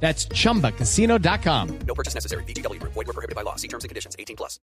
That's 0.00 0.28
chumbacasino.com. 0.28 1.78
No 1.86 1.94
purchase 1.94 2.14
necessary. 2.14 2.44
BGW. 2.44 2.80
Void 2.82 3.06
were 3.06 3.12
prohibited 3.12 3.34
by 3.34 3.42
law. 3.42 3.56
See 3.56 3.68
terms 3.68 3.82
and 3.82 3.88
conditions. 3.88 4.14
18 4.18 4.36
plus. 4.36 4.60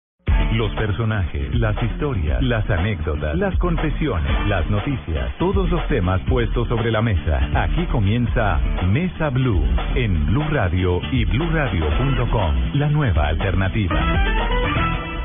Los 0.53 0.71
personajes, 0.75 1.55
las 1.55 1.75
historias, 1.81 2.43
las 2.43 2.69
anécdotas, 2.69 3.37
las 3.37 3.57
confesiones, 3.59 4.47
las 4.47 4.69
noticias, 4.69 5.31
todos 5.39 5.69
los 5.69 5.87
temas 5.87 6.21
puestos 6.29 6.67
sobre 6.67 6.91
la 6.91 7.01
mesa. 7.01 7.39
Aquí 7.63 7.85
comienza 7.87 8.57
Mesa 8.87 9.29
Blue 9.29 9.63
en 9.95 10.25
Blue 10.27 10.43
Radio 10.49 10.99
y 11.11 11.23
BlueRadio.com, 11.25 12.73
la 12.73 12.89
nueva 12.89 13.27
alternativa. 13.29 13.95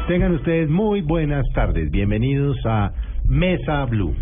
Tengan 0.06 0.32
ustedes 0.36 0.70
muy 0.70 1.00
buenas 1.00 1.44
tardes. 1.54 1.90
Bienvenidos 1.90 2.56
a 2.64 2.92
Mesa 3.24 3.84
Blue. 3.86 4.14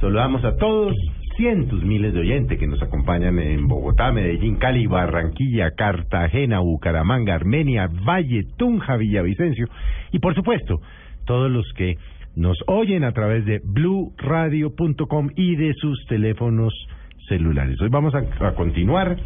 Saludamos 0.00 0.44
a 0.44 0.56
todos, 0.56 0.92
cientos 1.36 1.82
miles 1.82 2.12
de 2.12 2.20
oyentes 2.20 2.58
que 2.58 2.66
nos 2.66 2.82
acompañan 2.82 3.38
en 3.38 3.66
Bogotá, 3.66 4.12
Medellín, 4.12 4.56
Cali, 4.56 4.86
Barranquilla, 4.86 5.70
Cartagena, 5.72 6.60
Bucaramanga, 6.60 7.34
Armenia, 7.34 7.88
Valle, 7.88 8.44
Tunja, 8.56 8.96
Villavicencio 8.96 9.66
y 10.12 10.18
por 10.18 10.34
supuesto 10.34 10.80
todos 11.24 11.50
los 11.50 11.70
que 11.74 11.96
nos 12.36 12.58
oyen 12.66 13.04
a 13.04 13.12
través 13.12 13.44
de 13.44 13.60
bluradio.com 13.64 15.30
y 15.36 15.56
de 15.56 15.74
sus 15.74 16.04
teléfonos 16.06 16.72
celulares. 17.28 17.80
Hoy 17.80 17.88
vamos 17.88 18.14
a, 18.14 18.46
a 18.46 18.54
continuar 18.54 19.16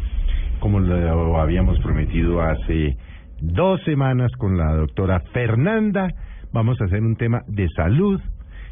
como 0.59 0.79
lo 0.79 1.39
habíamos 1.39 1.79
prometido 1.79 2.41
hace 2.41 2.97
dos 3.39 3.81
semanas 3.83 4.31
con 4.37 4.57
la 4.57 4.73
doctora 4.73 5.19
Fernanda. 5.33 6.07
Vamos 6.53 6.79
a 6.81 6.85
hacer 6.85 7.01
un 7.01 7.15
tema 7.15 7.43
de 7.47 7.67
salud 7.69 8.19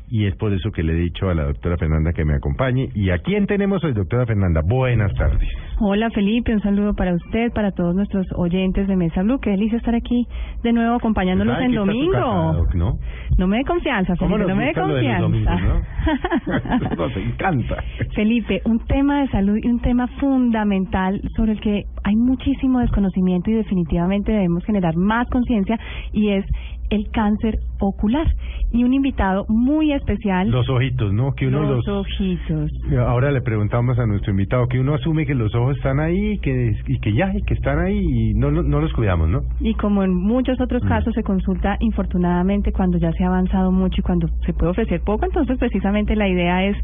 y 0.10 0.26
es 0.26 0.36
por 0.36 0.54
eso 0.54 0.72
que 0.72 0.84
le 0.84 0.94
he 0.94 0.96
dicho 0.98 1.30
a 1.30 1.34
la 1.34 1.44
doctora 1.44 1.78
Fernanda 1.78 2.14
que 2.14 2.26
me 2.26 2.36
acompañe. 2.36 2.90
¿Y 2.94 3.10
a 3.10 3.20
quién 3.20 3.48
tenemos 3.48 3.84
hoy, 3.84 3.94
doctora 3.94 4.26
Fernanda? 4.26 4.62
Buenas 4.64 5.14
tardes. 5.16 5.48
Hola 5.80 6.10
Felipe, 6.12 6.54
un 6.54 6.62
saludo 6.62 6.94
para 6.94 7.14
usted, 7.14 7.52
para 7.52 7.72
todos 7.72 7.96
nuestros 7.96 8.26
oyentes 8.36 8.88
de 8.88 8.96
Mesa 8.96 9.24
Blue. 9.24 9.40
Qué 9.40 9.50
delicia 9.52 9.78
estar 9.78 9.96
aquí 9.96 10.28
de 10.64 10.72
nuevo 10.72 10.96
acompañándolos 10.96 11.56
¿Sabe 11.56 11.66
en 11.66 11.76
domingo. 11.76 12.12
casa, 12.12 12.54
doc, 12.58 12.76
¿no? 12.76 13.00
No 13.38 13.48
me 13.48 13.58
dé 13.58 13.64
confianza, 13.66 14.16
¿Cómo 14.18 14.36
Felipe, 14.36 14.50
no 14.52 14.56
me 14.56 14.66
de 14.66 14.74
confianza. 14.74 15.56
no? 15.60 16.96
Nos 16.96 17.18
encanta. 17.18 17.84
Felipe, 18.14 18.62
un 18.66 18.80
tema 18.86 19.22
de 19.22 19.28
salud 19.30 19.58
y 19.62 19.68
un 19.68 19.82
tema 19.82 20.08
fundamental 20.20 21.20
sobre 21.36 21.54
el 21.54 21.60
que 21.60 21.86
hay 22.04 22.16
muchísimo 22.16 22.80
desconocimiento 22.80 23.50
y 23.50 23.56
definitivamente 23.56 24.32
debemos 24.32 24.64
generar 24.66 24.96
más 24.96 25.28
conciencia 25.30 25.80
y 26.12 26.30
es 26.30 26.46
el 26.90 27.10
cáncer 27.12 27.60
ocular. 27.80 28.28
Y 28.72 28.84
un 28.84 28.94
invitado 28.94 29.46
muy 29.50 29.94
especial, 29.94 30.50
Los 30.50 30.68
ojitos, 30.70 31.14
¿no? 31.14 31.34
Que 31.36 31.48
uno 31.48 31.62
los 31.62 31.86
los... 31.86 31.88
ojitos. 31.88 32.72
Ahora 33.08 33.32
le 33.32 33.42
preguntamos 33.42 34.00
a 34.00 34.06
nuestro 34.08 34.32
invitado 34.32 34.68
que 34.68 34.80
uno 34.80 34.96
asume 34.96 35.26
que 35.26 35.36
los 35.36 35.54
ojos 35.54 35.78
están 35.78 36.00
ahí 36.00 36.38
que, 36.40 36.74
y 36.88 37.00
que 37.00 37.14
ya, 37.14 37.32
y 37.36 37.42
que 37.44 37.54
están 37.54 37.80
ahí 37.80 38.00
y 38.00 38.34
no, 38.34 38.50
no, 38.52 38.64
no 38.64 38.82
los 38.82 38.92
cuidamos, 38.94 39.30
¿no? 39.30 39.42
Y 39.60 39.76
como 39.76 40.04
en 40.04 40.14
muchos 40.14 40.60
otros 40.60 40.84
Mm. 40.84 40.88
casos 40.88 41.14
se 41.14 41.24
consulta 41.24 41.78
infortunadamente 41.80 42.72
cuando 42.72 42.98
ya 42.98 43.12
se 43.14 43.24
ha 43.24 43.28
avanzado 43.28 43.72
mucho 43.72 44.02
y 44.02 44.04
cuando 44.04 44.28
se 44.46 44.54
puede 44.54 44.72
ofrecer 44.72 45.02
poco, 45.02 45.26
entonces 45.26 45.58
precisamente 45.60 46.16
la 46.16 46.28
idea 46.28 46.66
es 46.66 46.76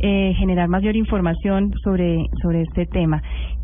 eh, 0.00 0.34
generar 0.36 0.68
mayor 0.68 0.96
información 0.96 1.72
sobre, 1.82 2.26
sobre 2.42 2.62
este 2.62 2.86
tema. 2.86 3.22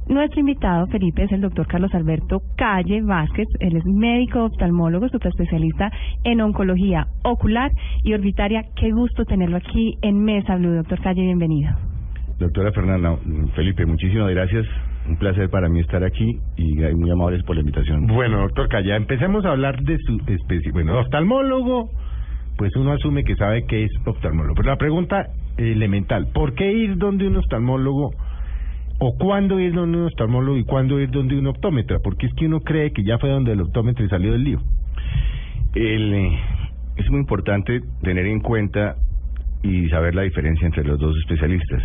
Nuestro 0.08 0.40
invitado, 0.40 0.86
Felipe, 0.88 1.22
es 1.22 1.32
el 1.32 1.40
doctor 1.40 1.66
Carlos 1.68 1.94
Alberto 1.94 2.42
Calle 2.56 3.00
Vázquez. 3.02 3.46
Él 3.60 3.76
es 3.76 3.84
médico 3.84 4.44
oftalmólogo, 4.44 5.06
especialista 5.06 5.92
en 6.24 6.40
oncología 6.40 7.06
ocular 7.22 7.70
y 8.02 8.14
orbitaria. 8.14 8.64
Qué 8.74 8.90
gusto 8.90 9.24
tenerlo 9.24 9.58
aquí 9.58 9.94
en 10.02 10.24
Mesa 10.24 10.56
Blue. 10.56 10.74
Doctor 10.74 11.00
Calle, 11.00 11.22
bienvenido. 11.22 11.70
Doctora 12.40 12.72
Fernanda, 12.72 13.16
Felipe, 13.54 13.84
muchísimas 13.86 14.30
gracias. 14.30 14.66
Un 15.08 15.16
placer 15.16 15.48
para 15.50 15.68
mí 15.68 15.80
estar 15.80 16.02
aquí 16.02 16.38
y 16.56 16.74
muy 16.94 17.10
amables 17.10 17.42
por 17.44 17.54
la 17.54 17.60
invitación. 17.60 18.06
Bueno, 18.06 18.40
doctor 18.40 18.68
Calla, 18.68 18.96
empecemos 18.96 19.44
a 19.44 19.50
hablar 19.50 19.80
de 19.82 19.98
su 19.98 20.20
especie. 20.26 20.72
Bueno, 20.72 20.98
oftalmólogo, 20.98 21.90
pues 22.56 22.74
uno 22.76 22.92
asume 22.92 23.24
que 23.24 23.36
sabe 23.36 23.66
que 23.66 23.84
es 23.84 23.90
oftalmólogo. 24.06 24.54
Pero 24.54 24.70
la 24.70 24.76
pregunta 24.76 25.26
elemental, 25.56 26.28
¿por 26.32 26.54
qué 26.54 26.72
ir 26.72 26.96
donde 26.96 27.28
un 27.28 27.36
oftalmólogo 27.36 28.10
o 29.00 29.16
cuándo 29.16 29.58
ir 29.58 29.72
donde 29.72 29.98
un 29.98 30.04
oftalmólogo 30.04 30.58
y 30.58 30.64
cuándo 30.64 31.00
ir 31.00 31.10
donde 31.10 31.38
un 31.38 31.46
optómetra? 31.46 31.98
Porque 32.04 32.26
es 32.26 32.34
que 32.34 32.46
uno 32.46 32.60
cree 32.60 32.92
que 32.92 33.02
ya 33.02 33.18
fue 33.18 33.30
donde 33.30 33.52
el 33.52 33.62
optómetra 33.62 34.04
y 34.04 34.08
salió 34.08 34.32
del 34.32 34.44
lío. 34.44 34.60
El, 35.74 36.14
eh, 36.14 36.38
es 36.96 37.10
muy 37.10 37.20
importante 37.20 37.80
tener 38.02 38.26
en 38.26 38.40
cuenta 38.40 38.96
y 39.62 39.88
saber 39.88 40.14
la 40.14 40.22
diferencia 40.22 40.66
entre 40.66 40.84
los 40.84 40.98
dos 40.98 41.16
especialistas, 41.18 41.82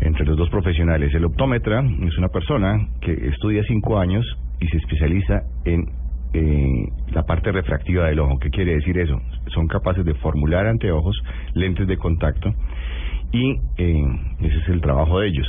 entre 0.00 0.24
los 0.24 0.38
dos 0.38 0.48
profesionales. 0.48 1.14
El 1.14 1.26
optómetra 1.26 1.84
es 2.02 2.16
una 2.16 2.28
persona 2.28 2.88
que 3.02 3.12
estudia 3.28 3.62
cinco 3.64 3.98
años 3.98 4.24
y 4.58 4.68
se 4.68 4.78
especializa 4.78 5.42
en 5.66 5.86
eh, 6.32 6.88
la 7.12 7.24
parte 7.24 7.52
refractiva 7.52 8.06
del 8.06 8.20
ojo. 8.20 8.38
¿Qué 8.38 8.48
quiere 8.48 8.76
decir 8.76 8.98
eso? 8.98 9.20
Son 9.48 9.66
capaces 9.66 10.02
de 10.04 10.14
formular 10.14 10.66
anteojos, 10.66 11.20
lentes 11.52 11.86
de 11.86 11.98
contacto 11.98 12.54
y 13.32 13.58
eh, 13.76 14.04
ese 14.40 14.56
es 14.56 14.68
el 14.68 14.80
trabajo 14.80 15.20
de 15.20 15.28
ellos. 15.28 15.46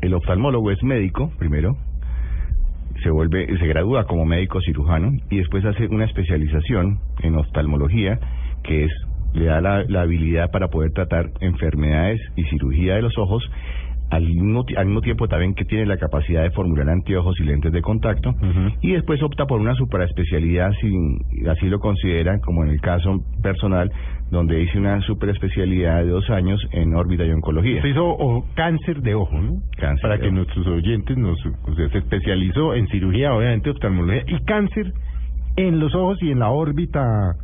El 0.00 0.14
oftalmólogo 0.14 0.70
es 0.70 0.82
médico, 0.82 1.30
primero, 1.38 1.76
se 3.02 3.10
vuelve, 3.10 3.46
se 3.58 3.66
gradúa 3.66 4.04
como 4.04 4.24
médico 4.24 4.60
cirujano 4.60 5.12
y 5.30 5.38
después 5.38 5.64
hace 5.64 5.86
una 5.86 6.04
especialización 6.04 7.00
en 7.22 7.36
oftalmología 7.36 8.18
que 8.62 8.84
es 8.84 8.92
le 9.32 9.44
da 9.44 9.60
la, 9.60 9.84
la 9.84 10.02
habilidad 10.02 10.50
para 10.50 10.68
poder 10.68 10.92
tratar 10.92 11.30
enfermedades 11.40 12.20
y 12.36 12.44
cirugía 12.44 12.96
de 12.96 13.02
los 13.02 13.16
ojos 13.16 13.48
al 14.10 14.24
mismo, 14.24 14.64
al 14.76 14.86
mismo 14.86 15.00
tiempo 15.00 15.28
también 15.28 15.54
que 15.54 15.64
tiene 15.64 15.86
la 15.86 15.96
capacidad 15.96 16.42
de 16.42 16.50
formular 16.50 16.88
anteojos 16.90 17.38
y 17.40 17.44
lentes 17.44 17.72
de 17.72 17.80
contacto 17.80 18.34
y 18.80 18.92
después 18.92 19.22
opta 19.22 19.46
por 19.46 19.60
una 19.60 19.74
superespecialidad 19.74 20.72
si 20.80 20.92
así 21.48 21.68
lo 21.68 21.78
consideran 21.78 22.40
como 22.40 22.64
en 22.64 22.70
el 22.70 22.80
caso 22.80 23.20
personal 23.42 23.90
donde 24.30 24.62
hice 24.62 24.78
una 24.78 25.00
superespecialidad 25.02 26.04
de 26.04 26.10
dos 26.10 26.28
años 26.30 26.60
en 26.72 26.94
órbita 26.94 27.24
y 27.24 27.30
oncología. 27.32 27.82
Se 27.82 27.88
hizo 27.88 28.06
o 28.06 28.44
cáncer 28.54 29.02
de 29.02 29.14
ojo, 29.14 29.36
¿no? 29.36 29.60
Cáncer 29.76 30.02
Para 30.02 30.18
que 30.18 30.26
ojo. 30.26 30.36
nuestros 30.36 30.66
oyentes 30.68 31.16
nos... 31.16 31.38
O 31.46 31.74
sea, 31.74 31.88
se 31.88 31.98
especializó 31.98 32.74
en 32.74 32.86
cirugía, 32.88 33.34
obviamente, 33.34 33.70
oftalmología 33.70 34.22
y 34.28 34.38
cáncer 34.44 34.92
en 35.56 35.80
los 35.80 35.94
ojos 35.94 36.22
y 36.22 36.30
en 36.30 36.38
la 36.38 36.50
órbita 36.50 37.34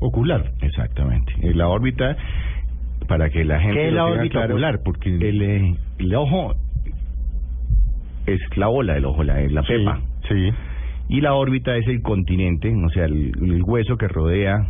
ocular. 0.00 0.50
Exactamente. 0.62 1.32
En 1.42 1.58
la 1.58 1.68
órbita, 1.68 2.16
para 3.10 3.28
que 3.28 3.44
la 3.44 3.58
gente 3.58 3.74
¿Qué 3.74 3.88
es 3.88 3.92
la 3.92 4.06
órbita 4.06 4.34
claro, 4.34 4.54
ocular? 4.54 4.80
Porque 4.84 5.08
el, 5.10 5.42
eh, 5.42 5.74
el 5.98 6.14
ojo 6.14 6.54
es 8.24 8.38
la 8.54 8.68
bola 8.68 8.94
del 8.94 9.04
ojo, 9.04 9.24
la, 9.24 9.40
la 9.48 9.62
Sí, 9.62 9.72
pepa. 9.72 10.00
Sí. 10.28 10.50
Y 11.08 11.20
la 11.20 11.34
órbita 11.34 11.76
es 11.76 11.88
el 11.88 12.02
continente, 12.02 12.72
o 12.72 12.88
sea, 12.90 13.06
el, 13.06 13.32
el 13.42 13.62
hueso 13.64 13.96
que 13.96 14.06
rodea 14.06 14.64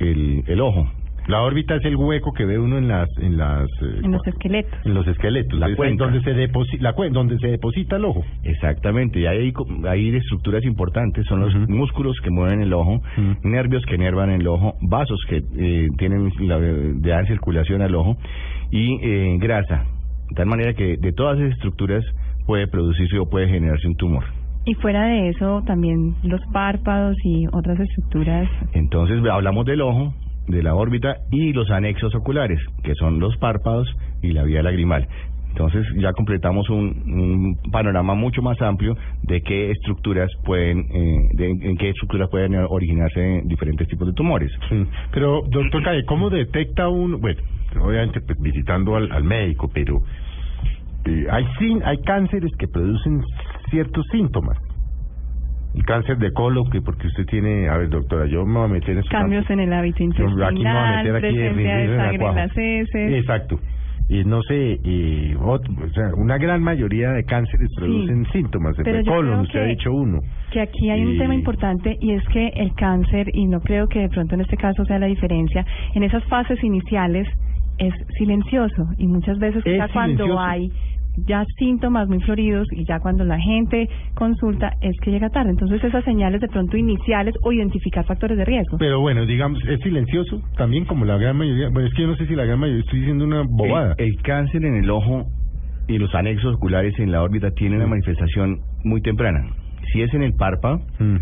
el, 0.00 0.42
el 0.48 0.60
ojo. 0.60 0.90
La 1.30 1.42
órbita 1.42 1.76
es 1.76 1.84
el 1.84 1.94
hueco 1.96 2.32
que 2.32 2.44
ve 2.44 2.58
uno 2.58 2.76
en 2.78 2.88
las 2.88 3.08
en 3.18 3.36
las 3.36 3.68
eh, 3.82 4.00
En 4.02 4.12
los 4.12 4.26
esqueletos. 4.26 4.78
en 4.84 4.94
los 4.94 5.06
esqueletos, 5.06 5.58
La 5.58 5.74
cuenca. 5.76 6.04
donde 6.04 6.20
se 6.22 6.34
deposita 6.34 6.82
la 6.82 6.94
cuen- 6.94 7.12
donde 7.12 7.38
se 7.38 7.46
deposita 7.46 7.96
el 7.96 8.04
ojo. 8.04 8.24
Exactamente, 8.42 9.20
y 9.20 9.26
hay, 9.26 9.52
hay 9.88 10.16
estructuras 10.16 10.64
importantes, 10.64 11.24
son 11.26 11.40
los 11.40 11.54
músculos 11.68 12.16
que 12.22 12.30
mueven 12.30 12.62
el 12.62 12.72
ojo, 12.72 13.00
nervios 13.44 13.84
que 13.86 13.96
nervan 13.96 14.30
el 14.30 14.46
ojo, 14.48 14.74
vasos 14.82 15.20
que 15.28 15.36
eh, 15.56 15.88
tienen 15.98 16.30
la 16.40 16.58
de 16.58 16.94
dar 17.00 17.26
circulación 17.26 17.80
al 17.82 17.94
ojo 17.94 18.16
y 18.72 18.98
eh, 19.02 19.36
grasa, 19.40 19.84
de 20.30 20.34
tal 20.34 20.46
manera 20.46 20.74
que 20.74 20.96
de 20.96 21.12
todas 21.12 21.38
esas 21.38 21.52
estructuras 21.52 22.04
puede 22.46 22.66
producirse 22.66 23.18
o 23.18 23.28
puede 23.30 23.48
generarse 23.48 23.86
un 23.86 23.94
tumor. 23.96 24.24
Y 24.66 24.74
fuera 24.74 25.04
de 25.06 25.28
eso, 25.28 25.62
también 25.66 26.14
los 26.24 26.40
párpados 26.52 27.16
y 27.24 27.46
otras 27.52 27.78
estructuras. 27.78 28.48
Entonces 28.74 29.18
hablamos 29.30 29.64
del 29.64 29.80
ojo, 29.80 30.12
de 30.48 30.62
la 30.62 30.74
órbita 30.74 31.16
y 31.30 31.52
los 31.52 31.70
anexos 31.70 32.14
oculares, 32.14 32.60
que 32.82 32.94
son 32.94 33.20
los 33.20 33.36
párpados 33.36 33.88
y 34.22 34.32
la 34.32 34.42
vía 34.42 34.62
lagrimal. 34.62 35.06
Entonces 35.50 35.84
ya 35.96 36.12
completamos 36.12 36.68
un, 36.70 36.86
un 37.06 37.70
panorama 37.72 38.14
mucho 38.14 38.40
más 38.40 38.60
amplio 38.62 38.96
de 39.22 39.40
qué 39.42 39.72
estructuras 39.72 40.30
pueden, 40.44 40.86
eh, 40.92 41.28
de, 41.32 41.76
qué 41.76 41.90
estructuras 41.90 42.28
pueden 42.30 42.54
originarse 42.54 43.42
diferentes 43.44 43.88
tipos 43.88 44.06
de 44.06 44.14
tumores. 44.14 44.52
Pero, 45.12 45.42
doctor 45.48 45.82
Calle, 45.82 46.04
¿cómo 46.04 46.30
detecta 46.30 46.88
uno? 46.88 47.18
Bueno, 47.18 47.40
obviamente 47.80 48.20
pues, 48.20 48.40
visitando 48.40 48.96
al, 48.96 49.10
al 49.10 49.24
médico, 49.24 49.68
pero 49.74 50.02
eh, 51.06 51.26
hay 51.30 51.44
hay 51.84 51.98
cánceres 52.02 52.52
que 52.56 52.68
producen 52.68 53.22
ciertos 53.70 54.06
síntomas. 54.12 54.56
El 55.74 55.84
cáncer 55.84 56.18
de 56.18 56.32
colon, 56.32 56.68
que 56.70 56.80
porque 56.82 57.06
usted 57.06 57.24
tiene, 57.26 57.68
a 57.68 57.76
ver 57.78 57.88
doctora, 57.90 58.26
yo 58.26 58.44
me 58.44 58.54
voy 58.58 58.64
a 58.64 58.72
meter 58.72 58.96
en 58.96 59.02
Cambios 59.04 59.48
en 59.50 59.60
el 59.60 59.72
hábito 59.72 59.98
Yo 60.04 60.04
aquí 60.04 60.18
me 60.18 60.24
voy 60.34 60.42
a 60.42 60.50
intestinal, 60.50 60.96
meter 61.04 61.16
aquí 61.16 61.36
de 61.36 61.50
presencia 61.50 61.76
de 61.76 61.84
en 61.84 61.90
la 61.90 61.96
sangre 61.96 62.14
en 62.14 62.20
cuaja. 62.20 62.46
las 62.46 62.56
heces. 62.58 63.12
Exacto. 63.20 63.60
Y 64.08 64.24
no 64.24 64.42
sé, 64.42 64.80
y 64.82 65.34
o 65.38 65.60
sea, 65.94 66.10
una 66.16 66.36
gran 66.36 66.60
mayoría 66.64 67.12
de 67.12 67.22
cánceres 67.22 67.68
producen 67.76 68.26
síntomas. 68.32 68.76
De 68.78 69.04
colon, 69.04 69.40
usted 69.42 69.60
ha 69.60 69.62
que- 69.62 69.68
dicho 69.68 69.92
uno. 69.92 70.18
Que 70.50 70.60
aquí 70.62 70.90
hay 70.90 71.04
un 71.04 71.16
tema 71.16 71.32
importante 71.32 71.96
y 72.00 72.10
es 72.14 72.24
que 72.32 72.48
el 72.56 72.74
cáncer, 72.74 73.28
y 73.32 73.46
no 73.46 73.60
creo 73.60 73.86
que 73.86 74.00
de 74.00 74.08
pronto 74.08 74.34
en 74.34 74.40
este 74.40 74.56
caso 74.56 74.84
sea 74.84 74.98
la 74.98 75.06
diferencia, 75.06 75.64
en 75.94 76.02
esas 76.02 76.24
fases 76.24 76.60
iniciales 76.64 77.28
es 77.78 77.94
silencioso 78.18 78.88
y 78.98 79.06
muchas 79.06 79.38
veces 79.38 79.62
Es 79.64 79.80
cuando 79.92 80.40
hay 80.40 80.72
ya 81.26 81.44
síntomas 81.58 82.08
muy 82.08 82.20
floridos 82.20 82.66
y 82.72 82.84
ya 82.84 83.00
cuando 83.00 83.24
la 83.24 83.38
gente 83.38 83.88
consulta 84.14 84.72
es 84.80 84.96
que 85.00 85.10
llega 85.10 85.28
tarde. 85.30 85.50
Entonces 85.50 85.82
esas 85.82 86.04
señales 86.04 86.40
de 86.40 86.48
pronto 86.48 86.76
iniciales 86.76 87.34
o 87.42 87.52
identificar 87.52 88.04
factores 88.04 88.36
de 88.38 88.44
riesgo. 88.44 88.78
Pero 88.78 89.00
bueno, 89.00 89.26
digamos, 89.26 89.58
es 89.68 89.80
silencioso 89.80 90.40
también 90.56 90.84
como 90.84 91.04
la 91.04 91.16
gran 91.18 91.36
mayoría. 91.36 91.68
Bueno, 91.70 91.88
es 91.88 91.94
que 91.94 92.02
yo 92.02 92.08
no 92.08 92.16
sé 92.16 92.26
si 92.26 92.34
la 92.34 92.44
gran 92.44 92.58
mayoría, 92.58 92.80
estoy 92.82 93.00
diciendo 93.00 93.24
una 93.24 93.42
bobada. 93.48 93.94
El, 93.98 94.08
el 94.08 94.22
cáncer 94.22 94.64
en 94.64 94.76
el 94.76 94.90
ojo 94.90 95.26
y 95.88 95.98
los 95.98 96.14
anexos 96.14 96.54
oculares 96.54 96.98
en 96.98 97.10
la 97.10 97.22
órbita 97.22 97.50
tienen 97.50 97.78
una 97.78 97.88
manifestación 97.88 98.60
muy 98.84 99.00
temprana. 99.02 99.44
Si 99.92 100.02
es 100.02 100.12
en 100.14 100.22
el 100.22 100.34
párpado, 100.34 100.80
Mm, 100.98 101.16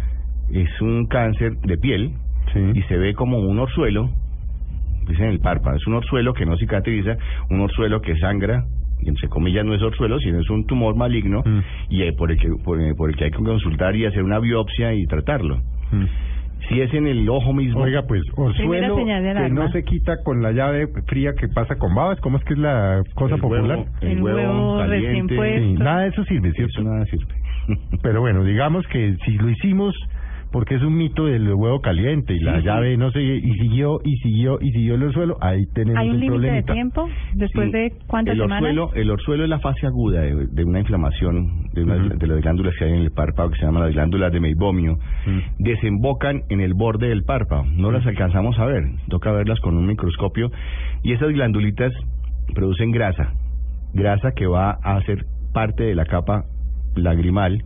es 0.52 0.80
un 0.80 1.06
cáncer 1.06 1.52
de 1.62 1.78
piel 1.78 2.12
sí. 2.52 2.60
y 2.74 2.82
se 2.82 2.96
ve 2.96 3.14
como 3.14 3.38
un 3.38 3.58
orzuelo, 3.58 4.10
es 5.10 5.18
en 5.18 5.26
el 5.26 5.40
párpado, 5.40 5.76
es 5.76 5.86
un 5.86 5.94
orzuelo 5.94 6.34
que 6.34 6.44
no 6.44 6.56
cicatriza, 6.56 7.16
un 7.50 7.60
orzuelo 7.60 8.00
que 8.02 8.16
sangra, 8.18 8.64
entre 9.04 9.28
comillas 9.28 9.64
no 9.64 9.74
es 9.74 9.82
orzuelo, 9.82 10.18
sino 10.18 10.40
es 10.40 10.50
un 10.50 10.66
tumor 10.66 10.96
maligno 10.96 11.42
Mm. 11.44 11.60
y 11.90 12.02
eh, 12.02 12.12
por 12.12 12.30
el, 12.30 12.38
que, 12.38 12.48
por, 12.64 12.80
eh, 12.80 12.94
por 12.96 13.10
el 13.10 13.16
que 13.16 13.24
hay 13.24 13.30
que 13.30 13.38
consultar 13.38 13.94
y 13.96 14.04
hacer 14.06 14.22
una 14.22 14.38
biopsia 14.38 14.94
y 14.94 15.06
tratarlo. 15.06 15.56
Mm. 15.92 16.04
Si 16.68 16.80
es 16.80 16.92
en 16.92 17.06
el 17.06 17.26
ojo 17.30 17.54
mismo, 17.54 17.80
Oiga, 17.82 18.02
pues, 18.06 18.20
orzuelo 18.36 18.96
que 18.96 19.48
no 19.50 19.70
se 19.70 19.84
quita 19.84 20.16
con 20.24 20.42
la 20.42 20.52
llave 20.52 20.88
fría 21.06 21.32
que 21.38 21.48
pasa 21.48 21.76
con 21.76 21.94
babas, 21.94 22.20
¿cómo 22.20 22.36
es 22.36 22.44
que 22.44 22.52
es 22.54 22.58
la 22.58 23.00
cosa 23.14 23.36
el 23.36 23.40
popular? 23.40 23.78
huevo, 23.78 23.88
El 24.02 24.20
huevo 24.22 24.82
recién 24.84 25.26
puesto. 25.28 25.60
Sí, 25.60 25.72
nada 25.74 26.00
de 26.02 26.08
eso 26.08 26.24
sirve, 26.24 26.52
¿cierto? 26.52 26.80
eso 26.80 26.90
nada 26.90 27.04
sirve. 27.06 27.34
Pero 28.02 28.20
bueno, 28.20 28.44
digamos 28.44 28.86
que 28.88 29.16
si 29.24 29.38
lo 29.38 29.48
hicimos 29.48 29.94
porque 30.50 30.76
es 30.76 30.82
un 30.82 30.96
mito 30.96 31.26
del 31.26 31.52
huevo 31.52 31.80
caliente 31.80 32.34
y 32.34 32.40
la 32.40 32.54
Sí, 32.54 32.58
sí. 32.60 32.64
llave 32.66 32.96
no 32.96 33.10
se 33.10 33.22
y 33.22 33.52
siguió 33.54 34.00
y 34.04 34.16
siguió 34.16 34.58
y 34.60 34.70
siguió 34.70 34.94
el 34.94 35.12
suelo, 35.12 35.36
ahí 35.40 35.66
tenemos 35.74 36.00
¿Hay 36.00 36.10
un 36.10 36.20
límite 36.20 36.50
de 36.50 36.62
tiempo? 36.62 37.08
¿Después 37.34 37.66
Sí. 37.66 37.72
de 37.72 37.92
cuántas 38.06 38.32
el 38.34 38.40
semanas? 38.40 38.62
orzuelo, 38.62 38.90
el 38.94 39.10
orzuelo 39.10 39.44
es 39.44 39.50
la 39.50 39.58
fase 39.60 39.86
aguda 39.86 40.20
de, 40.22 40.46
de 40.50 40.64
una 40.64 40.80
inflamación 40.80 41.68
de, 41.74 41.82
una, 41.82 41.96
de 41.96 42.26
las 42.26 42.40
glándulas 42.40 42.74
que 42.78 42.84
hay 42.84 42.92
en 42.92 43.00
el 43.02 43.10
párpado, 43.10 43.50
que 43.50 43.58
se 43.58 43.66
llaman 43.66 43.82
las 43.84 43.92
glándulas 43.92 44.32
de 44.32 44.40
meibomio. 44.40 44.98
Desembocan 45.58 46.42
en 46.48 46.60
el 46.60 46.74
borde 46.74 47.08
del 47.08 47.24
párpado. 47.24 47.64
No 47.76 47.90
las 47.90 48.06
alcanzamos 48.06 48.58
a 48.58 48.64
ver. 48.66 48.84
Toca 49.08 49.32
verlas 49.32 49.60
con 49.60 49.76
un 49.76 49.86
microscopio. 49.86 50.50
Y 51.02 51.12
esas 51.12 51.28
glandulitas 51.30 51.92
producen 52.54 52.90
grasa. 52.90 53.32
Grasa 53.92 54.32
que 54.32 54.46
va 54.46 54.70
a 54.82 55.00
ser 55.02 55.24
parte 55.52 55.84
de 55.84 55.94
la 55.94 56.04
capa 56.06 56.44
lagrimal. 56.96 57.62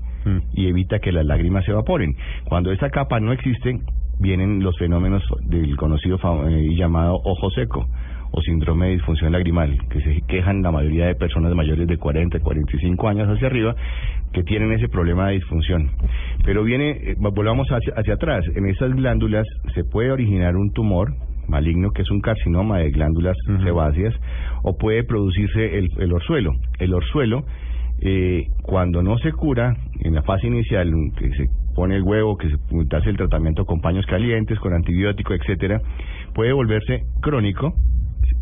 Y 0.54 0.66
evita 0.66 0.98
que 0.98 1.12
las 1.12 1.24
lágrimas 1.26 1.64
se 1.64 1.72
evaporen. 1.72 2.16
Cuando 2.44 2.72
esa 2.72 2.90
capa 2.90 3.20
no 3.20 3.32
existe, 3.32 3.80
vienen 4.18 4.62
los 4.62 4.76
fenómenos 4.78 5.22
del 5.44 5.76
conocido 5.76 6.18
eh, 6.48 6.66
y 6.70 6.76
llamado 6.76 7.20
ojo 7.24 7.50
seco 7.50 7.86
o 8.34 8.40
síndrome 8.40 8.86
de 8.86 8.92
disfunción 8.92 9.32
lagrimal, 9.32 9.76
que 9.90 10.00
se 10.00 10.22
quejan 10.22 10.62
la 10.62 10.72
mayoría 10.72 11.06
de 11.06 11.14
personas 11.14 11.54
mayores 11.54 11.86
de 11.86 11.98
40, 11.98 12.40
45 12.40 13.08
años 13.08 13.28
hacia 13.28 13.46
arriba, 13.46 13.76
que 14.32 14.42
tienen 14.42 14.72
ese 14.72 14.88
problema 14.88 15.28
de 15.28 15.34
disfunción. 15.34 15.90
Pero 16.42 16.64
viene, 16.64 16.90
eh, 16.92 17.16
volvamos 17.18 17.68
hacia, 17.68 17.92
hacia 17.94 18.14
atrás, 18.14 18.44
en 18.54 18.66
esas 18.68 18.94
glándulas 18.94 19.46
se 19.74 19.84
puede 19.84 20.10
originar 20.10 20.56
un 20.56 20.72
tumor 20.72 21.12
maligno 21.46 21.90
que 21.90 22.02
es 22.02 22.10
un 22.10 22.20
carcinoma 22.20 22.78
de 22.78 22.90
glándulas 22.90 23.36
sebáceas 23.62 24.14
o 24.62 24.78
puede 24.78 25.04
producirse 25.04 25.78
el, 25.78 25.90
el 25.98 26.12
orzuelo. 26.12 26.52
El 26.78 26.94
orzuelo 26.94 27.44
eh, 28.00 28.48
cuando 28.62 29.02
no 29.02 29.16
se 29.18 29.32
cura 29.32 29.76
en 30.04 30.14
la 30.14 30.22
fase 30.22 30.46
inicial 30.46 30.92
que 31.16 31.30
se 31.30 31.48
pone 31.74 31.96
el 31.96 32.02
huevo, 32.02 32.36
que 32.36 32.48
se 32.48 32.56
hace 32.96 33.10
el 33.10 33.16
tratamiento 33.16 33.64
con 33.64 33.80
paños 33.80 34.04
calientes, 34.06 34.58
con 34.58 34.74
antibiótico, 34.74 35.34
etcétera, 35.34 35.80
puede 36.34 36.52
volverse 36.52 37.04
crónico, 37.20 37.74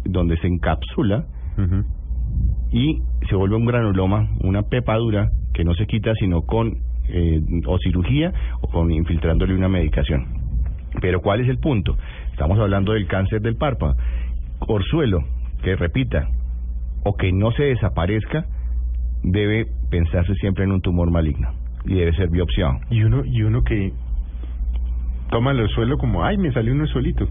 donde 0.05 0.37
se 0.39 0.47
encapsula 0.47 1.27
y 2.73 3.03
se 3.29 3.37
vuelve 3.37 3.57
un 3.57 3.67
granuloma, 3.67 4.31
una 4.43 4.62
pepadura 4.62 5.31
que 5.53 5.65
no 5.65 5.75
se 5.75 5.87
quita 5.87 6.12
sino 6.15 6.43
con 6.43 6.79
eh, 7.09 7.41
o 7.67 7.79
cirugía 7.79 8.33
o 8.63 8.69
con 8.69 8.91
infiltrándole 8.91 9.55
una 9.55 9.69
medicación. 9.69 10.27
Pero 11.01 11.21
¿cuál 11.21 11.41
es 11.41 11.49
el 11.49 11.59
punto? 11.59 11.97
Estamos 12.33 12.59
hablando 12.59 12.93
del 12.93 13.06
cáncer 13.06 13.43
del 13.43 13.56
párpado. 13.56 13.97
Orzuelo, 14.61 15.19
que 15.63 15.77
repita 15.77 16.29
o 17.05 17.17
que 17.17 17.33
no 17.33 17.51
se 17.53 17.65
desaparezca, 17.65 18.47
debe 19.22 19.67
pensarse 19.90 20.34
siempre 20.37 20.64
en 20.64 20.72
un 20.72 20.81
tumor 20.81 21.11
maligno 21.11 21.49
y 21.84 21.94
debe 21.94 22.12
ser 22.14 22.28
biopsiado. 22.31 22.75
Y 22.90 23.02
uno 23.02 23.22
y 23.25 23.43
uno 23.43 23.62
que 23.62 23.93
toma 25.31 25.52
el 25.52 25.61
orzuelo 25.61 25.96
como, 25.99 26.25
ay, 26.25 26.37
me 26.38 26.52
salió 26.52 26.72
un 26.72 26.81
orzuelito. 26.82 27.28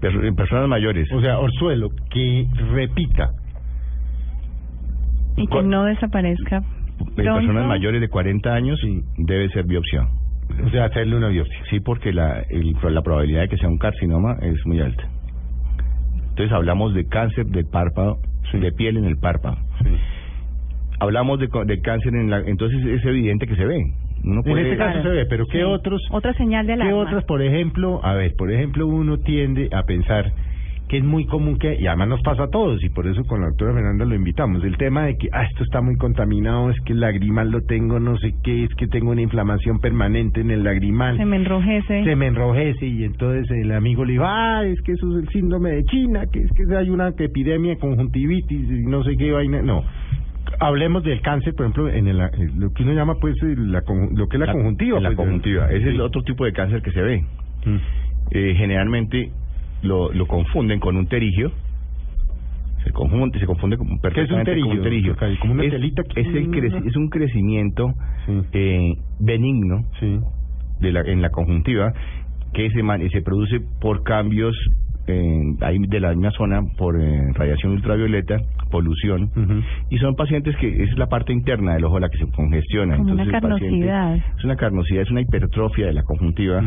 Per- 0.00 0.24
en 0.24 0.34
personas 0.34 0.66
mayores, 0.68 1.10
O 1.12 1.20
sea, 1.20 1.38
orzuelo 1.38 1.90
que 2.10 2.46
repita. 2.72 3.30
y 5.36 5.46
que 5.46 5.62
no 5.62 5.84
desaparezca 5.84 6.62
en 6.98 7.14
personas 7.14 7.66
mayores 7.66 8.00
de 8.00 8.08
40 8.08 8.52
años 8.52 8.78
debe 9.16 9.48
ser 9.50 9.64
biopsiado. 9.66 10.08
O 10.66 10.70
sea, 10.70 10.86
hacerle 10.86 11.16
una 11.16 11.28
biopsia. 11.28 11.58
Sí, 11.70 11.80
porque 11.80 12.12
la, 12.12 12.40
el- 12.50 12.74
la 12.92 13.02
probabilidad 13.02 13.42
de 13.42 13.48
que 13.48 13.56
sea 13.56 13.68
un 13.68 13.78
carcinoma 13.78 14.36
es 14.42 14.58
muy 14.66 14.80
alta. 14.80 15.04
Entonces 16.30 16.52
hablamos 16.52 16.92
de 16.94 17.06
cáncer 17.06 17.46
del 17.46 17.66
párpado, 17.66 18.18
de 18.52 18.72
piel 18.72 18.96
en 18.96 19.04
el 19.04 19.16
párpado. 19.16 19.56
Hablamos 21.00 21.38
de, 21.40 21.48
co- 21.48 21.64
de 21.64 21.80
cáncer 21.80 22.14
en 22.14 22.30
la... 22.30 22.38
Entonces 22.40 22.84
es 22.84 23.04
evidente 23.04 23.46
que 23.46 23.56
se 23.56 23.64
ve. 23.64 23.82
Uno 24.22 24.40
En 24.40 24.42
puede... 24.42 24.62
este 24.64 24.76
caso 24.76 25.00
Claro. 25.00 25.10
se 25.10 25.16
ve, 25.16 25.26
pero 25.26 25.46
¿qué 25.46 25.58
Sí. 25.58 25.64
otros? 25.64 26.02
Otra 26.10 26.32
señal 26.34 26.66
de 26.66 26.76
¿Qué 26.76 26.82
alarma. 26.82 26.96
otras, 26.98 27.24
por 27.24 27.40
ejemplo? 27.42 28.00
A 28.04 28.14
ver, 28.14 28.34
por 28.36 28.52
ejemplo, 28.52 28.86
uno 28.86 29.18
tiende 29.18 29.68
a 29.72 29.82
pensar 29.84 30.30
que 30.88 30.98
es 30.98 31.04
muy 31.04 31.24
común 31.24 31.56
que, 31.56 31.76
y 31.80 31.86
además 31.86 32.08
nos 32.08 32.20
pasa 32.22 32.42
a 32.42 32.48
todos, 32.50 32.82
y 32.82 32.88
por 32.88 33.06
eso 33.06 33.22
con 33.22 33.40
la 33.40 33.46
doctora 33.46 33.72
Fernanda 33.74 34.04
lo 34.04 34.14
invitamos, 34.16 34.64
el 34.64 34.76
tema 34.76 35.04
de 35.06 35.16
que, 35.16 35.28
ah, 35.32 35.44
esto 35.44 35.62
está 35.62 35.80
muy 35.80 35.94
contaminado, 35.94 36.68
es 36.68 36.80
que 36.84 36.94
el 36.94 36.98
lagrimal 37.00 37.48
lo 37.48 37.60
tengo, 37.60 38.00
no 38.00 38.18
sé 38.18 38.34
qué, 38.42 38.64
es 38.64 38.74
que 38.74 38.88
tengo 38.88 39.12
una 39.12 39.22
inflamación 39.22 39.78
permanente 39.78 40.40
en 40.40 40.50
el 40.50 40.64
lagrimal. 40.64 41.16
Se 41.16 41.24
me 41.24 41.36
enrojece. 41.36 42.02
se 42.02 42.16
me 42.16 42.26
enrojece 42.26 42.84
y 42.88 43.04
entonces 43.04 43.48
el 43.52 43.70
amigo 43.70 44.04
le 44.04 44.14
dice, 44.14 44.24
ah, 44.26 44.64
es 44.66 44.80
que 44.82 44.90
eso 44.92 45.16
es 45.16 45.22
el 45.22 45.28
síndrome 45.28 45.70
de 45.70 45.84
China, 45.84 46.24
que 46.32 46.40
es 46.40 46.50
que 46.56 46.76
hay 46.76 46.90
una 46.90 47.08
epidemia 47.16 47.70
de 47.74 47.78
conjuntivitis 47.78 48.68
y 48.68 48.82
no 48.82 49.04
sé 49.04 49.16
qué 49.16 49.30
vaina. 49.30 49.62
No, 49.62 49.84
hablemos 50.58 51.02
del 51.04 51.20
cáncer, 51.20 51.54
por 51.54 51.66
ejemplo, 51.66 51.88
en 51.88 52.08
el, 52.08 52.20
eh, 52.20 52.30
lo 52.56 52.72
que 52.72 52.82
uno 52.82 52.92
llama 52.92 53.14
pues 53.20 53.36
la, 53.42 53.82
lo 54.14 54.26
que 54.28 54.36
es 54.36 54.40
la, 54.40 54.52
conjuntiva. 54.52 54.96
en 54.98 55.02
la 55.04 55.08
pues, 55.10 55.16
conjuntiva. 55.18 55.66
Ese 55.66 55.76
es 55.88 55.94
el 55.94 56.00
otro 56.00 56.22
tipo 56.22 56.44
de 56.44 56.52
cáncer 56.52 56.82
que 56.82 56.90
se 56.92 57.00
ve. 57.02 57.24
Mm. 57.64 57.76
Eh, 58.32 58.54
generalmente 58.56 59.30
lo, 59.82 60.12
lo 60.12 60.26
confunden 60.26 60.80
con 60.80 60.96
un 60.96 61.06
terigio. 61.06 61.52
Se 62.84 62.92
confunde, 62.92 63.38
se 63.38 63.46
confunde 63.46 63.76
con, 63.76 63.98
perfectamente 63.98 64.52
terigio, 64.52 64.68
con 64.70 64.78
un 64.78 64.82
terigio. 64.84 65.10
doctor 65.10 65.28
Cali? 65.28 65.38
Como 65.38 65.52
una 65.52 65.64
es, 65.64 65.70
telita 65.70 66.02
que- 66.02 66.20
es, 66.22 66.26
el 66.28 66.50
creci- 66.50 66.86
es 66.86 66.96
un 66.96 67.08
crecimiento 67.10 67.92
Sí. 68.26 68.40
eh, 68.52 68.94
benigno 69.18 69.84
Sí. 70.00 70.18
de 70.80 70.92
la, 70.92 71.00
en 71.02 71.20
la 71.20 71.28
conjuntiva 71.30 71.92
que 72.54 72.70
se, 72.70 72.82
man- 72.82 73.06
se 73.10 73.20
produce 73.22 73.60
por 73.80 74.02
cambios 74.02 74.56
eh, 75.10 75.42
ahí 75.60 75.78
de 75.78 76.00
la 76.00 76.10
misma 76.10 76.30
zona, 76.32 76.62
por 76.78 77.00
eh, 77.00 77.32
radiación 77.34 77.72
ultravioleta, 77.72 78.36
polución, 78.70 79.30
y 79.90 79.98
son 79.98 80.14
pacientes 80.14 80.56
que 80.56 80.68
esa 80.68 80.92
es 80.92 80.98
la 80.98 81.06
parte 81.06 81.32
interna 81.32 81.74
del 81.74 81.84
ojo 81.84 81.98
la 81.98 82.08
que 82.08 82.18
se 82.18 82.26
congestiona. 82.30 82.96
Como 82.96 83.12
una 83.12 83.22
Entonces, 83.24 83.34
el 83.34 83.50
paciente- 83.50 83.86
carnosidad. 83.86 84.34
es 84.38 84.44
una 84.44 84.56
carnosidad, 84.56 85.02
es 85.02 85.10
una 85.10 85.20
hipertrofia 85.22 85.86
de 85.86 85.92
la 85.92 86.02
conjuntiva 86.02 86.62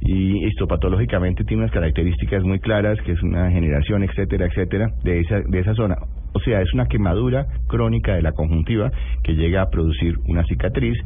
y 0.00 0.46
histopatológicamente 0.46 1.44
tiene 1.44 1.62
unas 1.64 1.72
características 1.72 2.42
muy 2.44 2.60
claras, 2.60 2.98
que 3.02 3.12
es 3.12 3.22
una 3.22 3.50
generación, 3.50 4.02
etcétera, 4.02 4.46
etcétera, 4.46 4.88
de 5.02 5.20
esa, 5.20 5.40
de 5.40 5.58
esa 5.58 5.74
zona. 5.74 5.96
O 6.34 6.40
sea, 6.40 6.60
es 6.60 6.72
una 6.74 6.86
quemadura 6.86 7.46
crónica 7.66 8.14
de 8.14 8.22
la 8.22 8.32
conjuntiva 8.32 8.90
que 9.24 9.34
llega 9.34 9.62
a 9.62 9.70
producir 9.70 10.16
una 10.28 10.44
cicatriz 10.44 10.96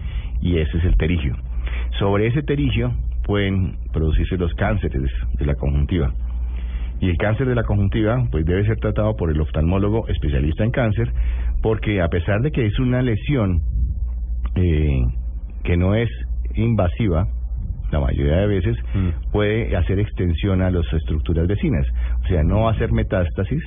y 0.42 0.58
ese 0.58 0.78
es 0.78 0.84
el 0.84 0.96
terigio. 0.96 1.36
Sobre 1.98 2.26
ese 2.26 2.42
terigio 2.42 2.92
pueden 3.24 3.76
producirse 3.92 4.36
los 4.36 4.52
cánceres 4.54 5.10
de 5.38 5.46
la 5.46 5.54
conjuntiva. 5.54 6.12
Y 7.02 7.11
el 7.11 7.18
cáncer 7.18 7.49
de 7.49 7.54
la 7.56 7.64
conjuntiva 7.64 8.26
pues 8.30 8.47
debe 8.47 8.64
ser 8.64 8.78
tratado 8.78 9.16
por 9.16 9.30
el 9.30 9.40
oftalmólogo 9.40 10.06
especialista 10.09 10.62
en 10.64 10.71
cáncer 10.71 11.12
porque 11.61 12.00
a 12.00 12.09
pesar 12.09 12.40
de 12.42 12.52
que 12.52 12.64
es 12.64 12.78
una 12.78 13.02
lesión 13.02 13.61
eh, 14.54 15.02
que 15.64 15.76
no 15.76 15.94
es 15.94 16.09
invasiva, 16.54 17.26
la 17.90 18.00
mayoría 18.00 18.37
de 18.37 18.47
veces 18.47 18.76
Mm. 18.94 19.32
puede 19.32 19.76
hacer 19.76 19.99
extensión 19.99 20.62
a 20.62 20.71
las 20.71 20.90
estructuras 20.92 21.47
vecinas. 21.47 21.87
O 22.25 22.28
sea, 22.28 22.42
no 22.42 22.62
va 22.62 22.71
a 22.71 22.73
hacer 22.75 22.92
metástasis, 22.92 23.62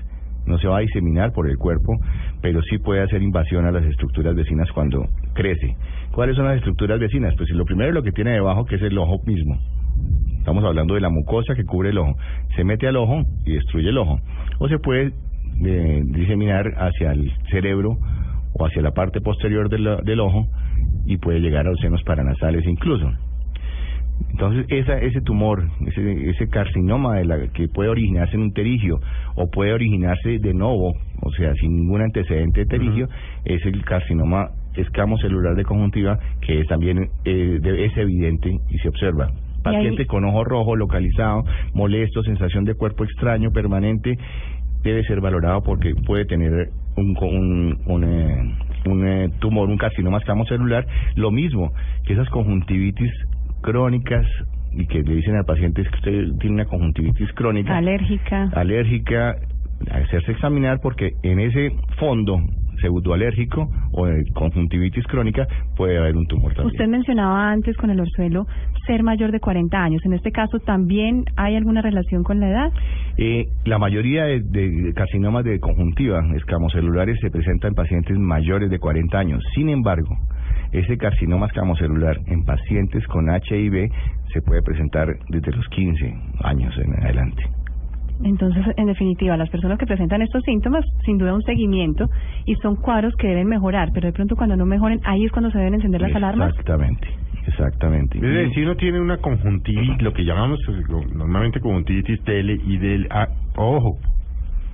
no 0.45 0.57
se 0.57 0.67
va 0.67 0.77
a 0.77 0.81
diseminar 0.81 1.31
por 1.31 1.49
el 1.49 1.57
cuerpo, 1.57 1.99
pero 2.41 2.61
sí 2.63 2.77
puede 2.77 3.01
hacer 3.01 3.21
invasión 3.21 3.65
a 3.65 3.71
las 3.71 3.83
estructuras 3.83 4.33
vecinas 4.35 4.71
cuando 4.71 5.05
crece. 5.33 5.75
¿Cuáles 6.11 6.35
son 6.35 6.45
las 6.45 6.57
estructuras 6.57 6.99
vecinas? 6.99 7.33
Pues 7.35 7.49
lo 7.49 7.65
primero 7.65 7.89
es 7.89 7.95
lo 7.95 8.03
que 8.03 8.11
tiene 8.11 8.31
debajo, 8.31 8.65
que 8.65 8.75
es 8.75 8.81
el 8.81 8.97
ojo 8.97 9.19
mismo. 9.25 9.59
Estamos 10.37 10.63
hablando 10.63 10.93
de 10.93 11.01
la 11.01 11.09
mucosa 11.09 11.55
que 11.55 11.65
cubre 11.65 11.89
el 11.89 11.97
ojo. 11.97 12.15
Se 12.55 12.63
mete 12.63 12.87
al 12.87 12.97
ojo 12.97 13.23
y 13.45 13.53
destruye 13.53 13.89
el 13.89 13.97
ojo. 13.97 14.19
O 14.59 14.67
se 14.67 14.77
puede 14.77 15.13
eh, 15.65 16.03
diseminar 16.05 16.65
hacia 16.77 17.11
el 17.11 17.31
cerebro 17.49 17.97
o 18.53 18.65
hacia 18.65 18.81
la 18.81 18.91
parte 18.91 19.21
posterior 19.21 19.69
del, 19.69 19.97
del 20.03 20.19
ojo 20.19 20.47
y 21.05 21.17
puede 21.17 21.39
llegar 21.39 21.65
a 21.65 21.71
los 21.71 21.79
senos 21.79 22.03
paranasales 22.03 22.65
incluso. 22.65 23.11
Entonces, 24.31 24.65
esa, 24.69 24.97
ese 24.99 25.21
tumor, 25.21 25.67
ese, 25.87 26.29
ese 26.29 26.47
carcinoma 26.49 27.17
de 27.17 27.25
la, 27.25 27.47
que 27.47 27.67
puede 27.67 27.89
originarse 27.89 28.35
en 28.35 28.43
un 28.43 28.53
terigio 28.53 28.99
o 29.35 29.49
puede 29.49 29.73
originarse 29.73 30.39
de 30.39 30.53
nuevo, 30.53 30.93
o 31.21 31.31
sea, 31.31 31.53
sin 31.55 31.75
ningún 31.75 32.01
antecedente 32.01 32.61
de 32.61 32.65
terigio, 32.65 33.07
es 33.45 33.65
el 33.65 33.83
carcinoma 33.83 34.51
escamocelular 34.75 35.55
de 35.55 35.63
conjuntiva, 35.63 36.19
que 36.41 36.59
es 36.59 36.67
también 36.67 37.09
eh, 37.23 37.59
es 37.63 37.97
evidente 37.97 38.57
y 38.69 38.77
se 38.79 38.89
observa. 38.89 39.31
Ahí- 39.65 39.75
Paciente 39.77 40.05
con 40.05 40.23
ojo 40.25 40.43
rojo 40.43 40.75
localizado, 40.75 41.43
molesto, 41.73 42.21
sensación 42.23 42.65
de 42.65 42.75
cuerpo 42.75 43.03
extraño 43.03 43.51
permanente, 43.51 44.17
debe 44.83 45.03
ser 45.03 45.19
valorado 45.21 45.61
porque 45.63 45.93
puede 46.05 46.25
tener 46.25 46.69
un, 46.97 47.17
un, 47.21 47.79
un, 47.87 48.03
eh, 48.03 48.55
un, 48.85 49.07
eh, 49.07 49.29
tumor, 49.39 49.67
un 49.69 49.77
carcinoma 49.77 50.19
escamocelular, 50.19 50.85
lo 51.15 51.31
mismo 51.31 51.71
que 52.05 52.13
esas 52.13 52.29
conjuntivitis 52.29 53.11
crónicas 53.61 54.25
y 54.73 54.85
que 54.87 55.01
le 55.01 55.15
dicen 55.15 55.35
al 55.35 55.45
paciente 55.45 55.81
es 55.81 55.89
que 55.89 55.95
usted 55.97 56.37
tiene 56.39 56.55
una 56.55 56.65
conjuntivitis 56.65 57.31
crónica 57.33 57.77
Alérgica. 57.77 58.49
alérgica, 58.53 59.35
hacerse 59.91 60.31
examinar 60.33 60.79
porque 60.81 61.11
en 61.23 61.39
ese 61.39 61.71
fondo 61.97 62.39
pseudoalérgico 62.75 63.69
o 63.91 64.05
de 64.05 64.23
conjuntivitis 64.33 65.05
crónica 65.07 65.47
puede 65.75 65.97
haber 65.97 66.15
un 66.15 66.25
tumor 66.27 66.53
también. 66.53 66.71
Usted 66.73 66.87
mencionaba 66.87 67.51
antes 67.51 67.75
con 67.77 67.89
el 67.89 67.99
orzuelo 67.99 68.45
ser 68.85 69.03
mayor 69.03 69.31
de 69.31 69.39
40 69.39 69.77
años. 69.77 70.01
En 70.05 70.13
este 70.13 70.31
caso, 70.31 70.59
¿también 70.59 71.25
hay 71.35 71.55
alguna 71.55 71.81
relación 71.81 72.23
con 72.23 72.39
la 72.39 72.49
edad? 72.49 72.71
Eh, 73.17 73.47
la 73.65 73.77
mayoría 73.77 74.25
de, 74.25 74.41
de 74.41 74.93
carcinomas 74.93 75.43
de 75.43 75.59
conjuntiva 75.59 76.21
escamocelulares 76.35 77.17
se 77.21 77.31
presentan 77.31 77.69
en 77.69 77.75
pacientes 77.75 78.17
mayores 78.17 78.69
de 78.69 78.79
40 78.79 79.17
años. 79.17 79.43
Sin 79.55 79.69
embargo, 79.69 80.15
ese 80.71 80.97
carcinoma 80.97 81.47
escamocelular 81.47 82.19
en 82.27 82.43
pacientes 82.43 83.05
con 83.07 83.29
HIV 83.29 83.89
se 84.33 84.41
puede 84.41 84.61
presentar 84.61 85.07
desde 85.29 85.51
los 85.51 85.67
15 85.69 86.13
años 86.43 86.73
en 86.77 86.93
adelante. 87.03 87.43
Entonces, 88.23 88.65
en 88.77 88.87
definitiva, 88.87 89.37
las 89.37 89.49
personas 89.49 89.77
que 89.77 89.85
presentan 89.85 90.21
estos 90.21 90.43
síntomas, 90.43 90.85
sin 91.05 91.17
duda 91.17 91.33
un 91.33 91.43
seguimiento 91.43 92.09
y 92.45 92.55
son 92.55 92.75
cuadros 92.75 93.13
que 93.17 93.27
deben 93.27 93.47
mejorar, 93.47 93.89
pero 93.93 94.07
de 94.07 94.13
pronto 94.13 94.35
cuando 94.35 94.55
no 94.55 94.65
mejoren, 94.65 94.99
ahí 95.03 95.25
es 95.25 95.31
cuando 95.31 95.51
se 95.51 95.57
deben 95.57 95.75
encender 95.75 96.01
las 96.01 96.15
alarmas. 96.15 96.49
Exactamente, 96.51 97.07
exactamente. 97.47 98.17
Es 98.17 98.23
decir, 98.23 98.53
si 98.53 98.61
uno 98.61 98.75
tiene 98.75 98.99
una 98.99 99.17
conjuntivitis, 99.17 100.01
lo 100.01 100.13
que 100.13 100.23
llamamos 100.23 100.59
eh, 100.69 100.83
normalmente 101.13 101.59
conjuntivitis 101.59 102.23
tele 102.23 102.59
y 102.65 102.77
del... 102.77 103.07
ah, 103.11 103.27
ojo, 103.57 103.99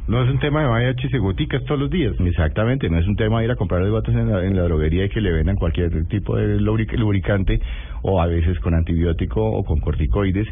no 0.07 0.23
es 0.23 0.29
un 0.29 0.39
tema 0.39 0.61
de 0.61 0.67
vaya 0.67 0.89
echese 0.89 1.17
goticas 1.19 1.63
todos 1.65 1.79
los 1.79 1.89
días. 1.89 2.13
Exactamente, 2.19 2.89
no 2.89 2.97
es 2.97 3.07
un 3.07 3.15
tema 3.15 3.39
de 3.39 3.45
ir 3.45 3.51
a 3.51 3.55
comprar 3.55 3.81
los 3.81 3.91
botes 3.91 4.13
en 4.15 4.29
la, 4.31 4.43
en 4.43 4.55
la 4.55 4.63
droguería 4.63 5.05
y 5.05 5.09
que 5.09 5.21
le 5.21 5.31
vendan 5.31 5.55
cualquier 5.55 6.05
tipo 6.07 6.35
de 6.35 6.59
lubric- 6.59 6.97
lubricante 6.97 7.59
o 8.01 8.19
a 8.21 8.27
veces 8.27 8.59
con 8.59 8.73
antibiótico 8.73 9.41
o 9.43 9.63
con 9.63 9.79
corticoides 9.79 10.47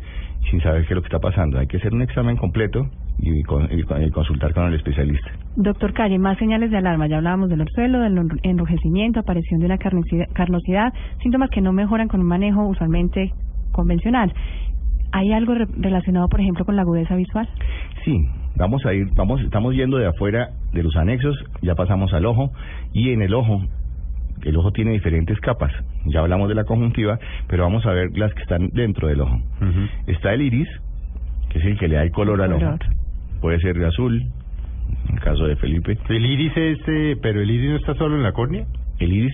sin 0.49 0.61
saber 0.61 0.81
qué 0.83 0.93
es 0.93 0.95
lo 0.95 1.01
que 1.01 1.07
está 1.07 1.19
pasando. 1.19 1.59
Hay 1.59 1.67
que 1.67 1.77
hacer 1.77 1.93
un 1.93 2.01
examen 2.01 2.37
completo 2.37 2.87
y, 3.17 3.43
con- 3.43 3.67
y 3.71 3.81
con- 3.83 4.01
y 4.01 4.09
consultar 4.11 4.53
con 4.53 4.67
el 4.67 4.75
especialista. 4.75 5.29
Doctor 5.57 5.91
Calle, 5.93 6.17
más 6.19 6.37
señales 6.37 6.71
de 6.71 6.77
alarma. 6.77 7.07
Ya 7.07 7.17
hablábamos 7.17 7.49
del 7.49 7.59
orzuelo, 7.61 7.99
del 7.99 8.17
enrojecimiento, 8.43 9.19
aparición 9.19 9.59
de 9.59 9.65
una 9.65 9.77
carnosidad, 9.77 10.93
síntomas 11.21 11.49
que 11.49 11.59
no 11.59 11.73
mejoran 11.73 12.07
con 12.07 12.21
un 12.21 12.27
manejo 12.27 12.65
usualmente 12.65 13.33
convencional. 13.73 14.33
¿Hay 15.11 15.33
algo 15.33 15.55
re- 15.55 15.67
relacionado, 15.77 16.29
por 16.29 16.39
ejemplo, 16.39 16.63
con 16.65 16.75
la 16.75 16.83
agudeza 16.83 17.15
visual? 17.15 17.49
Sí, 18.05 18.21
vamos 18.55 18.85
a 18.85 18.93
ir, 18.93 19.07
vamos, 19.15 19.41
estamos 19.41 19.75
yendo 19.75 19.97
de 19.97 20.07
afuera 20.07 20.49
de 20.73 20.83
los 20.83 20.95
anexos, 20.95 21.35
ya 21.61 21.75
pasamos 21.75 22.13
al 22.13 22.25
ojo 22.25 22.51
y 22.93 23.11
en 23.11 23.21
el 23.21 23.33
ojo, 23.33 23.61
el 24.43 24.57
ojo 24.57 24.71
tiene 24.71 24.91
diferentes 24.91 25.39
capas. 25.39 25.71
Ya 26.05 26.19
hablamos 26.21 26.49
de 26.49 26.55
la 26.55 26.63
conjuntiva, 26.63 27.19
pero 27.47 27.63
vamos 27.63 27.85
a 27.85 27.91
ver 27.91 28.17
las 28.17 28.33
que 28.33 28.41
están 28.41 28.69
dentro 28.69 29.07
del 29.07 29.21
ojo. 29.21 29.39
Está 30.07 30.33
el 30.33 30.41
iris, 30.41 30.67
que 31.49 31.59
es 31.59 31.65
el 31.65 31.77
que 31.77 31.87
le 31.87 31.95
da 31.95 32.03
el 32.03 32.11
color 32.11 32.41
al 32.41 32.53
ojo. 32.53 32.77
Puede 33.41 33.59
ser 33.59 33.77
de 33.77 33.87
azul, 33.87 34.21
en 35.07 35.15
el 35.15 35.21
caso 35.21 35.45
de 35.45 35.55
Felipe. 35.55 35.97
El 36.09 36.25
iris 36.25 36.55
es, 36.55 36.79
eh, 36.87 37.17
pero 37.21 37.41
el 37.41 37.49
iris 37.49 37.69
no 37.71 37.75
está 37.77 37.95
solo 37.95 38.15
en 38.15 38.23
la 38.23 38.31
córnea. 38.33 38.65
El 38.99 39.13
iris 39.13 39.33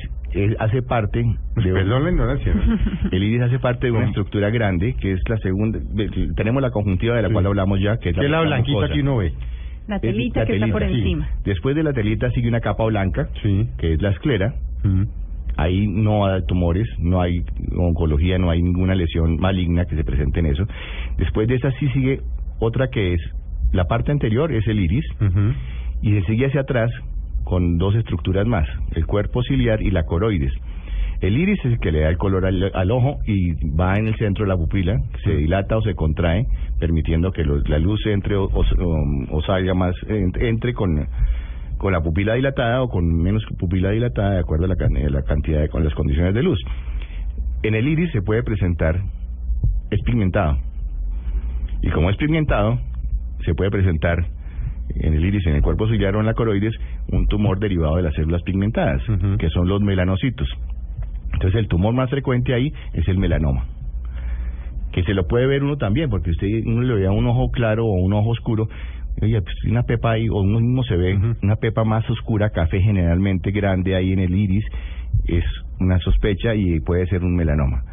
hace 0.59 0.81
parte 0.81 1.19
de 1.23 1.71
Perdón 1.73 2.03
la 2.03 2.09
ignorancia. 2.11 2.53
el 3.11 3.23
iris 3.23 3.41
hace 3.41 3.59
parte 3.59 3.87
de 3.87 3.91
una 3.91 4.05
estructura 4.07 4.49
grande 4.49 4.93
que 4.99 5.13
es 5.13 5.21
la 5.29 5.37
segunda. 5.37 5.79
Tenemos 6.35 6.61
la 6.61 6.71
conjuntiva 6.71 7.15
de 7.15 7.21
la 7.21 7.27
Sí. 7.29 7.33
cual 7.33 7.45
hablamos 7.47 7.79
ya, 7.79 7.97
que 7.97 8.09
es 8.09 8.15
¿Qué 8.15 8.25
es 8.25 8.29
la 8.31 8.41
la 8.41 8.47
blanquita 8.47 8.89
que 8.89 9.01
uno 9.01 9.17
ve? 9.17 9.33
La 9.87 9.95
Es 9.97 10.01
telita 10.01 10.39
la 10.41 10.45
que 10.47 10.53
está 10.55 10.67
por 10.67 10.81
sí. 10.87 10.93
encima. 10.93 11.29
Después 11.45 11.75
de 11.75 11.83
la 11.83 11.93
telita 11.93 12.29
sigue 12.31 12.47
una 12.49 12.59
capa 12.59 12.85
blanca, 12.85 13.29
Sí. 13.43 13.67
que 13.77 13.93
es 13.93 14.01
la 14.01 14.09
esclera. 14.09 14.53
Mm. 14.83 15.03
Ahí 15.57 15.87
no 15.87 16.25
hay 16.25 16.41
tumores, 16.47 16.87
no 16.99 17.21
hay 17.21 17.43
oncología, 17.77 18.37
no 18.37 18.49
hay 18.49 18.61
ninguna 18.61 18.93
lesión 18.95 19.37
maligna 19.39 19.85
que 19.85 19.95
se 19.95 20.03
presente 20.03 20.39
en 20.41 20.47
eso. 20.47 20.65
Después 21.17 21.47
de 21.47 21.55
esa 21.55 21.71
sí 21.79 21.87
sigue 21.89 22.19
otra 22.59 22.89
que 22.89 23.13
es 23.13 23.21
la 23.71 23.85
parte 23.85 24.11
anterior, 24.11 24.51
es 24.51 24.67
el 24.67 24.79
iris, 24.79 25.05
y 26.01 26.11
se 26.11 26.21
sigue 26.25 26.47
hacia 26.47 26.61
atrás 26.61 26.91
con 27.45 27.77
dos 27.77 27.95
estructuras 27.95 28.45
más, 28.45 28.67
el 28.95 29.05
cuerpo 29.05 29.41
ciliar 29.43 29.81
y 29.81 29.91
la 29.91 30.03
coroides. 30.03 30.51
El 31.21 31.37
iris 31.37 31.57
es 31.59 31.71
el 31.73 31.79
que 31.79 31.91
le 31.93 32.01
da 32.01 32.09
el 32.09 32.17
color 32.17 32.45
al, 32.45 32.71
al 32.73 32.91
ojo 32.91 33.19
y 33.25 33.53
va 33.73 33.93
en 33.95 34.07
el 34.07 34.15
centro 34.17 34.43
de 34.43 34.49
la 34.49 34.57
pupila, 34.57 34.99
se 35.23 35.31
dilata 35.33 35.77
o 35.77 35.81
se 35.81 35.95
contrae, 35.95 36.45
permitiendo 36.79 37.31
que 37.31 37.45
los- 37.45 37.67
la 37.69 37.79
luz 37.79 38.05
entre 38.07 38.35
o, 38.35 38.43
o- 38.45 39.05
o 39.31 39.41
salga 39.43 39.73
más, 39.73 39.95
en- 40.09 40.33
entre 40.41 40.73
con, 40.73 41.07
con 41.77 41.93
la 41.93 42.01
pupila 42.01 42.33
dilatada 42.33 42.81
o 42.83 42.89
con 42.89 43.05
menos 43.21 43.45
pupila 43.57 43.91
dilatada, 43.91 44.31
de 44.33 44.39
acuerdo 44.39 44.65
a 44.65 44.67
la, 44.67 44.75
la 45.09 45.21
cantidad, 45.23 45.61
de, 45.61 45.69
con 45.69 45.83
las 45.85 45.93
condiciones 45.93 46.33
de 46.33 46.43
luz. 46.43 46.59
En 47.63 47.75
el 47.75 47.87
iris 47.87 48.11
se 48.11 48.21
puede 48.21 48.43
presentar, 48.43 48.99
es 49.91 50.01
pigmentado. 50.03 50.57
Y 51.81 51.89
como 51.91 52.09
es 52.09 52.17
pigmentado, 52.17 52.77
se 53.45 53.53
puede 53.55 53.71
presentar 53.71 54.25
en 54.95 55.13
el 55.13 55.25
iris, 55.25 55.45
en 55.47 55.55
el 55.55 55.61
cuerpo 55.61 55.87
ciliar 55.87 56.15
o 56.15 56.19
en 56.19 56.25
la 56.25 56.33
coroides, 56.33 56.73
un 57.11 57.27
tumor 57.27 57.59
derivado 57.59 57.97
de 57.97 58.03
las 58.03 58.15
células 58.15 58.41
pigmentadas, 58.43 59.01
que 59.39 59.49
son 59.49 59.67
los 59.67 59.81
melanocitos. 59.81 60.47
Entonces 61.33 61.59
el 61.59 61.67
tumor 61.67 61.93
más 61.93 62.09
frecuente 62.09 62.53
ahí 62.53 62.73
es 62.93 63.07
el 63.07 63.17
melanoma. 63.17 63.65
Que 64.91 65.03
se 65.03 65.13
lo 65.13 65.27
puede 65.27 65.45
ver 65.45 65.63
uno 65.63 65.77
también, 65.77 66.09
porque 66.09 66.31
usted 66.31 66.47
uno 66.65 66.81
le 66.81 66.93
ve 66.95 67.07
a 67.07 67.11
un 67.11 67.27
ojo 67.27 67.51
claro 67.51 67.85
o 67.85 67.93
un 67.93 68.13
ojo 68.13 68.29
oscuro, 68.29 68.67
oye, 69.21 69.41
pues 69.41 69.55
una 69.65 69.83
pepa 69.83 70.11
ahí, 70.11 70.29
o 70.29 70.41
uno 70.41 70.59
mismo 70.59 70.83
se 70.83 70.95
ve 70.95 71.19
una 71.43 71.55
pepa 71.57 71.83
más 71.83 72.09
oscura, 72.09 72.49
café 72.51 72.81
generalmente 72.81 73.51
grande 73.51 73.95
ahí 73.95 74.13
en 74.13 74.19
el 74.19 74.33
iris, 74.33 74.65
es 75.27 75.43
una 75.79 75.99
sospecha 75.99 76.55
y 76.55 76.79
puede 76.79 77.05
ser 77.07 77.23
un 77.23 77.35
melanoma. 77.35 77.83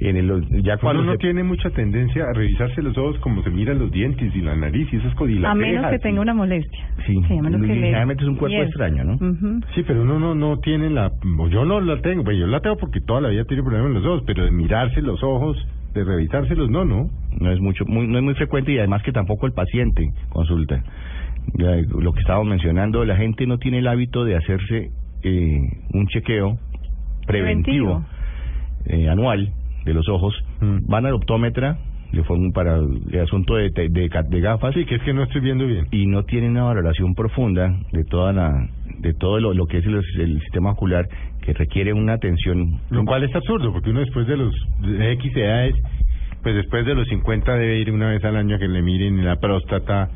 En 0.00 0.16
el, 0.16 0.62
ya 0.64 0.76
cuando 0.78 1.02
Uno 1.02 1.12
no 1.12 1.16
se- 1.16 1.18
tiene 1.18 1.44
mucha 1.44 1.70
tendencia 1.70 2.24
a 2.28 2.32
revisarse 2.32 2.82
los 2.82 2.98
ojos 2.98 3.16
como 3.20 3.42
se 3.44 3.50
miran 3.50 3.78
los 3.78 3.92
dientes 3.92 4.34
y 4.34 4.40
la 4.40 4.56
nariz 4.56 4.92
y 4.92 4.96
esas 4.96 5.14
cosas. 5.14 5.36
A 5.44 5.54
menos 5.54 5.76
cejas, 5.76 5.90
que 5.92 5.98
tenga 6.00 6.20
una 6.20 6.34
molestia. 6.34 6.84
Sí, 7.06 7.16
a 7.16 7.42
menos 7.42 7.62
que 7.62 7.74
le- 7.76 7.90
es 7.92 8.22
un 8.28 8.36
cuerpo 8.36 8.56
Yes. 8.58 8.66
extraño, 8.66 9.04
¿no? 9.04 9.14
Ujú. 9.14 9.60
Sí, 9.74 9.84
pero 9.86 10.02
uno 10.02 10.18
no, 10.18 10.34
no 10.34 10.58
tiene 10.58 10.90
la... 10.90 11.12
o 11.38 11.48
Yo 11.48 11.64
no 11.64 11.80
la 11.80 12.00
tengo, 12.00 12.24
pues 12.24 12.36
yo 12.38 12.46
la 12.48 12.60
tengo 12.60 12.76
porque 12.76 13.00
toda 13.00 13.20
la 13.20 13.28
vida 13.28 13.44
tiene 13.44 13.62
problemas 13.62 13.88
en 13.90 13.94
los 13.94 14.04
ojos, 14.06 14.24
pero 14.26 14.44
de 14.44 14.50
mirarse 14.50 15.00
los 15.00 15.22
ojos, 15.22 15.56
de 15.94 16.02
revisárselos, 16.02 16.68
no, 16.70 16.84
no. 16.84 17.08
no 17.38 17.52
es 17.52 17.60
mucho 17.60 17.84
muy, 17.86 18.08
no 18.08 18.18
es 18.18 18.24
muy 18.24 18.34
frecuente 18.34 18.72
y 18.72 18.78
además 18.78 19.00
que 19.04 19.12
tampoco 19.12 19.46
el 19.46 19.52
paciente 19.52 20.10
consulta 20.28 20.82
Ya, 21.54 21.76
lo 22.00 22.12
que 22.12 22.20
estábamos 22.20 22.48
mencionando 22.48 23.04
la 23.04 23.16
gente 23.16 23.46
no 23.46 23.58
tiene 23.58 23.78
el 23.78 23.86
hábito 23.86 24.24
de 24.24 24.34
hacerse 24.36 24.90
eh, 25.22 25.60
un 25.92 26.06
chequeo 26.08 26.58
preventivo, 27.26 28.04
eh, 28.86 29.08
anual 29.08 29.52
de 29.84 29.94
los 29.94 30.08
ojos 30.08 30.34
Mm. 30.60 30.86
van 30.88 31.06
al 31.06 31.14
optómetra 31.14 31.78
para 32.54 32.76
el 32.76 33.20
asunto 33.20 33.56
de, 33.56 33.70
de, 33.70 33.88
de, 33.88 34.40
gafas 34.40 34.72
Sí, 34.74 34.84
que 34.84 34.94
es 34.94 35.02
que 35.02 35.12
no 35.12 35.24
estoy 35.24 35.40
viendo 35.40 35.66
bien. 35.66 35.86
y 35.90 36.06
no 36.06 36.22
tienen 36.22 36.52
una 36.52 36.62
valoración 36.64 37.14
profunda 37.14 37.76
de 37.92 38.04
toda 38.04 38.32
la 38.32 38.68
de 39.00 39.12
todo 39.14 39.40
lo, 39.40 39.52
lo 39.52 39.66
que 39.66 39.78
es 39.78 39.84
el, 39.86 40.00
el 40.20 40.40
sistema 40.40 40.70
ocular 40.70 41.06
que 41.42 41.52
requiere 41.54 41.92
una 41.92 42.12
atención 42.14 42.78
Lo 42.90 43.04
cual 43.04 43.24
es 43.24 43.34
absurdo, 43.34 43.72
porque 43.72 43.90
uno 43.90 44.00
después 44.00 44.26
de 44.28 44.36
los 44.36 44.54
de 44.80 45.12
X 45.12 45.36
edades, 45.36 45.74
pues 46.42 46.54
después 46.54 46.86
de 46.86 46.94
los 46.94 47.06
50 47.08 47.52
debe 47.56 47.78
ir 47.80 47.90
una 47.90 48.10
vez 48.10 48.24
al 48.24 48.36
año 48.36 48.56
a 48.56 48.58
que 48.60 48.68
le 48.68 48.80
miren 48.80 49.24
la 49.24 49.36
próstata, 49.36 50.08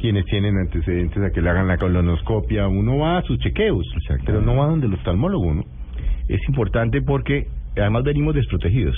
quienes 0.00 0.24
tienen 0.26 0.56
antecedentes 0.58 1.22
a 1.22 1.30
que 1.30 1.40
le 1.40 1.48
hagan 1.50 1.68
la 1.68 1.78
colonoscopia, 1.78 2.66
uno 2.68 2.98
va 2.98 3.18
a 3.18 3.22
sus 3.22 3.38
chequeos, 3.38 3.86
pero 4.26 4.42
no 4.42 4.56
va 4.56 4.66
donde 4.66 4.88
el 4.88 4.94
oftalmólogo, 4.94 5.54
¿no? 5.54 5.62
es 6.28 6.40
importante 6.48 7.00
porque 7.00 7.46
además 7.76 8.02
venimos 8.02 8.34
desprotegidos 8.34 8.96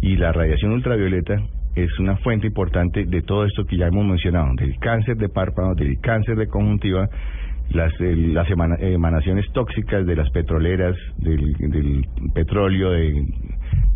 y 0.00 0.16
la 0.16 0.32
radiación 0.32 0.72
ultravioleta 0.72 1.36
es 1.74 1.98
una 1.98 2.16
fuente 2.18 2.46
importante 2.46 3.04
de 3.04 3.22
todo 3.22 3.44
esto 3.44 3.64
que 3.64 3.76
ya 3.76 3.86
hemos 3.86 4.06
mencionado, 4.06 4.54
del 4.54 4.78
cáncer 4.78 5.16
de 5.16 5.28
párpado, 5.28 5.74
del 5.74 6.00
cáncer 6.00 6.36
de 6.36 6.46
conjuntiva, 6.46 7.08
las, 7.70 7.92
emanaciones 8.00 9.46
tóxicas 9.52 10.06
de 10.06 10.16
las 10.16 10.30
petroleras, 10.30 10.96
del, 11.18 12.06
petróleo, 12.34 12.90
de, 12.90 13.08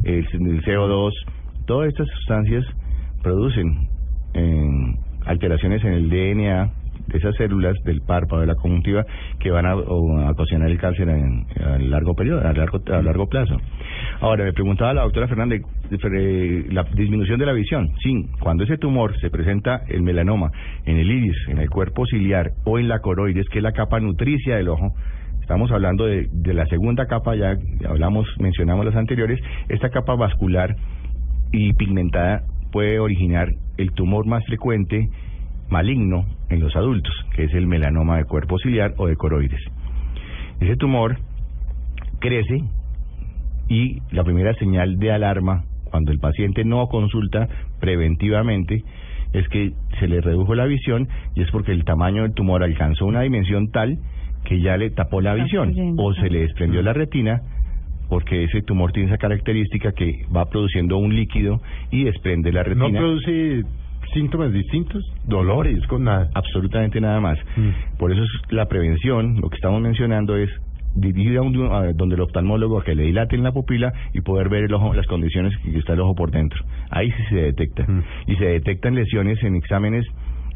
el, 0.04 0.24
del 0.24 0.62
CO2, 0.62 1.12
todas 1.66 1.88
estas 1.88 2.08
sustancias 2.08 2.64
producen 3.22 3.88
eh, 4.34 4.96
alteraciones 5.26 5.84
en 5.84 5.92
el 5.92 6.08
DNA 6.08 6.72
esas 7.12 7.34
células 7.36 7.74
del 7.84 8.00
párpado, 8.02 8.40
de 8.40 8.46
la 8.46 8.54
conjuntiva, 8.54 9.04
que 9.38 9.50
van 9.50 9.66
a, 9.66 9.70
a 9.72 10.30
ocasionar 10.30 10.70
el 10.70 10.78
cáncer 10.78 11.08
en- 11.08 11.46
a 11.62 11.78
largo 11.78 12.14
periodo, 12.14 12.46
a 12.46 12.52
largo, 12.52 12.80
a 12.92 13.02
largo 13.02 13.26
plazo. 13.28 13.56
Ahora, 14.20 14.44
me 14.44 14.52
preguntaba 14.52 14.94
la 14.94 15.02
doctora 15.02 15.28
Fernández, 15.28 15.62
eh, 15.90 16.66
la 16.70 16.84
disminución 16.94 17.38
de 17.38 17.46
la 17.46 17.52
visión. 17.52 17.90
Sí, 18.02 18.26
cuando 18.40 18.64
ese 18.64 18.78
tumor 18.78 19.18
se 19.20 19.30
presenta 19.30 19.82
el 19.88 20.02
melanoma 20.02 20.50
en 20.84 20.96
el 20.96 21.10
iris, 21.10 21.36
en 21.48 21.58
el 21.58 21.70
cuerpo 21.70 22.04
ciliar 22.06 22.50
o 22.64 22.78
en 22.78 22.88
la 22.88 22.98
coroides, 23.00 23.48
que 23.48 23.58
es 23.58 23.62
la 23.64 23.72
capa 23.72 24.00
nutricia 24.00 24.56
del 24.56 24.68
ojo, 24.68 24.92
Estamos 25.40 25.70
hablando 25.70 26.04
de, 26.04 26.28
de 26.30 26.52
la 26.52 26.66
segunda 26.66 27.06
capa, 27.06 27.34
ya 27.34 27.56
hablamos, 27.88 28.28
mencionamos 28.38 28.84
las 28.84 28.94
anteriores. 28.96 29.40
Esta 29.70 29.88
capa 29.88 30.14
vascular 30.14 30.76
y 31.52 31.72
pigmentada 31.72 32.42
puede 32.70 32.98
originar 32.98 33.48
el 33.78 33.92
tumor 33.92 34.26
más 34.26 34.44
frecuente 34.44 35.08
maligno 35.70 36.26
en 36.50 36.60
los 36.60 36.74
adultos, 36.76 37.14
que 37.34 37.44
es 37.44 37.54
el 37.54 37.66
melanoma 37.66 38.16
de 38.18 38.24
cuerpo 38.24 38.58
ciliar 38.58 38.94
o 38.96 39.06
de 39.06 39.16
coroides. 39.16 39.60
Ese 40.60 40.76
tumor 40.76 41.18
crece 42.20 42.62
y 43.68 44.00
la 44.10 44.24
primera 44.24 44.54
señal 44.54 44.98
de 44.98 45.12
alarma 45.12 45.64
cuando 45.84 46.12
el 46.12 46.18
paciente 46.18 46.64
no 46.64 46.86
consulta 46.88 47.48
preventivamente 47.80 48.82
es 49.32 49.46
que 49.48 49.72
se 50.00 50.08
le 50.08 50.20
redujo 50.20 50.54
la 50.54 50.64
visión 50.64 51.08
y 51.34 51.42
es 51.42 51.50
porque 51.50 51.72
el 51.72 51.84
tamaño 51.84 52.22
del 52.22 52.32
tumor 52.34 52.62
alcanzó 52.62 53.06
una 53.06 53.22
dimensión 53.22 53.70
tal 53.70 53.98
que 54.44 54.60
ya 54.60 54.76
le 54.76 54.90
tapó 54.90 55.20
la 55.20 55.34
visión 55.34 55.74
o 55.98 56.14
se 56.14 56.30
le 56.30 56.40
desprendió 56.40 56.82
la 56.82 56.92
retina 56.94 57.42
porque 58.08 58.44
ese 58.44 58.62
tumor 58.62 58.92
tiene 58.92 59.08
esa 59.10 59.18
característica 59.18 59.92
que 59.92 60.24
va 60.34 60.46
produciendo 60.46 60.96
un 60.96 61.14
líquido 61.14 61.60
y 61.90 62.04
desprende 62.04 62.52
la 62.52 62.62
¿No 62.62 62.68
retina. 62.86 62.98
produce 62.98 63.64
síntomas 64.12 64.52
distintos? 64.52 65.04
Dolores, 65.24 65.86
con 65.86 66.04
nada. 66.04 66.30
absolutamente 66.34 67.00
nada 67.00 67.20
más. 67.20 67.38
Mm. 67.56 67.96
Por 67.98 68.12
eso 68.12 68.22
es 68.22 68.52
la 68.52 68.66
prevención, 68.66 69.40
lo 69.40 69.48
que 69.48 69.56
estamos 69.56 69.80
mencionando 69.80 70.36
es 70.36 70.50
dirigir 70.94 71.38
a, 71.38 71.42
un, 71.42 71.72
a 71.72 71.92
donde 71.92 72.16
el 72.16 72.22
oftalmólogo 72.22 72.78
a 72.78 72.84
que 72.84 72.94
le 72.94 73.04
dilaten 73.04 73.42
la 73.42 73.52
pupila 73.52 73.92
y 74.12 74.20
poder 74.20 74.48
ver 74.48 74.64
el 74.64 74.74
ojo, 74.74 74.94
las 74.94 75.06
condiciones 75.06 75.56
que 75.58 75.78
está 75.78 75.92
el 75.92 76.00
ojo 76.00 76.14
por 76.14 76.30
dentro. 76.30 76.64
Ahí 76.90 77.10
sí 77.10 77.22
se 77.28 77.36
detecta. 77.36 77.84
Mm. 77.86 78.02
Y 78.26 78.36
se 78.36 78.44
detectan 78.44 78.94
lesiones 78.94 79.42
en 79.42 79.56
exámenes 79.56 80.04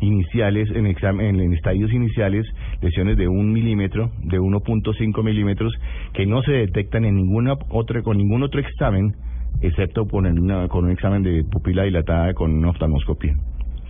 iniciales, 0.01 0.69
en, 0.75 0.87
examen, 0.87 1.41
en 1.41 1.53
estadios 1.53 1.93
iniciales, 1.93 2.45
lesiones 2.81 3.17
de 3.17 3.29
un 3.29 3.53
milímetro, 3.53 4.11
de 4.25 4.41
1.5 4.41 5.23
milímetros, 5.23 5.73
que 6.13 6.27
no 6.27 6.43
se 6.43 6.53
detectan 6.53 7.05
en 7.05 7.17
ninguna 7.17 7.55
otra, 7.71 8.03
con 8.03 8.17
ningún 8.17 8.43
otro 8.43 8.61
examen, 8.61 9.15
excepto 9.61 10.07
con, 10.07 10.27
el- 10.27 10.39
una, 10.41 10.69
con 10.69 10.85
un 10.85 10.91
examen 10.93 11.23
de 11.23 11.45
pupila 11.45 11.85
dilatada 11.85 12.35
con 12.35 12.53
una 12.53 12.71
oftalmoscopia. 12.71 13.35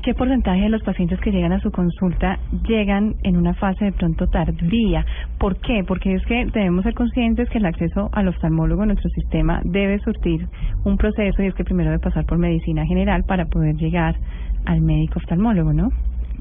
¿Qué 0.02 0.14
porcentaje 0.14 0.62
de 0.62 0.68
los 0.68 0.82
pacientes 0.82 1.20
que 1.20 1.30
llegan 1.30 1.52
a 1.52 1.60
su 1.60 1.70
consulta 1.70 2.40
llegan 2.66 3.14
en 3.22 3.36
una 3.36 3.54
fase 3.54 3.84
de 3.84 3.92
pronto 3.92 4.26
tardía? 4.26 5.06
¿Por 5.38 5.60
qué? 5.60 5.84
Porque 5.86 6.14
es 6.14 6.24
que 6.26 6.44
debemos 6.52 6.82
ser 6.82 6.94
conscientes 6.94 7.48
que 7.50 7.58
el 7.58 7.66
acceso 7.66 8.10
al 8.12 8.26
oftalmólogo 8.26 8.82
en 8.82 8.88
nuestro 8.88 9.08
sistema 9.10 9.60
debe 9.64 10.00
surtir 10.00 10.48
un 10.84 10.96
proceso 10.96 11.40
y 11.42 11.46
es 11.46 11.54
que 11.54 11.62
primero 11.62 11.90
debe 11.90 12.00
pasar 12.02 12.26
por 12.26 12.36
medicina 12.38 12.84
general 12.84 13.22
para 13.28 13.44
poder 13.46 13.76
llegar 13.76 14.16
al 14.64 14.80
médico 14.80 15.20
oftalmólogo, 15.20 15.72
¿no? 15.72 15.88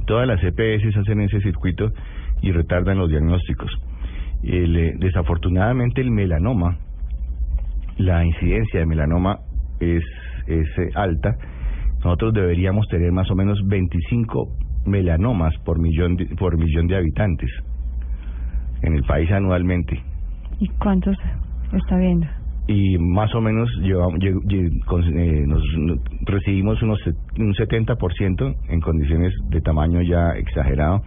todas 0.06 0.28
las 0.28 0.44
EPS 0.44 0.98
hacen 0.98 1.22
ese 1.22 1.40
circuito 1.42 1.92
y 2.42 2.52
retardan 2.52 2.98
los 2.98 3.10
diagnósticos. 3.10 3.72
El, 4.44 4.76
eh, 4.76 4.94
desafortunadamente 4.98 6.02
el 6.02 6.10
melanoma, 6.10 6.78
la 7.98 8.26
incidencia 8.26 8.80
de 8.80 8.86
melanoma 8.86 9.40
es, 9.80 10.04
es 10.48 10.68
eh, 10.78 10.92
alta. 10.96 11.36
Nosotros 12.04 12.34
deberíamos 12.34 12.88
tener 12.88 13.12
más 13.12 13.30
o 13.32 13.36
menos 13.36 13.60
25 13.68 14.50
melanomas 14.86 15.54
por 15.64 15.80
millón 15.80 16.16
de, 16.16 16.26
por 16.36 16.58
millón 16.58 16.88
de 16.88 16.96
habitantes 16.98 17.50
en 18.82 18.96
el 18.96 19.04
país 19.04 19.30
anualmente 19.32 20.02
¿Y 20.60 20.68
cuántos 20.80 21.16
está 21.72 21.98
viendo? 21.98 22.26
y 22.68 22.98
más 22.98 23.34
o 23.36 23.42
menos 23.42 23.70
llevamos, 23.82 24.20
eh, 24.24 25.44
nos, 25.46 25.62
no- 25.78 25.96
recibimos 26.22 26.82
unos 26.82 27.00
un 27.38 27.54
70% 27.54 28.56
en 28.70 28.80
condiciones 28.82 29.34
de 29.50 29.62
tamaño 29.62 30.02
ya 30.02 30.32
exagerado 30.32 31.02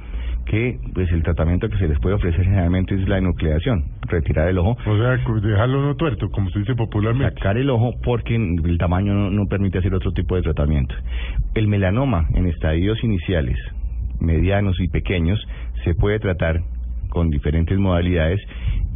que 0.45 0.79
pues 0.95 1.11
el 1.13 1.23
tratamiento 1.23 1.69
que 1.69 1.79
se 1.79 1.89
les 1.89 1.99
puede 2.01 2.15
ofrecer 2.15 2.45
generalmente 2.45 2.95
es 2.95 3.09
la 3.09 3.19
enucleación, 3.19 3.85
retirar 4.03 4.49
el 4.49 4.59
ojo, 4.59 4.77
O 4.87 4.97
sea, 4.97 5.17
dejarlo 5.41 5.83
no 5.83 5.95
tuerto, 5.97 6.31
como 6.31 6.51
se 6.51 6.61
dice 6.61 6.75
popularmente. 6.75 7.35
sacar 7.35 7.57
el 7.57 7.71
ojo 7.71 7.93
porque 8.03 8.37
el 8.37 8.79
tamaño 8.79 9.15
no, 9.15 9.31
no 9.31 9.47
permite 9.47 9.79
hacer 9.79 9.95
otro 9.95 10.13
tipo 10.13 10.37
de 10.37 10.43
tratamiento. 10.43 10.95
El 11.55 11.69
melanoma 11.69 12.27
en 12.35 12.47
estadios 12.47 13.03
iniciales, 13.03 13.59
medianos 14.21 14.79
y 14.81 14.89
pequeños 14.89 15.41
se 15.85 15.95
puede 15.95 16.19
tratar 16.19 16.61
con 17.11 17.31
diferentes 17.31 17.79
modalidades 17.79 18.41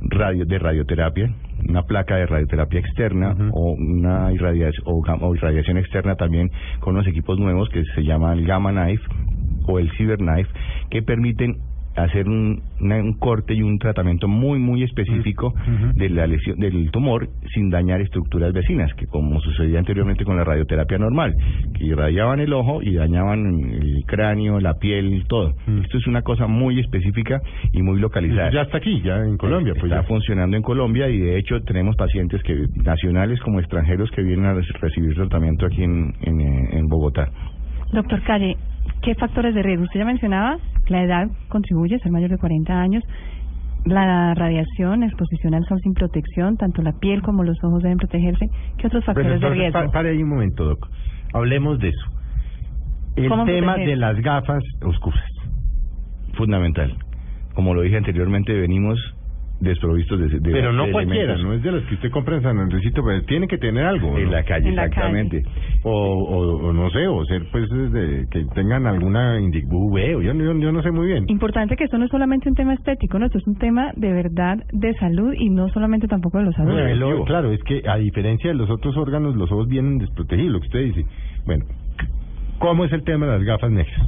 radio, 0.01 0.45
de 0.45 0.59
radioterapia, 0.59 1.33
una 1.69 1.83
placa 1.83 2.17
de 2.17 2.27
radioterapia 2.27 2.81
externa 2.81 3.37
o 3.53 3.73
una 3.73 4.33
irradiación, 4.33 4.85
o, 4.87 5.03
o 5.03 5.35
irradiación 5.35 5.79
externa 5.79 6.15
también 6.17 6.51
con 6.81 6.95
unos 6.95 7.07
equipos 7.07 7.39
nuevos 7.39 7.69
que 7.71 7.83
se 7.95 8.03
llaman 8.03 8.39
el 8.39 8.47
Gamma 8.47 8.71
Knife 8.71 9.05
o 9.69 9.79
el 9.79 9.91
Cyber 9.97 10.19
Knife 10.19 10.51
que 10.91 11.03
permiten 11.03 11.57
hacer 11.97 12.29
un, 12.29 12.63
una- 12.81 13.03
un 13.03 13.15
corte 13.15 13.55
y 13.55 13.63
un 13.63 13.77
tratamiento 13.81 14.29
muy 14.29 14.61
muy 14.61 14.85
específico 14.85 15.49
Ujú. 15.49 15.99
de 15.99 16.09
la 16.11 16.29
lesión 16.29 16.57
del 16.61 16.93
tumor 16.93 17.29
sin 17.53 17.71
dañar 17.71 18.01
estructuras 18.01 18.53
vecinas, 18.53 18.95
que 18.95 19.07
como 19.09 19.41
sucedía 19.41 19.81
anteriormente 19.81 20.25
con 20.25 20.37
la 20.37 20.45
radioterapia 20.45 20.97
normal, 20.97 21.35
que 21.77 21.87
irradiaban 21.87 22.39
el 22.39 22.53
ojo 22.53 22.83
y 22.85 22.95
dañaban 22.95 23.47
el 23.73 24.05
cráneo, 24.07 24.61
la 24.61 24.75
piel, 24.75 25.25
todo. 25.29 25.55
Mm. 25.67 25.79
Esto 25.79 25.99
es 25.99 26.07
una 26.07 26.23
cosa 26.23 26.47
muy 26.47 26.79
específica 26.79 27.41
y 27.73 27.83
muy 27.83 27.99
localizada. 27.99 28.53
Ya 28.53 28.63
está 28.63 28.77
aquí, 28.79 29.03
ya 29.03 29.17
en 29.25 29.37
Colombia, 29.37 29.73
pues 29.75 29.91
Está 29.91 30.03
ya. 30.03 30.07
funcionando 30.07 30.57
en 30.57 30.63
Colombia 30.63 31.09
y 31.09 31.19
de 31.19 31.37
hecho 31.37 31.61
tenemos 31.63 31.97
pacientes 31.97 32.41
que 32.45 32.65
nacionales 32.77 33.41
como 33.41 33.59
extranjeros 33.59 34.09
que 34.13 34.23
vienen 34.23 34.47
a 34.47 34.55
reci- 34.55 34.79
recibir 34.81 35.17
tratamiento 35.17 35.67
aquí 35.67 35.83
en, 35.83 36.15
en, 36.23 36.41
en 36.41 36.87
Bogotá. 36.87 37.29
Doctor 37.93 38.23
Calle, 38.23 38.55
¿qué 39.03 39.15
factores 39.15 39.55
de 39.55 39.63
riesgo? 39.63 39.85
Usted 39.85 40.01
ya 40.01 40.07
mencionaba, 40.07 40.57
la 40.89 41.03
edad 41.03 41.29
contribuye, 41.49 41.99
ser 41.99 42.11
mayor 42.13 42.31
de 42.31 42.39
40 42.39 42.73
años, 42.81 43.03
la 43.85 44.35
radiación, 44.35 45.03
exposición 45.03 45.55
al 45.55 45.65
sol 45.65 45.79
sin 45.83 45.95
protección, 45.95 46.57
tanto 46.57 46.83
la 46.83 46.93
piel 46.93 47.23
como 47.23 47.45
los 47.45 47.57
ojos 47.65 47.83
deben 47.83 47.99
protegerse. 47.99 48.47
¿Qué 48.77 48.87
otros 48.87 49.05
factores 49.05 49.41
de 49.41 49.49
riesgo? 49.51 49.79
pa- 49.81 49.91
pare 49.91 50.11
ahí 50.11 50.23
un 50.23 50.29
momento, 50.31 50.65
Doc. 50.65 50.89
Hablemos 51.33 51.79
de 51.79 51.89
eso. 51.89 52.07
El 53.17 53.29
¿Cómo 53.29 53.45
tema 53.45 53.73
proteger? 53.75 53.89
de 53.91 53.97
las 53.97 54.17
gafas 54.21 54.63
oscuras. 54.83 55.25
Fundamental. 56.35 56.95
Como 57.55 57.75
lo 57.75 57.83
dije 57.83 57.97
anteriormente, 57.97 58.53
venimos 58.53 58.99
desprovistos 59.61 60.21
de, 60.21 60.29
de 60.29 60.53
Pero 60.53 60.73
no 60.73 60.87
de 60.87 60.92
cualquiera, 60.92 61.35
elementos. 61.35 61.44
no 61.44 61.53
es 61.55 61.62
de 61.62 61.73
las 61.73 61.83
que 61.88 61.94
usted 61.94 62.11
compra 62.11 62.37
en 62.37 62.42
San 62.42 62.59
Andresito, 62.59 63.03
pero 63.05 63.23
tiene 63.25 63.49
que 63.49 63.59
tener 63.59 63.85
algo. 63.85 64.16
En 64.16 64.27
¿no? 64.27 64.31
la 64.31 64.44
calle, 64.44 64.68
En 64.68 64.77
la 64.77 64.85
exactamente. 64.85 65.42
O, 65.83 65.90
o, 65.92 66.68
o 66.68 66.73
no 66.73 66.88
sé, 66.90 67.07
o 67.09 67.25
ser 67.25 67.42
pues 67.51 67.68
desde 67.68 68.27
que 68.31 68.44
tengan 68.55 68.87
alguna 68.87 69.38
indi- 69.40 69.64
UV, 69.68 70.16
o 70.16 70.23
yo, 70.23 70.33
yo, 70.33 70.59
yo 70.59 70.73
no 70.73 70.83
sé 70.83 70.90
muy 70.92 71.07
bien. 71.09 71.25
Importante 71.29 71.75
que 71.77 71.85
esto 71.85 71.99
no 71.99 72.05
es 72.05 72.11
solamente 72.11 72.49
un 72.49 72.55
tema 72.55 72.75
estético, 72.75 73.18
no, 73.18 73.27
esto 73.27 73.38
es 73.38 73.47
un 73.47 73.57
tema 73.57 73.90
de 73.97 74.12
verdad 74.12 74.59
de 74.73 74.94
salud 74.94 75.33
y 75.37 75.51
no 75.51 75.68
solamente 75.71 76.07
tampoco 76.07 76.38
de 76.38 76.44
los 76.44 76.55
adultos. 76.57 76.75
Bueno, 76.75 76.88
Preventivo. 76.90 77.18
lo- 77.18 77.25
claro, 77.25 77.53
es 77.53 77.62
que 77.64 77.83
a 77.88 77.97
diferencia 77.97 78.51
de 78.51 78.57
los 78.57 78.71
otros 78.71 78.97
órganos, 78.97 79.35
los 79.37 79.51
ojos 79.51 79.66
vienen 79.68 79.99
desprotegidos, 79.99 80.53
lo 80.53 80.61
que 80.61 80.66
usted 80.66 80.85
dice. 80.85 81.05
Bueno, 81.47 81.64
¿cómo 82.59 82.85
es 82.85 82.92
el 82.92 83.03
tema 83.03 83.27
de 83.27 83.33
las 83.33 83.42
gafas 83.42 83.71
negras? 83.71 84.01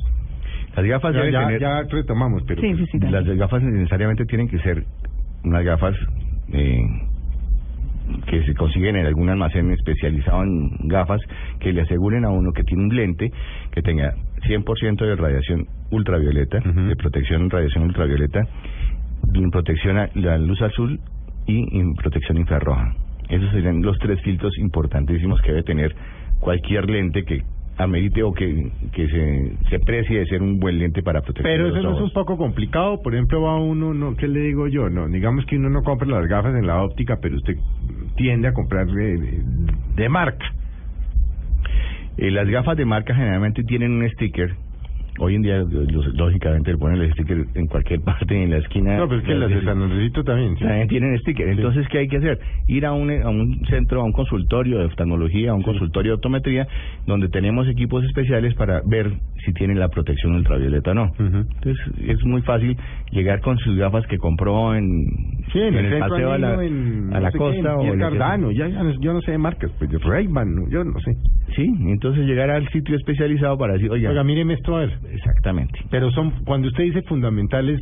Las 0.76 0.84
gafas 0.86 1.12
Ya, 1.14 1.22
tener... 1.22 1.60
ya 1.60 1.82
retomamos, 1.82 2.42
pero... 2.46 2.60
Sí, 2.62 2.72
sí, 2.76 2.84
sí. 2.92 2.98
Las 3.00 3.24
gafas 3.24 3.62
necesariamente 3.62 4.24
tienen 4.26 4.48
que 4.48 4.58
ser 4.60 4.84
unas 5.44 5.64
gafas 5.64 5.96
eh, 6.53 6.83
que 8.26 8.42
se 8.44 8.55
consiguen 8.55 8.96
en 8.96 9.07
algún 9.07 9.29
almacén 9.29 9.70
especializado 9.72 10.42
en 10.42 10.88
gafas 10.88 11.20
que 11.61 11.72
le 11.72 11.83
aseguren 11.83 12.24
a 12.24 12.31
uno 12.31 12.53
que 12.53 12.64
tiene 12.64 12.85
un 12.85 12.94
lente 12.94 13.31
que 13.72 13.83
tenga 13.83 14.14
100% 14.46 14.98
de 14.98 15.16
radiación 15.16 15.66
ultravioleta, 15.90 16.61
de 16.61 16.96
protección 16.96 17.42
en 17.42 17.50
radiación 17.50 17.85
ultravioleta, 17.85 18.40
en 19.35 19.50
protección 19.50 19.98
a 19.98 20.09
la 20.14 20.38
luz 20.38 20.61
azul 20.62 20.98
y 21.46 21.79
en 21.79 21.94
protección 21.94 22.38
infrarroja. 22.38 22.94
Esos 23.29 23.50
serían 23.53 23.83
los 23.83 23.98
tres 23.98 24.20
filtros 24.22 24.57
importantísimos 24.59 25.40
que 25.42 25.50
debe 25.50 25.62
tener 25.62 25.94
cualquier 26.40 26.88
lente 26.90 27.24
que 27.24 27.42
amerite 27.82 28.22
o 28.22 28.32
que, 28.32 28.70
que 28.92 29.08
se, 29.08 29.52
se 29.68 29.78
precie 29.80 30.20
de 30.20 30.26
ser 30.26 30.42
un 30.42 30.58
buen 30.60 30.78
lente 30.78 31.02
para 31.02 31.22
proteger 31.22 31.50
Pero 31.50 31.68
los 31.68 31.76
eso 31.78 31.88
no 31.88 31.96
es 31.96 32.02
un 32.02 32.12
poco 32.12 32.36
complicado. 32.36 33.00
Por 33.02 33.14
ejemplo, 33.14 33.42
va 33.42 33.56
uno, 33.56 33.94
no, 33.94 34.16
¿qué 34.16 34.28
le 34.28 34.40
digo 34.40 34.68
yo? 34.68 34.88
No, 34.88 35.08
digamos 35.08 35.44
que 35.46 35.56
uno 35.56 35.70
no 35.70 35.82
compra 35.82 36.08
las 36.08 36.26
gafas 36.28 36.54
en 36.54 36.66
la 36.66 36.82
óptica, 36.82 37.18
pero 37.20 37.36
usted 37.36 37.56
tiende 38.16 38.48
a 38.48 38.52
comprar 38.52 38.86
de 38.86 40.08
marca. 40.08 40.46
Eh, 42.16 42.30
las 42.30 42.48
gafas 42.48 42.76
de 42.76 42.84
marca 42.84 43.14
generalmente 43.14 43.64
tienen 43.64 43.92
un 43.92 44.08
sticker. 44.10 44.54
Hoy 45.18 45.35
en 45.35 45.42
día, 45.42 45.59
los- 45.59 46.14
lógicamente, 46.14 46.70
le 46.73 46.79
ponen 46.79 47.01
el 47.03 47.12
sticker 47.12 47.44
en 47.55 47.66
cualquier 47.66 48.01
parte, 48.05 48.42
en 48.42 48.51
la 48.51 48.59
esquina. 48.59 48.96
No, 48.96 49.09
pero 49.09 49.20
es 49.20 49.27
que 49.27 49.35
las 49.35 49.51
de 49.51 49.62
San 49.64 49.83
Andresito 49.83 50.23
también. 50.25 50.57
sí. 50.57 50.64
También 50.64 50.88
tienen 50.88 51.18
sticker. 51.18 51.49
Entonces, 51.49 51.87
¿qué 51.88 51.99
hay 51.99 52.09
que 52.09 52.18
hacer? 52.18 52.38
Ir 52.66 52.87
a 52.87 52.92
un, 52.92 53.11
a 53.11 53.29
un 53.29 53.61
centro, 53.68 54.01
a 54.01 54.05
un 54.05 54.12
consultorio 54.12 54.79
de 54.79 54.85
oftalmología, 54.87 55.51
a 55.51 55.55
un 55.55 55.62
consultorio 55.62 56.12
de 56.12 56.16
optometría, 56.16 56.66
donde 57.07 57.29
tenemos 57.29 57.68
equipos 57.68 58.05
especiales 58.05 58.55
para 58.55 58.83
ver 58.87 59.12
si 59.44 59.53
tienen 59.53 59.79
la 59.79 59.88
protección 59.88 60.35
ultravioleta 60.35 60.92
o 60.92 60.94
no. 60.94 61.12
Entonces, 61.18 61.79
es 62.07 62.25
muy 62.25 62.42
fácil 62.42 62.77
llegar 63.11 63.40
con 63.40 63.59
sus 63.59 63.77
gafas 63.77 64.07
que 64.07 64.18
compró 64.18 64.75
en, 64.75 64.85
Sí, 65.53 65.59
en, 65.61 65.75
el, 65.75 65.90
centro 65.90 66.09
paseo 66.11 66.33
a 66.33 66.38
la, 66.38 66.64
en, 66.64 67.11
a 67.12 67.20
la 67.20 67.20
no 67.20 67.27
sé 67.27 67.33
qué, 67.33 67.38
costa 67.38 67.59
en 67.61 67.66
o 67.66 67.83
sea. 67.83 67.99
Cardano, 67.99 68.51
ya, 68.53 68.68
yo 69.01 69.12
no 69.12 69.20
sé 69.23 69.33
de 69.33 69.38
marcas, 69.38 69.70
pues 69.79 69.90
de 69.90 69.99
Ray-Ban, 69.99 70.70
yo 70.70 70.85
no 70.85 70.99
sé. 71.01 71.12
Sí, 71.57 71.64
entonces 71.88 72.25
llegar 72.27 72.51
al 72.51 72.68
sitio 72.68 72.94
especializado 72.94 73.59
para 73.59 73.73
decir, 73.75 73.90
oiga, 73.90 74.11
Oiga, 74.11 74.23
míreme 74.23 74.55
esto 74.55 74.77
a 74.77 74.81
ver. 74.81 74.99
Exactamente. 75.12 75.78
Pero 75.90 76.10
son, 76.10 76.44
cuando 76.44 76.68
usted 76.68 76.84
dice 76.84 77.02
fundamentales, 77.02 77.80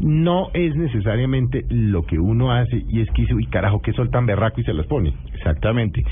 no 0.00 0.50
es 0.54 0.74
necesariamente 0.74 1.64
lo 1.70 2.02
que 2.02 2.18
uno 2.18 2.52
hace 2.52 2.84
y 2.88 3.00
es 3.00 3.08
que 3.10 3.22
dice, 3.22 3.34
uy, 3.34 3.46
carajo, 3.46 3.80
qué 3.80 3.92
sol 3.92 4.10
tan 4.10 4.26
berraco 4.26 4.60
y 4.60 4.64
se 4.64 4.72
las 4.72 4.86
pone. 4.86 5.14
Exactamente. 5.34 6.02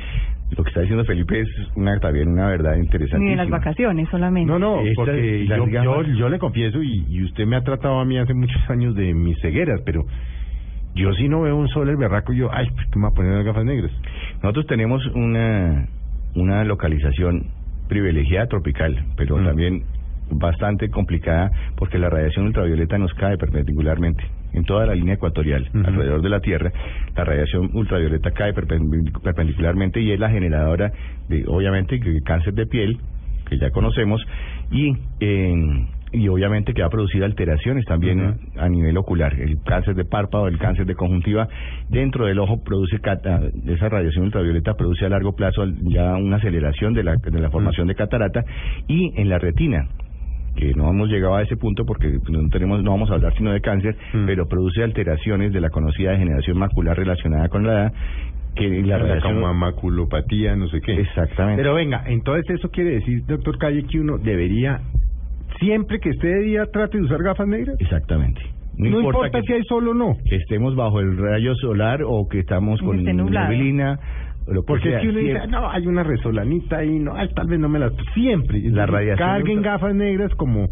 Lo 0.57 0.63
que 0.63 0.69
está 0.69 0.81
diciendo 0.83 1.05
Felipe 1.05 1.41
es 1.41 1.49
una 1.77 1.99
también 1.99 2.29
una 2.29 2.47
verdad 2.49 2.77
interesante. 2.77 3.25
Ni 3.25 3.31
de 3.31 3.37
las 3.37 3.49
vacaciones 3.49 4.09
solamente. 4.11 4.51
No, 4.51 4.59
no, 4.59 4.83
porque 4.95 5.47
yo, 5.47 6.03
yo, 6.03 6.29
le 6.29 6.39
confieso 6.39 6.83
y, 6.83 7.07
y 7.09 7.25
usted 7.25 7.47
me 7.47 7.57
ha 7.57 7.63
tratado 7.63 7.99
a 7.99 8.05
mí 8.05 8.19
hace 8.19 8.35
muchos 8.35 8.61
años 8.69 8.95
de 8.95 9.15
mis 9.15 9.41
cegueras, 9.41 9.81
pero 9.85 10.05
yo 10.95 11.13
sí 11.15 11.29
no 11.29 11.43
veo 11.43 11.57
un 11.57 11.69
sol 11.69 11.89
el 11.89 11.97
berraco 11.97 12.35
y 12.35 12.39
yo, 12.39 12.51
ay, 12.53 12.69
¿por 12.71 12.85
qué 12.91 12.99
me 12.99 13.03
voy 13.03 13.13
a 13.13 13.15
poner 13.15 13.33
las 13.33 13.45
gafas 13.47 13.65
negras? 13.65 13.91
Nosotros 14.43 14.67
tenemos 14.67 15.05
una, 15.15 15.89
una 16.35 16.65
localización 16.65 17.47
privilegiada 17.93 18.47
tropical, 18.47 18.97
pero 19.17 19.37
Mm. 19.37 19.45
también 19.45 19.83
bastante 20.31 20.89
complicada 20.89 21.51
porque 21.77 21.99
la 21.99 22.09
radiación 22.09 22.47
ultravioleta 22.47 22.97
nos 22.97 23.13
cae 23.15 23.37
perpendicularmente 23.37 24.25
en 24.55 24.65
toda 24.65 24.87
la 24.87 24.95
línea 24.95 25.15
ecuatorial 25.15 25.69
alrededor 25.85 26.23
de 26.23 26.29
la 26.31 26.41
Tierra. 26.41 26.71
La 27.15 27.25
radiación 27.25 27.69
ultravioleta 27.75 28.31
cae 28.31 28.55
perpendic- 28.55 29.21
perpendicularmente 29.23 30.01
y 30.01 30.11
es 30.11 30.19
la 30.19 30.31
generadora 30.31 30.91
de, 31.29 31.45
obviamente, 31.47 32.01
cáncer 32.25 32.55
de 32.55 32.67
piel, 32.67 32.99
que 33.49 33.59
ya 33.59 33.69
conocemos, 33.71 34.23
y 34.71 34.95
eh, 35.21 35.55
y 36.13 36.29
obviamente 36.29 36.75
que 36.75 36.83
va 36.83 36.89
a 36.89 36.91
producir 36.91 37.25
alteraciones 37.25 37.85
también 37.87 38.39
a 38.57 38.69
nivel 38.69 38.97
ocular. 38.97 39.35
El 39.39 39.63
cáncer 39.63 39.95
de 39.95 40.05
párpado, 40.05 40.47
el 40.47 40.59
cáncer 40.59 40.87
de 40.87 40.95
conjuntiva 40.95 41.49
dentro 41.89 42.27
del 42.27 42.39
ojo 42.39 42.63
produce 42.63 42.97
esa 42.97 43.89
radiación 43.89 44.25
ultravioleta 44.25 44.75
produce 44.75 45.07
a 45.07 45.09
largo 45.09 45.35
plazo 45.35 45.65
ya 45.83 46.15
una 46.17 46.37
aceleración 46.37 46.93
de 46.95 47.03
la, 47.05 47.17
de 47.17 47.41
la 47.41 47.51
formación 47.51 47.87
de 47.89 47.95
catarata 47.95 48.45
y 48.89 49.13
en 49.21 49.29
la 49.29 49.39
retina 49.39 49.89
que 50.57 50.75
no 50.75 50.91
hemos 50.91 51.09
llegado 51.09 51.37
a 51.37 51.43
ese 51.43 51.57
punto 51.57 51.87
porque 51.87 52.19
no 52.29 52.49
tenemos 52.51 52.83
no 52.83 52.91
vamos 52.91 53.11
a 53.11 53.15
hablar 53.15 53.33
sino 53.37 53.53
de 53.53 53.61
cáncer, 53.63 53.97
Mm. 54.13 54.27
pero 54.27 54.47
produce 54.49 54.83
alteraciones 54.83 55.53
de 55.53 55.61
la 55.61 55.71
conocida 55.71 56.11
degeneración 56.11 56.59
macular 56.59 56.97
relacionada 56.97 57.49
con 57.49 57.67
la 57.67 57.73
edad 57.73 57.93
que 58.55 58.69
la 58.83 58.99
La 58.99 58.99
radiación 58.99 59.41
como 59.41 59.55
maculopatía, 59.55 60.55
no 60.57 60.69
sé 60.69 60.81
qué. 60.83 61.01
exactamente 61.01 61.63
Pero 61.63 61.75
venga, 61.75 62.05
entonces 62.07 62.59
eso 62.59 62.69
quiere 62.71 62.91
decir, 62.91 63.25
doctor 63.27 63.57
Calle, 63.59 63.85
que 63.85 63.99
uno 63.99 64.19
debería, 64.19 64.81
siempre 65.61 65.99
que 66.01 66.11
esté 66.11 66.27
de 66.29 66.43
día, 66.43 66.65
trate 66.73 66.99
de 66.99 67.05
usar 67.05 67.23
gafas 67.23 67.47
negras. 67.49 67.77
exactamente 67.81 68.41
No, 68.77 69.01
importa, 69.01 69.41
que- 69.41 69.47
si 69.47 69.53
hay 69.53 69.63
sol 69.65 69.89
o 69.89 69.95
no. 69.95 70.17
que 70.29 70.37
estemos 70.37 70.75
bajo 70.75 71.01
el 71.01 71.17
rayo 71.19 71.55
solar 71.57 72.01
o 72.05 72.27
que 72.29 72.41
estamos 72.41 72.81
Que 72.81 72.87
con 72.87 73.03
neblina, 73.05 73.99
lo 74.49 74.63
que 74.63 74.67
Porque 74.67 74.89
sea, 74.89 74.99
es 74.99 75.03
que 75.05 75.09
uno 75.11 75.19
dice, 75.19 75.31
siempre- 75.33 75.51
no, 75.51 75.71
hay 75.71 75.87
una 75.87 76.03
resolanita 76.03 76.79
ahí, 76.79 76.99
no, 76.99 77.15
ay, 77.15 77.29
tal 77.35 77.47
vez 77.49 77.61
no 77.61 77.69
me 77.69 77.79
las... 77.79 77.93
Siempre. 78.15 78.61
La 78.71 78.87
radiación 78.87 79.29
Carguen 79.29 79.59
ultra- 79.59 79.73
gafas 79.73 79.95
negras 79.95 80.35
como 80.37 80.69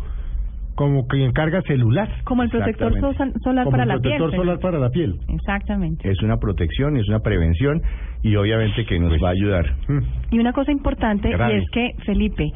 como 0.76 1.06
quien 1.08 1.32
carga 1.32 1.60
celular. 1.62 2.08
Como 2.24 2.42
el 2.42 2.48
protector 2.48 2.98
so- 3.00 3.12
solar 3.44 3.64
como 3.64 3.72
para 3.76 3.84
la 3.84 3.98
piel. 3.98 4.16
protector 4.16 4.34
solar 4.34 4.58
para 4.60 4.78
la 4.78 4.88
piel. 4.88 5.14
Exactamente. 5.28 6.10
es 6.10 6.22
una 6.22 6.38
protección, 6.38 6.96
es 6.96 7.06
una 7.06 7.18
prevención 7.20 7.82
y 8.22 8.34
obviamente 8.36 8.86
que 8.86 8.98
nos 8.98 9.10
Pues- 9.10 9.22
va 9.22 9.28
a 9.28 9.32
ayudar. 9.32 9.66
Mm. 9.88 9.98
Y 10.34 10.38
una 10.38 10.54
cosa 10.54 10.72
importante, 10.72 11.28
y 11.28 11.52
es 11.58 11.64
que, 11.70 11.90
Felipe, 12.06 12.50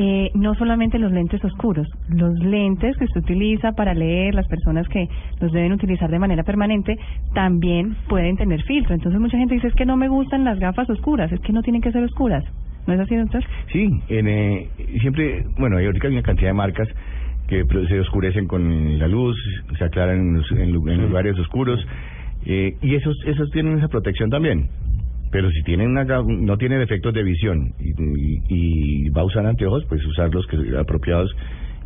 eh, 0.00 0.30
no 0.34 0.54
solamente 0.54 0.98
los 0.98 1.10
lentes 1.10 1.44
oscuros, 1.44 1.88
los 2.08 2.38
lentes 2.38 2.96
que 2.96 3.06
se 3.08 3.18
utiliza 3.18 3.72
para 3.72 3.94
leer, 3.94 4.32
las 4.32 4.46
personas 4.46 4.86
que 4.88 5.08
los 5.40 5.50
deben 5.52 5.72
utilizar 5.72 6.08
de 6.08 6.20
manera 6.20 6.44
permanente, 6.44 6.96
también 7.34 7.96
pueden 8.08 8.36
tener 8.36 8.62
filtro. 8.62 8.94
Entonces 8.94 9.20
mucha 9.20 9.36
gente 9.36 9.54
dice, 9.54 9.66
es 9.66 9.74
que 9.74 9.84
no 9.84 9.96
me 9.96 10.08
gustan 10.08 10.44
las 10.44 10.60
gafas 10.60 10.88
oscuras, 10.88 11.32
es 11.32 11.40
que 11.40 11.52
no 11.52 11.62
tienen 11.62 11.82
que 11.82 11.90
ser 11.90 12.04
oscuras. 12.04 12.44
¿No 12.86 12.94
es 12.94 13.00
así, 13.00 13.16
doctor? 13.16 13.44
Sí, 13.72 13.90
en, 14.08 14.28
eh, 14.28 14.68
siempre, 15.00 15.44
bueno, 15.58 15.76
hay 15.76 15.86
ahorita 15.86 16.06
hay 16.06 16.14
una 16.14 16.22
cantidad 16.22 16.50
de 16.50 16.54
marcas 16.54 16.88
que 17.48 17.64
se 17.88 18.00
oscurecen 18.00 18.46
con 18.46 18.98
la 18.98 19.08
luz, 19.08 19.36
se 19.76 19.84
aclaran 19.84 20.42
en, 20.56 20.88
en 20.88 21.02
lugares 21.02 21.38
oscuros 21.38 21.84
eh, 22.46 22.76
y 22.80 22.94
esos 22.94 23.16
esos 23.26 23.50
tienen 23.50 23.78
esa 23.78 23.88
protección 23.88 24.30
también. 24.30 24.68
Pero 25.30 25.50
si 25.50 25.62
tienen 25.62 25.88
una, 25.90 26.04
no 26.04 26.56
tiene 26.56 26.78
defectos 26.78 27.12
de 27.12 27.22
visión 27.22 27.72
y, 27.78 27.90
y- 27.90 28.42
y 28.48 29.08
va 29.10 29.22
a 29.22 29.24
usar 29.24 29.44
anteojos, 29.46 29.84
pues 29.88 30.04
usar 30.06 30.32
los 30.34 30.46
que 30.46 30.56
apropiados 30.78 31.30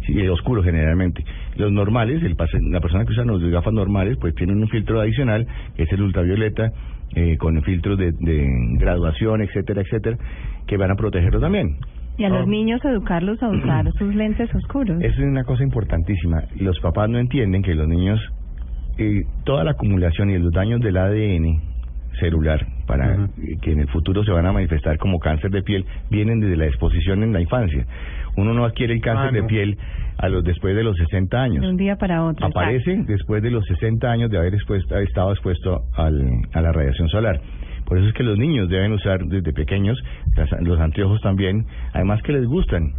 sí, 0.06 0.18
eh, 0.18 0.30
oscuros 0.30 0.64
generalmente. 0.64 1.24
Los 1.56 1.72
normales, 1.72 2.22
el 2.22 2.36
la 2.70 2.80
persona 2.80 3.04
que 3.04 3.12
usa 3.12 3.24
los 3.24 3.42
gafas 3.50 3.72
normales, 3.72 4.16
pues 4.20 4.34
tienen 4.34 4.58
un 4.58 4.68
filtro 4.68 5.00
adicional, 5.00 5.46
que 5.76 5.82
es 5.84 5.92
el 5.92 6.02
ultravioleta, 6.02 6.70
eh, 7.14 7.36
con 7.36 7.60
filtros 7.62 7.98
de, 7.98 8.12
de 8.12 8.48
graduación, 8.78 9.42
etcétera, 9.42 9.82
etcétera, 9.82 10.16
que 10.66 10.76
van 10.76 10.90
a 10.90 10.94
protegerlo 10.94 11.40
también. 11.40 11.76
Y 12.18 12.24
a 12.24 12.28
los 12.28 12.46
Ah. 12.46 12.50
niños 12.50 12.80
educarlos 12.84 13.42
a 13.42 13.48
usar 13.48 13.90
sus 13.98 14.14
lentes 14.14 14.54
oscuros. 14.54 14.98
Eso 15.02 15.20
es 15.20 15.26
una 15.26 15.44
cosa 15.44 15.62
importantísima. 15.64 16.42
Los 16.60 16.78
papás 16.80 17.08
no 17.10 17.18
entienden 17.18 17.62
que 17.62 17.74
los 17.74 17.88
niños, 17.88 18.20
eh, 18.98 19.22
toda 19.44 19.64
la 19.64 19.72
acumulación 19.72 20.30
y 20.30 20.38
los 20.38 20.52
daños 20.52 20.80
del 20.80 20.96
ADN 20.96 21.71
celular, 22.20 22.66
para 22.86 23.28
que 23.62 23.72
en 23.72 23.80
el 23.80 23.88
futuro 23.88 24.22
se 24.24 24.30
van 24.32 24.46
a 24.46 24.52
manifestar 24.52 24.98
como 24.98 25.18
cáncer 25.18 25.50
de 25.50 25.62
piel, 25.62 25.84
vienen 26.10 26.40
desde 26.40 26.56
la 26.56 26.66
exposición 26.66 27.22
en 27.22 27.32
la 27.32 27.40
infancia. 27.40 27.86
Uno 28.36 28.54
no 28.54 28.64
adquiere 28.64 28.94
el 28.94 29.00
cáncer 29.00 29.28
Ah, 29.28 29.32
de 29.32 29.42
piel 29.44 29.78
a 30.18 30.28
los 30.28 30.44
después 30.44 30.74
de 30.76 30.84
los 30.84 30.96
60 30.96 31.42
años. 31.42 31.62
De 31.62 31.68
un 31.68 31.76
día 31.76 31.96
para 31.96 32.24
otro. 32.24 32.46
Aparece 32.46 33.02
después 33.06 33.42
de 33.42 33.50
los 33.50 33.64
60 33.66 34.10
años 34.10 34.30
de 34.30 34.38
haber 34.38 34.54
expuesto- 34.54 34.96
estado 34.98 35.32
expuesto 35.32 35.82
al, 35.96 36.22
a 36.52 36.60
la 36.60 36.72
radiación 36.72 37.08
solar. 37.08 37.40
Por 37.86 37.98
eso 37.98 38.08
es 38.08 38.14
que 38.14 38.22
los 38.22 38.38
niños 38.38 38.68
deben 38.68 38.92
usar 38.92 39.24
desde 39.26 39.52
pequeños 39.52 39.98
las- 40.36 40.50
los 40.62 40.78
anteojos 40.80 41.20
también, 41.20 41.66
además 41.92 42.22
que 42.22 42.32
les 42.32 42.46
gustan. 42.46 42.92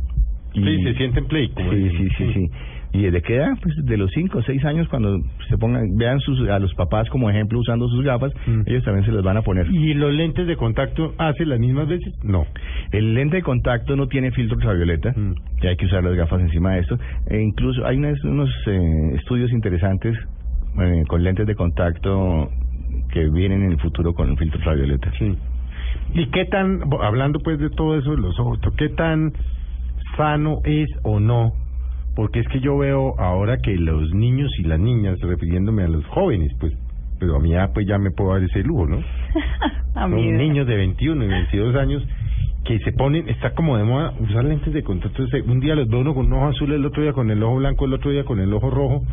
Sí, 0.54 0.84
se 0.84 0.94
sienten 0.96 1.26
play. 1.26 1.48
Sí, 1.48 1.90
sí, 1.98 2.08
sí, 2.18 2.34
sí. 2.34 2.50
¿Y 2.94 3.02
desde 3.04 3.22
qué 3.24 3.36
edad? 3.38 3.54
Pues 3.62 3.74
de 3.84 3.98
los 3.98 4.12
5 4.12 4.38
o 4.38 4.44
6 4.44 4.64
años, 4.66 4.88
cuando 4.88 5.18
se 5.50 5.58
pongan, 5.58 5.96
vean 5.98 6.20
sus, 6.20 6.48
a 6.48 6.60
los 6.60 6.74
papás 6.76 7.10
como 7.10 7.28
ejemplo 7.30 7.60
usando 7.60 7.88
sus 7.88 8.04
gafas, 8.06 8.32
Mm. 8.46 8.62
ellos 8.68 8.84
también 8.84 9.04
se 9.06 9.12
las 9.12 9.24
van 9.24 9.36
a 9.38 9.42
poner. 9.42 9.66
¿Y 9.72 9.96
los 9.96 10.14
lentes 10.14 10.46
de 10.46 10.56
contacto 10.56 11.14
hacen 11.18 11.50
las 11.50 11.60
mismas 11.60 11.88
veces? 11.88 12.14
No. 12.24 12.46
El 12.92 13.16
lente 13.16 13.38
de 13.38 13.42
contacto 13.42 13.96
no 13.96 14.08
tiene 14.08 14.30
filtro 14.32 14.58
ultravioleta, 14.58 15.12
Mm. 15.16 15.34
y 15.64 15.68
hay 15.68 15.76
que 15.76 15.88
usar 15.88 16.04
las 16.04 16.14
gafas 16.16 16.40
encima 16.42 16.74
de 16.76 16.82
esto. 16.82 17.00
E 17.28 17.42
incluso 17.42 17.84
hay 17.86 17.98
unos, 17.98 18.24
unos 18.26 18.50
eh, 18.68 19.16
estudios 19.16 19.52
interesantes 19.52 20.16
eh, 20.80 21.04
con 21.08 21.24
lentes 21.24 21.48
de 21.48 21.56
contacto 21.56 22.50
que 23.12 23.28
vienen 23.30 23.64
en 23.64 23.72
el 23.72 23.80
futuro 23.80 24.14
con 24.14 24.30
el 24.30 24.38
filtro 24.38 24.60
ultravioleta. 24.60 25.12
Sí. 25.18 25.36
¿Y 26.14 26.28
qué 26.28 26.46
tan, 26.46 26.82
hablando 27.02 27.40
pues 27.40 27.58
de 27.58 27.70
todo 27.72 27.98
eso 27.98 28.12
de 28.12 28.18
los 28.22 28.40
ojos, 28.40 28.60
qué 28.78 28.90
tan 28.90 29.34
sano 30.16 30.60
es 30.64 30.90
o 31.04 31.20
no? 31.20 31.54
Porque 32.16 32.40
es 32.40 32.48
que 32.48 32.60
yo 32.60 32.78
veo 32.78 33.16
ahora 33.20 33.58
que 33.58 33.76
los 33.76 34.14
niños 34.14 34.52
y 34.60 34.64
las 34.64 34.80
niñas, 34.80 35.20
refiriéndome 35.20 35.84
a 35.84 35.88
los 35.88 36.06
jóvenes, 36.08 36.52
pues, 36.60 36.74
pero 37.20 37.38
a 37.38 37.40
mi 37.40 37.54
edad 37.54 37.72
pues 37.74 37.88
ya 37.88 37.98
me 37.98 38.12
puedo 38.12 38.34
dar 38.34 38.44
ese 38.44 38.64
lujo, 38.64 38.86
¿no? 38.86 38.98
A 39.96 40.10
Son 40.10 40.38
niños 40.38 40.68
de 40.68 40.76
21 40.76 41.24
y 41.24 41.28
22 41.28 41.76
años 41.76 42.04
que 42.66 42.80
se 42.80 42.94
ponen, 42.94 43.28
está 43.30 43.54
como 43.54 43.78
de 43.78 43.84
moda 43.84 44.14
usar 44.20 44.46
lentes 44.46 44.74
de 44.74 44.84
contacto. 44.84 45.24
Entonces, 45.24 45.48
Un 45.48 45.60
día 45.60 45.76
los 45.76 45.88
veo 45.88 46.00
uno 46.00 46.14
con 46.14 46.28
un 46.28 46.34
ojo 46.34 46.48
azul, 46.48 46.72
el 46.72 46.86
otro 46.86 47.04
día 47.04 47.14
con 47.14 47.30
el 47.30 47.44
ojo 47.44 47.58
blanco, 47.58 47.86
el 47.86 47.94
otro 47.94 48.12
día 48.12 48.24
con 48.24 48.40
el 48.40 48.54
ojo 48.54 48.70
rojo. 48.70 49.04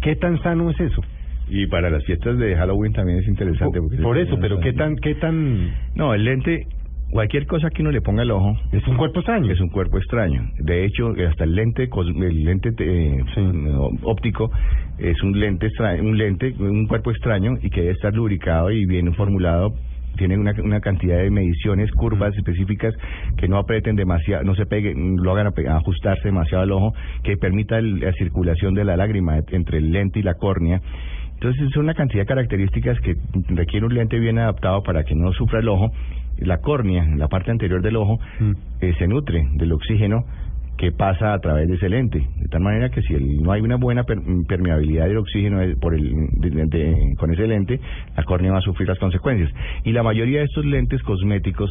¿Qué 0.00 0.16
tan 0.16 0.40
sano 0.42 0.70
es 0.70 0.80
eso? 0.80 1.02
Y 1.48 1.66
para 1.66 1.90
las 1.90 2.04
fiestas 2.04 2.38
de 2.38 2.56
Halloween 2.56 2.92
también 2.92 3.18
es 3.18 3.28
interesante. 3.28 3.80
Por, 3.80 3.88
porque 3.88 4.02
por 4.02 4.18
eso, 4.18 4.38
pero 4.40 4.60
¿qué 4.60 4.72
tan, 4.72 4.96
qué 4.96 5.14
tan... 5.16 5.70
No, 5.94 6.14
el 6.14 6.24
lente, 6.24 6.66
cualquier 7.12 7.46
cosa 7.46 7.68
que 7.70 7.82
uno 7.82 7.90
le 7.92 8.00
ponga 8.00 8.22
al 8.22 8.30
ojo, 8.30 8.56
Es 8.72 8.86
un 8.88 8.96
cuerpo 8.96 9.20
extraño. 9.20 9.50
es 9.52 9.60
un 9.60 9.68
cuerpo 9.68 9.98
extraño. 9.98 10.50
De 10.58 10.84
hecho, 10.84 11.14
hasta 11.28 11.44
el 11.44 11.54
lente, 11.54 11.88
el 11.88 12.44
lente 12.44 12.70
eh, 12.78 13.22
Sí. 13.34 13.40
no, 13.40 13.90
óptico 14.02 14.50
es 14.98 15.22
un 15.22 15.38
lente 15.38 15.66
extraño, 15.66 16.02
un 16.02 16.16
lente, 16.18 16.54
un 16.58 16.86
cuerpo 16.86 17.10
extraño 17.10 17.54
y 17.62 17.70
que 17.70 17.82
debe 17.82 17.92
estar 17.92 18.12
lubricado 18.14 18.70
y 18.70 18.86
bien 18.86 19.12
formulado. 19.14 19.74
Tiene 20.16 20.36
una, 20.36 20.52
una 20.62 20.80
cantidad 20.80 21.16
de 21.22 21.30
mediciones, 21.30 21.90
curvas 21.92 22.36
específicas 22.36 22.92
que 23.38 23.48
no 23.48 23.56
aprieten 23.56 23.96
demasiado, 23.96 24.44
no 24.44 24.54
se 24.54 24.66
peguen, 24.66 25.16
lo 25.16 25.32
hagan 25.32 25.46
ajustarse 25.70 26.24
demasiado 26.28 26.64
al 26.64 26.72
ojo, 26.72 26.92
que 27.22 27.38
permita 27.38 27.78
el- 27.78 28.00
la 28.00 28.12
circulación 28.12 28.74
de 28.74 28.84
la 28.84 28.96
lágrima 28.96 29.38
entre 29.52 29.78
el 29.78 29.90
lente 29.90 30.18
y 30.18 30.22
la 30.22 30.34
córnea 30.34 30.80
Entonces 31.42 31.70
son 31.74 31.82
una 31.84 31.94
cantidad 31.94 32.22
de 32.22 32.26
características 32.26 33.00
que 33.00 33.16
requiere 33.48 33.84
un 33.84 33.92
lente 33.94 34.16
bien 34.16 34.38
adaptado 34.38 34.84
para 34.84 35.02
que 35.02 35.16
no 35.16 35.32
sufra 35.32 35.58
el 35.58 35.68
ojo. 35.68 35.90
La 36.38 36.58
córnea, 36.58 37.04
la 37.16 37.26
parte 37.26 37.50
anterior 37.50 37.82
del 37.82 37.96
ojo, 37.96 38.20
Mm. 38.38 38.52
eh, 38.80 38.94
se 38.96 39.08
nutre 39.08 39.48
del 39.54 39.72
oxígeno 39.72 40.24
que 40.78 40.92
pasa 40.92 41.34
a 41.34 41.38
través 41.40 41.66
de 41.66 41.74
ese 41.74 41.88
lente. 41.88 42.20
De 42.20 42.46
tal 42.48 42.60
manera 42.62 42.90
que 42.90 43.02
si 43.02 43.14
el- 43.14 43.42
no 43.42 43.50
hay 43.50 43.60
una 43.60 43.74
buena 43.74 44.04
per- 44.04 44.20
permeabilidad 44.46 45.08
del 45.08 45.16
oxígeno 45.18 45.58
por 45.80 45.94
el, 45.94 46.28
de- 46.38 46.66
de- 46.66 47.14
con 47.18 47.32
ese 47.32 47.48
lente, 47.48 47.80
la 48.16 48.22
córnea 48.22 48.52
va 48.52 48.58
a 48.58 48.62
sufrir 48.62 48.88
las 48.88 49.00
consecuencias. 49.00 49.50
Y 49.82 49.90
la 49.90 50.04
mayoría 50.04 50.38
de 50.38 50.44
estos 50.44 50.64
lentes 50.64 51.02
cosméticos 51.02 51.70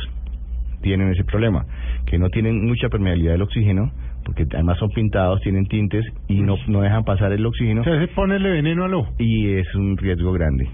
tienen 0.81 1.11
ese 1.13 1.23
problema, 1.23 1.65
que 2.05 2.17
no 2.19 2.27
tienen 2.29 2.65
mucha 2.65 2.89
permeabilidad 2.89 3.33
del 3.33 3.43
oxígeno, 3.43 3.91
porque 4.31 4.55
además 4.55 4.77
son 4.79 4.89
pintados, 4.89 5.41
tienen 5.41 5.65
tintes 5.65 6.05
y 6.27 6.41
no, 6.41 6.55
no 6.67 6.81
dejan 6.81 7.03
pasar 7.03 7.33
el 7.33 7.45
oxígeno 7.45 7.81
O 7.81 7.83
sea, 7.83 8.01
es 8.01 8.09
ponerle 8.11 8.49
veneno 8.49 8.85
al 8.85 8.93
ojo. 8.93 9.11
y 9.19 9.53
es 9.55 9.75
un 9.75 9.97
riesgo 9.97 10.31
grande. 10.31 10.69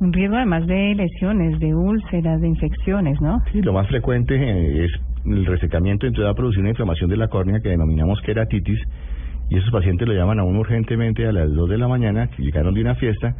Un 0.00 0.12
riesgo 0.12 0.36
además 0.36 0.66
de 0.66 0.94
lesiones, 0.94 1.58
de 1.58 1.74
úlceras, 1.74 2.40
de 2.40 2.48
infecciones, 2.48 3.20
¿no? 3.20 3.38
Sí, 3.52 3.60
lo 3.62 3.72
más 3.72 3.88
frecuente 3.88 4.34
eh, 4.36 4.84
es 4.84 4.92
el 5.24 5.46
resecamiento, 5.46 6.06
entonces 6.06 6.26
va 6.26 6.32
a 6.32 6.34
producir 6.34 6.60
una 6.60 6.70
inflamación 6.70 7.10
de 7.10 7.16
la 7.16 7.28
córnea 7.28 7.60
que 7.60 7.70
denominamos 7.70 8.20
queratitis 8.20 8.78
y 9.50 9.56
esos 9.56 9.70
pacientes 9.70 10.06
lo 10.06 10.14
llaman 10.14 10.38
a 10.38 10.44
uno 10.44 10.60
urgentemente 10.60 11.26
a 11.26 11.32
las 11.32 11.52
2 11.52 11.68
de 11.70 11.78
la 11.78 11.88
mañana, 11.88 12.28
que 12.28 12.42
llegaron 12.42 12.74
de 12.74 12.82
una 12.82 12.94
fiesta 12.94 13.34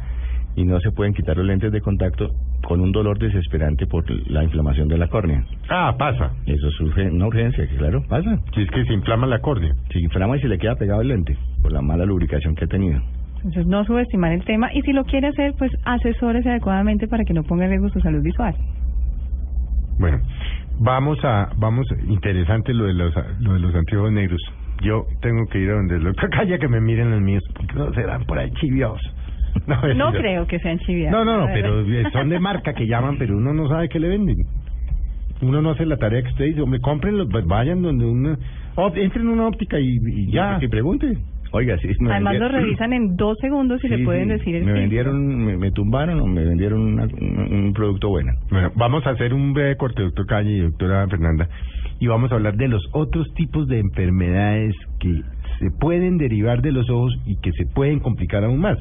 y 0.57 0.65
no 0.65 0.79
se 0.81 0.91
pueden 0.91 1.13
quitar 1.13 1.37
los 1.37 1.45
lentes 1.45 1.71
de 1.71 1.79
contacto 1.79 2.31
con 2.65 2.81
un 2.81 2.91
dolor 2.91 3.17
desesperante 3.19 3.85
por 3.87 4.03
la 4.29 4.43
inflamación 4.43 4.87
de 4.89 4.97
la 4.97 5.07
córnea. 5.07 5.45
Ah, 5.69 5.95
pasa. 5.97 6.31
Eso 6.45 6.67
es 6.67 6.73
urgen- 6.81 7.13
una 7.13 7.27
urgencia, 7.27 7.65
que 7.67 7.77
claro, 7.77 8.03
pasa. 8.09 8.37
Si 8.53 8.61
es 8.63 8.69
que 8.71 8.83
se 8.83 8.93
inflama 8.93 9.27
la 9.27 9.39
córnea. 9.39 9.71
Se 9.93 9.99
inflama 9.99 10.35
y 10.35 10.41
se 10.41 10.47
le 10.49 10.57
queda 10.57 10.75
pegado 10.75 11.01
el 11.01 11.07
lente 11.09 11.37
por 11.61 11.71
la 11.71 11.81
mala 11.81 12.05
lubricación 12.05 12.55
que 12.55 12.65
ha 12.65 12.67
tenido. 12.67 12.99
Entonces 13.37 13.67
no 13.67 13.85
subestimar 13.85 14.33
el 14.33 14.43
tema 14.43 14.73
y 14.73 14.81
si 14.81 14.91
lo 14.93 15.03
quiere 15.05 15.27
hacer, 15.27 15.53
pues 15.57 15.71
asesórese 15.85 16.49
adecuadamente 16.49 17.07
para 17.07 17.23
que 17.23 17.33
no 17.33 17.43
ponga 17.43 17.65
en 17.65 17.69
riesgo 17.71 17.89
su 17.89 17.99
salud 18.01 18.21
visual. 18.23 18.55
Bueno, 19.99 20.19
vamos 20.79 21.17
a, 21.23 21.49
vamos, 21.57 21.85
interesante 22.07 22.73
lo 22.73 22.85
de 22.85 22.93
los, 22.93 23.13
lo 23.39 23.53
de 23.53 23.59
los 23.59 23.75
anteojos 23.75 24.11
negros. 24.11 24.41
Yo 24.81 25.05
tengo 25.21 25.45
que 25.47 25.59
ir 25.59 25.69
a 25.69 25.73
donde 25.73 25.95
el 25.95 26.03
doctor 26.03 26.29
Calla 26.31 26.57
que 26.59 26.67
me 26.67 26.79
miren 26.81 27.11
los 27.11 27.21
míos, 27.21 27.43
porque 27.55 27.73
no 27.75 27.93
serán 27.93 28.25
por 28.25 28.37
ahí 28.37 28.49
chiviados. 28.59 29.01
No, 29.95 30.11
creo 30.11 30.45
que 30.47 30.59
sean 30.59 30.77
chiviadas. 30.79 31.11
No, 31.13 31.25
no, 31.25 31.41
no, 31.47 31.53
pero 31.53 31.85
verdad. 31.85 32.11
son 32.11 32.29
de 32.29 32.39
marca 32.39 32.73
que 32.73 32.85
llaman, 32.87 33.17
pero 33.17 33.37
uno 33.37 33.53
no 33.53 33.67
sabe 33.67 33.89
qué 33.89 33.99
le 33.99 34.09
venden. 34.09 34.37
Uno 35.41 35.61
no 35.61 35.71
hace 35.71 35.85
la 35.85 35.97
tarea 35.97 36.21
que 36.23 36.29
usted 36.29 36.45
dice, 36.45 36.61
hombre, 36.61 36.79
cómprenlos, 36.79 37.27
pues 37.31 37.45
vayan 37.45 37.81
donde 37.83 38.05
uno, 38.05 38.35
oh, 38.75 38.91
entren 38.95 39.25
en 39.25 39.29
una 39.33 39.47
óptica 39.47 39.79
y, 39.79 39.97
y 40.07 40.31
ya. 40.31 40.57
Y 40.61 40.67
pregunte. 40.67 41.15
Oiga, 41.53 41.77
sí, 41.77 41.87
me 42.01 42.11
Además 42.11 42.33
lo 42.33 42.39
vendieron- 42.41 42.61
revisan 42.63 42.93
en 42.93 43.15
dos 43.15 43.37
segundos 43.39 43.81
y 43.83 43.87
Sí, 43.87 43.95
le 43.95 44.03
pueden 44.03 44.25
sí, 44.25 44.33
decir 44.33 44.55
el 44.57 44.63
Me 44.65 44.73
vendieron, 44.73 45.45
me, 45.45 45.57
me 45.57 45.71
tumbaron 45.71 46.19
o 46.19 46.25
me 46.25 46.43
vendieron 46.43 46.81
una- 46.81 47.05
un, 47.05 47.53
un 47.67 47.73
producto 47.73 48.09
bueno. 48.09 48.33
Bueno, 48.49 48.71
vamos 48.75 49.05
a 49.07 49.11
hacer 49.11 49.33
un 49.33 49.53
breve 49.53 49.77
corte, 49.77 50.01
doctor 50.01 50.25
Calle 50.25 50.51
y 50.51 50.59
doctora 50.59 51.07
Fernanda, 51.07 51.47
y 51.99 52.07
vamos 52.07 52.31
a 52.33 52.35
hablar 52.35 52.57
de 52.57 52.67
los 52.67 52.83
otros 52.91 53.25
tipos 53.35 53.65
de 53.69 53.79
enfermedades 53.79 54.75
que 54.99 55.21
se 55.59 55.71
pueden 55.79 56.17
derivar 56.17 56.61
de 56.61 56.73
los 56.73 56.89
ojos 56.89 57.15
y 57.25 57.37
que 57.37 57.51
se 57.53 57.65
pueden 57.73 57.99
complicar 57.99 58.43
aún 58.43 58.59
más. 58.59 58.77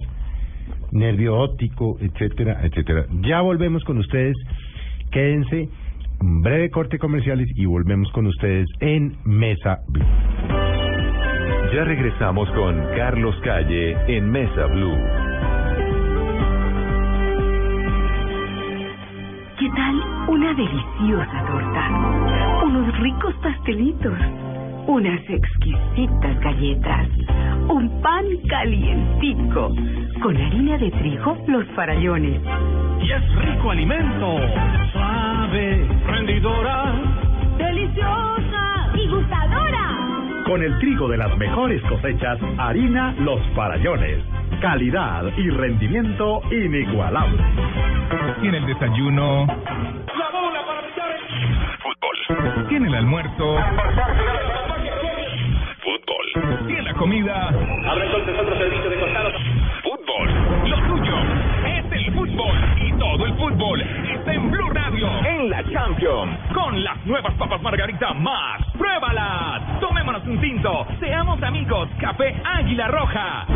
Nervio 0.92 1.36
óptico, 1.36 1.96
etcétera, 2.00 2.60
etcétera. 2.64 3.06
Ya 3.22 3.40
volvemos 3.40 3.84
con 3.84 3.98
ustedes. 3.98 4.36
Quédense, 5.10 5.68
un 6.20 6.42
breve 6.42 6.70
corte 6.70 6.98
comerciales 6.98 7.48
y 7.54 7.66
volvemos 7.66 8.10
con 8.12 8.26
ustedes 8.26 8.66
en 8.80 9.16
Mesa 9.24 9.80
Blue. 9.88 10.04
Ya 11.74 11.84
regresamos 11.84 12.48
con 12.52 12.76
Carlos 12.96 13.34
Calle 13.42 13.96
en 14.08 14.30
Mesa 14.30 14.66
Blue. 14.66 14.96
¿Qué 19.58 19.68
tal 19.74 20.28
una 20.28 20.54
deliciosa 20.54 21.44
torta? 21.46 22.64
Unos 22.64 23.00
ricos 23.00 23.34
pastelitos, 23.42 24.18
unas 24.86 25.20
exquisitas 25.28 26.40
galletas, 26.40 27.08
un 27.68 28.00
pan 28.02 28.24
calientico, 28.48 29.74
con 30.22 30.36
harina 30.36 30.78
de 30.78 30.90
trigo, 30.90 31.36
los 31.48 31.66
farallones. 31.74 32.40
y 33.00 33.10
es 33.12 33.36
rico 33.36 33.70
alimento. 33.70 34.38
Suave, 34.92 35.86
rendidora. 36.06 36.94
¡Deliciosa 37.58 38.90
y 38.94 39.08
gustadora! 39.08 39.90
Con 40.46 40.62
el 40.62 40.78
trigo 40.78 41.08
de 41.08 41.16
las 41.16 41.36
mejores 41.36 41.82
cosechas, 41.82 42.38
harina 42.58 43.12
Los 43.18 43.40
Farallones. 43.54 44.22
Calidad 44.60 45.24
y 45.36 45.50
rendimiento 45.50 46.40
inigualable. 46.52 47.42
Tiene 48.40 48.58
el 48.58 48.66
desayuno, 48.66 49.46
La 49.46 50.30
bola 50.32 50.60
para 50.66 50.80
brillar. 50.82 51.78
fútbol. 51.82 52.68
Tiene 52.68 52.88
el 52.88 52.94
almuerzo, 52.94 53.56
fútbol. 56.40 56.66
Tiene 56.66 56.82
la 56.82 56.94
comida, 56.94 57.48
Abre 57.48 58.06
entonces 58.06 58.34
otro 58.40 58.58
servicio 58.58 58.90
de 58.90 58.96
costado. 59.00 59.30
fútbol. 59.82 60.28
Lo 60.68 60.76
tuyo 60.88 61.16
es 61.66 61.84
el 61.92 62.12
fútbol 62.14 62.54
y 62.82 62.92
todo 62.92 63.26
el 63.26 63.32
fútbol 63.34 63.80
está 63.80 64.32
en 64.34 64.50
Blue 64.50 64.70
Radio. 64.70 65.08
En 65.26 65.50
la 65.50 65.62
Champions. 65.70 66.38
Con 66.54 66.82
las 66.82 67.04
nuevas 67.06 67.34
papas 67.34 67.60
Margarita 67.62 68.12
más. 68.14 68.62
¡Pruébalas! 68.78 69.80
Tomémonos 69.80 70.26
un 70.26 70.40
tinto. 70.40 70.86
Seamos 71.00 71.42
amigos. 71.42 71.88
Café 72.00 72.34
Águila 72.44 72.88
Roja. 72.88 73.46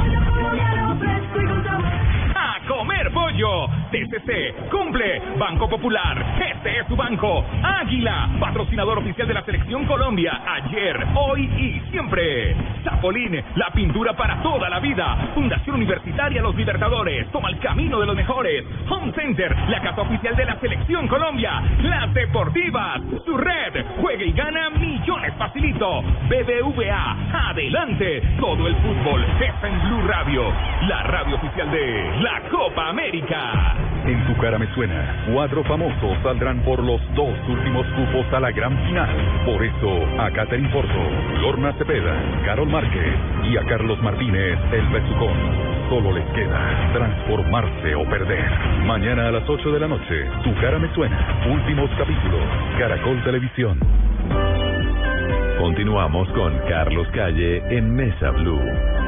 A 2.43 2.59
comer 2.67 3.13
pollo. 3.13 3.69
TCC 3.91 4.71
cumple. 4.71 5.21
Banco 5.37 5.69
Popular. 5.69 6.39
Este 6.41 6.79
es 6.79 6.87
tu 6.87 6.97
banco. 6.97 7.45
Águila, 7.63 8.31
patrocinador 8.41 8.97
oficial 8.97 9.29
de 9.29 9.35
la 9.35 9.45
Selección 9.45 9.85
Colombia. 9.85 10.41
Ayer, 10.47 11.07
hoy 11.17 11.43
y 11.59 11.91
siempre. 11.91 12.57
Zapolín, 12.83 13.45
la 13.57 13.71
pintura 13.73 14.15
para 14.15 14.43
toda 14.43 14.71
la 14.71 14.81
vida. 14.81 15.33
Fundación 15.35 15.77
Universitaria 15.77 16.41
Los 16.41 16.57
Libertadores. 16.57 17.31
Toma 17.31 17.51
el 17.51 17.59
camino 17.59 18.01
de 18.01 18.07
los 18.07 18.17
mejores. 18.17 18.65
Home 18.89 19.13
Center, 19.13 19.55
la 19.69 19.83
casa 19.83 20.01
oficial 20.01 20.35
de 20.35 20.47
la 20.47 20.59
Selección 20.61 21.09
Colombia. 21.09 21.63
Las 21.83 22.15
Deportivas, 22.15 23.03
su 23.27 23.37
red. 23.37 23.85
Juega 24.01 24.25
y 24.25 24.33
gana 24.33 24.71
millones 24.71 25.35
facilito. 25.37 26.01
BBVA, 26.01 27.49
adelante. 27.51 28.23
Todo 28.41 28.67
el 28.67 28.77
fútbol 28.77 29.27
está 29.41 29.69
en 29.69 29.79
Blue 29.83 30.09
Radio. 30.09 30.45
La 30.89 31.03
radio 31.03 31.37
oficial 31.37 31.71
de 31.71 32.30
la 32.31 32.49
Copa 32.49 32.89
América. 32.89 33.75
En 34.07 34.27
tu 34.27 34.37
cara 34.41 34.59
me 34.59 34.73
suena. 34.75 35.25
Cuatro 35.33 35.65
famosos 35.65 36.17
saldrán 36.23 36.61
por 36.61 36.83
los 36.83 37.01
dos 37.15 37.35
últimos 37.49 37.87
cupos 37.89 38.33
a 38.33 38.41
la 38.41 38.53
gran 38.53 38.77
final. 38.87 39.11
Por 39.45 39.63
eso, 39.65 40.07
a 40.19 40.31
Catherine 40.31 40.69
Porto, 40.69 41.03
Lorna 41.43 41.73
Cepeda, 41.75 42.15
Carol 42.45 42.69
Márquez 42.69 43.15
y 43.51 43.57
a 43.57 43.65
Carlos 43.65 44.01
Martínez, 44.03 44.59
el 44.73 44.87
Besucón. 44.89 45.37
Solo 45.89 46.13
les 46.13 46.27
queda 46.27 46.93
transformarse 46.93 47.95
o 47.97 48.05
perder. 48.05 48.49
Mañana 48.87 49.29
a 49.29 49.33
las 49.33 49.49
8 49.49 49.73
de 49.73 49.81
la 49.81 49.89
noche, 49.89 50.27
Tu 50.45 50.55
cara 50.61 50.79
me 50.79 50.93
suena. 50.95 51.19
Últimos 51.51 51.91
capítulos. 51.99 52.43
Caracol 52.79 53.23
Televisión. 53.25 53.79
Continuamos 55.59 56.29
con 56.31 56.57
Carlos 56.69 57.09
Calle 57.13 57.63
en 57.77 57.95
Mesa 57.95 58.31
Blue. 58.31 59.00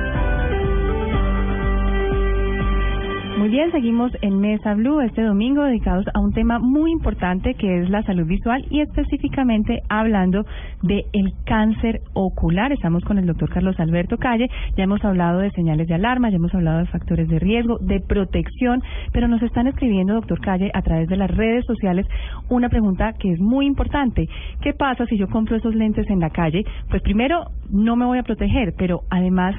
Muy 3.39 3.49
bien, 3.49 3.73
seguimos 3.73 4.13
en 4.21 4.41
Mesa 4.41 4.75
Blue 4.75 5.01
este 5.01 5.23
domingo 5.23 5.65
dedicados 5.65 6.05
a 6.13 6.21
un 6.21 6.33
tema 6.33 6.59
muy 6.59 6.93
importante 6.93 7.55
que 7.55 7.81
es 7.81 7.89
la 7.89 8.03
salud 8.03 8.27
visual 8.27 8.65
y 8.69 8.81
específicamente 8.81 9.81
hablando 9.89 10.45
de 10.83 11.07
el 11.13 11.33
cáncer 11.47 12.01
ocular. 12.13 12.73
Estamos 12.73 13.03
con 13.05 13.19
el 13.19 13.27
doctor 13.27 13.49
Carlos 13.49 13.81
Alberto 13.81 14.19
Calle, 14.19 14.49
ya 14.77 14.85
hemos 14.85 15.03
hablado 15.03 15.41
de 15.41 15.51
señales 15.53 15.89
de 15.89 15.95
alarma, 15.95 16.29
ya 16.29 16.37
hemos 16.37 16.55
hablado 16.55 16.81
de 16.81 16.87
factores 16.87 17.27
de 17.29 17.39
riesgo, 17.39 17.79
de 17.81 18.01
protección, 18.01 18.83
pero 19.13 19.29
nos 19.29 19.43
están 19.43 19.67
escribiendo, 19.67 20.15
doctor 20.15 20.41
Calle, 20.41 20.71
a 20.75 20.83
través 20.83 21.09
de 21.09 21.17
las 21.17 21.31
redes 21.31 21.65
sociales 21.65 22.07
una 22.51 22.69
pregunta 22.69 23.15
que 23.15 23.33
es 23.33 23.41
muy 23.41 23.67
importante. 23.67 24.29
¿Qué 24.61 24.75
pasa 24.75 25.07
si 25.07 25.17
yo 25.17 25.27
compro 25.29 25.57
esos 25.57 25.75
lentes 25.75 26.09
en 26.11 26.21
la 26.21 26.31
calle? 26.31 26.65
Pues 26.91 27.01
primero, 27.03 27.45
no 27.71 27.97
me 27.97 28.05
voy 28.05 28.19
a 28.19 28.25
proteger, 28.25 28.75
pero 28.77 29.01
además 29.11 29.57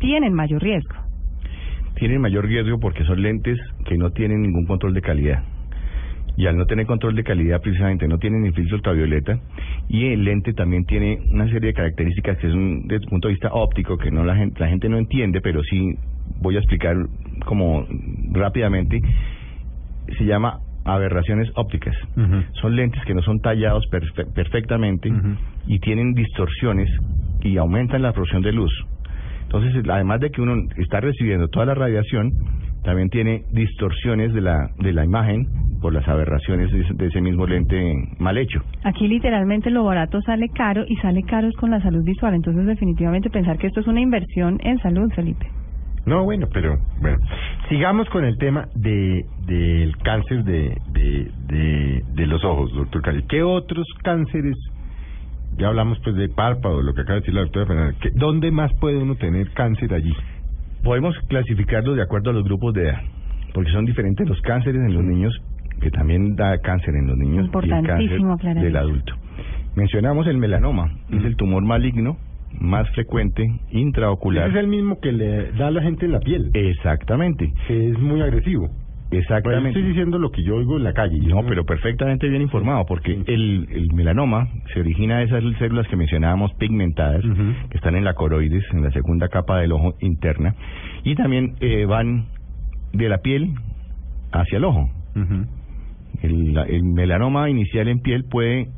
tienen 0.00 0.34
mayor 0.34 0.60
riesgo. 0.60 1.03
Tienen 1.96 2.20
mayor 2.20 2.46
riesgo 2.46 2.78
porque 2.80 3.04
son 3.04 3.22
lentes 3.22 3.58
que 3.84 3.96
no 3.96 4.10
tienen 4.10 4.42
ningún 4.42 4.66
control 4.66 4.94
de 4.94 5.00
calidad. 5.00 5.42
Y 6.36 6.46
al 6.46 6.56
no 6.56 6.66
tener 6.66 6.86
control 6.86 7.14
de 7.14 7.22
calidad, 7.22 7.60
precisamente 7.60 8.08
no 8.08 8.18
tienen 8.18 8.42
ni 8.42 8.50
filtro 8.50 8.76
ultravioleta. 8.76 9.38
Y 9.88 10.06
el 10.06 10.24
lente 10.24 10.52
también 10.52 10.84
tiene 10.84 11.20
una 11.30 11.44
serie 11.44 11.68
de 11.68 11.74
características 11.74 12.38
que 12.38 12.48
son 12.50 12.82
desde 12.88 13.04
el 13.04 13.10
punto 13.10 13.28
de 13.28 13.34
vista 13.34 13.50
óptico, 13.52 13.96
que 13.96 14.10
no 14.10 14.24
la 14.24 14.34
gente, 14.34 14.58
la 14.58 14.68
gente 14.68 14.88
no 14.88 14.98
entiende, 14.98 15.40
pero 15.40 15.62
sí 15.62 15.94
voy 16.40 16.56
a 16.56 16.58
explicar 16.58 16.96
como 17.44 17.86
rápidamente. 18.32 19.00
Se 20.18 20.24
llama 20.24 20.58
aberraciones 20.84 21.48
ópticas. 21.54 21.94
Son 22.60 22.74
lentes 22.76 23.02
que 23.04 23.14
no 23.14 23.22
son 23.22 23.40
tallados 23.40 23.84
perfe- 23.90 24.26
perfectamente 24.34 25.08
y 25.66 25.78
tienen 25.78 26.12
distorsiones 26.14 26.90
y 27.42 27.56
aumentan 27.58 28.02
la 28.02 28.08
absorción 28.08 28.42
de 28.42 28.52
luz. 28.52 28.72
Entonces, 29.54 29.84
además 29.88 30.18
de 30.20 30.30
que 30.30 30.42
uno 30.42 30.54
está 30.78 31.00
recibiendo 31.00 31.46
toda 31.48 31.66
la 31.66 31.74
radiación, 31.74 32.32
también 32.82 33.08
tiene 33.08 33.44
distorsiones 33.52 34.32
de 34.32 34.40
la, 34.40 34.70
de 34.78 34.92
la 34.92 35.04
imagen 35.04 35.46
por 35.80 35.92
las 35.92 36.06
aberraciones 36.08 36.72
de 36.72 36.80
ese, 36.80 36.94
de 36.94 37.06
ese 37.06 37.20
mismo 37.20 37.46
lente 37.46 37.94
mal 38.18 38.36
hecho. 38.36 38.60
Aquí 38.82 39.06
literalmente 39.06 39.70
lo 39.70 39.84
barato 39.84 40.20
sale 40.22 40.48
caro 40.48 40.84
y 40.88 40.96
sale 40.96 41.22
caro 41.22 41.46
es 41.46 41.54
con 41.56 41.70
la 41.70 41.80
salud 41.80 42.02
visual. 42.02 42.34
Entonces 42.34 42.66
definitivamente 42.66 43.30
pensar 43.30 43.56
que 43.58 43.68
esto 43.68 43.80
es 43.80 43.86
una 43.86 44.00
inversión 44.00 44.58
en 44.64 44.78
salud, 44.78 45.08
Felipe. 45.14 45.46
No, 46.04 46.24
bueno, 46.24 46.46
pero 46.52 46.76
bueno, 47.00 47.16
sigamos 47.68 48.08
con 48.10 48.24
el 48.24 48.36
tema 48.38 48.66
de 48.74 49.24
del 49.46 49.96
cáncer 49.98 50.44
de, 50.44 50.76
de, 50.92 51.30
de, 51.46 52.02
de 52.12 52.26
los 52.26 52.44
ojos, 52.44 52.72
doctor 52.74 53.02
Cali. 53.02 53.22
¿Qué 53.28 53.42
otros 53.42 53.86
cánceres? 54.02 54.56
Ya 55.56 55.68
hablamos 55.68 55.98
pues 56.02 56.16
de 56.16 56.28
párpado, 56.28 56.82
lo 56.82 56.92
que 56.94 57.02
acaba 57.02 57.14
de 57.16 57.20
decir 57.20 57.34
la 57.34 57.42
doctora 57.42 57.66
Fernández. 57.66 57.96
¿Qué- 58.00 58.10
¿Dónde 58.14 58.50
más 58.50 58.70
puede 58.80 58.96
uno 58.98 59.14
tener 59.16 59.50
cáncer 59.52 59.92
allí? 59.94 60.12
Podemos 60.82 61.16
clasificarlos 61.28 61.96
de 61.96 62.02
acuerdo 62.02 62.30
a 62.30 62.32
los 62.32 62.44
grupos 62.44 62.74
de 62.74 62.82
edad, 62.88 63.00
porque 63.54 63.70
son 63.70 63.84
diferentes 63.84 64.28
los 64.28 64.40
cánceres 64.42 64.80
en 64.82 64.94
los 64.94 65.04
niños, 65.04 65.32
que 65.80 65.90
también 65.90 66.34
da 66.36 66.58
cáncer 66.58 66.94
en 66.96 67.06
los 67.06 67.16
niños, 67.16 67.46
y 67.46 67.70
el 67.70 67.86
cáncer 67.86 68.20
del 68.64 68.76
adulto. 68.76 69.14
Mencionamos 69.76 70.26
el 70.26 70.38
melanoma, 70.38 70.90
es 71.10 71.24
el 71.24 71.36
tumor 71.36 71.62
maligno 71.64 72.16
más 72.60 72.88
frecuente 72.90 73.44
intraocular. 73.70 74.48
Ese 74.48 74.58
es 74.58 74.64
el 74.64 74.70
mismo 74.70 75.00
que 75.00 75.10
le 75.12 75.50
da 75.52 75.68
a 75.68 75.70
la 75.70 75.82
gente 75.82 76.06
en 76.06 76.12
la 76.12 76.20
piel, 76.20 76.50
Exactamente, 76.54 77.52
que 77.66 77.88
es 77.90 77.98
muy 77.98 78.20
agresivo. 78.20 78.68
Pues 79.16 79.24
exactamente. 79.24 79.68
estoy 79.70 79.82
diciendo 79.82 80.18
lo 80.18 80.30
que 80.30 80.42
yo 80.42 80.56
oigo 80.56 80.76
en 80.76 80.84
la 80.84 80.92
calle. 80.92 81.18
No, 81.18 81.44
pero 81.46 81.64
perfectamente 81.64 82.28
bien 82.28 82.42
informado, 82.42 82.84
porque 82.86 83.12
el, 83.26 83.66
el 83.70 83.92
melanoma 83.94 84.48
se 84.72 84.80
origina 84.80 85.18
de 85.18 85.24
esas 85.24 85.42
células 85.58 85.86
que 85.88 85.96
mencionábamos 85.96 86.52
pigmentadas, 86.54 87.22
que 87.70 87.76
están 87.76 87.94
en 87.96 88.04
la 88.04 88.14
coroides, 88.14 88.64
en 88.72 88.82
la 88.82 88.90
segunda 88.90 89.28
capa 89.28 89.58
del 89.60 89.72
ojo 89.72 89.94
interna, 90.00 90.54
y 91.04 91.14
también 91.14 91.54
eh, 91.60 91.84
van 91.86 92.26
de 92.92 93.08
la 93.08 93.18
piel 93.18 93.54
hacia 94.32 94.58
el 94.58 94.64
ojo. 94.64 94.88
El, 96.22 96.54
la- 96.54 96.62
el 96.64 96.82
melanoma 96.84 97.50
inicial 97.50 97.88
en 97.88 98.00
piel 98.00 98.24
puede 98.24 98.68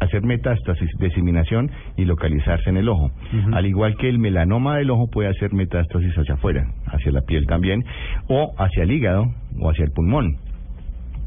hacer 0.00 0.22
metástasis, 0.24 0.90
diseminación 0.98 1.70
y 1.96 2.04
localizarse 2.04 2.68
en 2.70 2.76
el 2.76 2.88
ojo. 2.88 3.10
Al 3.54 3.66
igual 3.66 3.96
que 3.96 4.08
el 4.08 4.18
melanoma 4.18 4.76
del 4.76 4.90
ojo 4.90 5.08
puede 5.10 5.28
hacer 5.28 5.52
metástasis 5.54 6.12
hacia 6.18 6.34
afuera, 6.34 6.66
hacia 6.86 7.12
la 7.12 7.22
piel 7.22 7.46
también, 7.46 7.84
o 8.28 8.52
hacia 8.58 8.82
el 8.82 8.92
hígado 8.92 9.32
o 9.60 9.70
hacia 9.70 9.84
el 9.84 9.90
pulmón. 9.92 10.36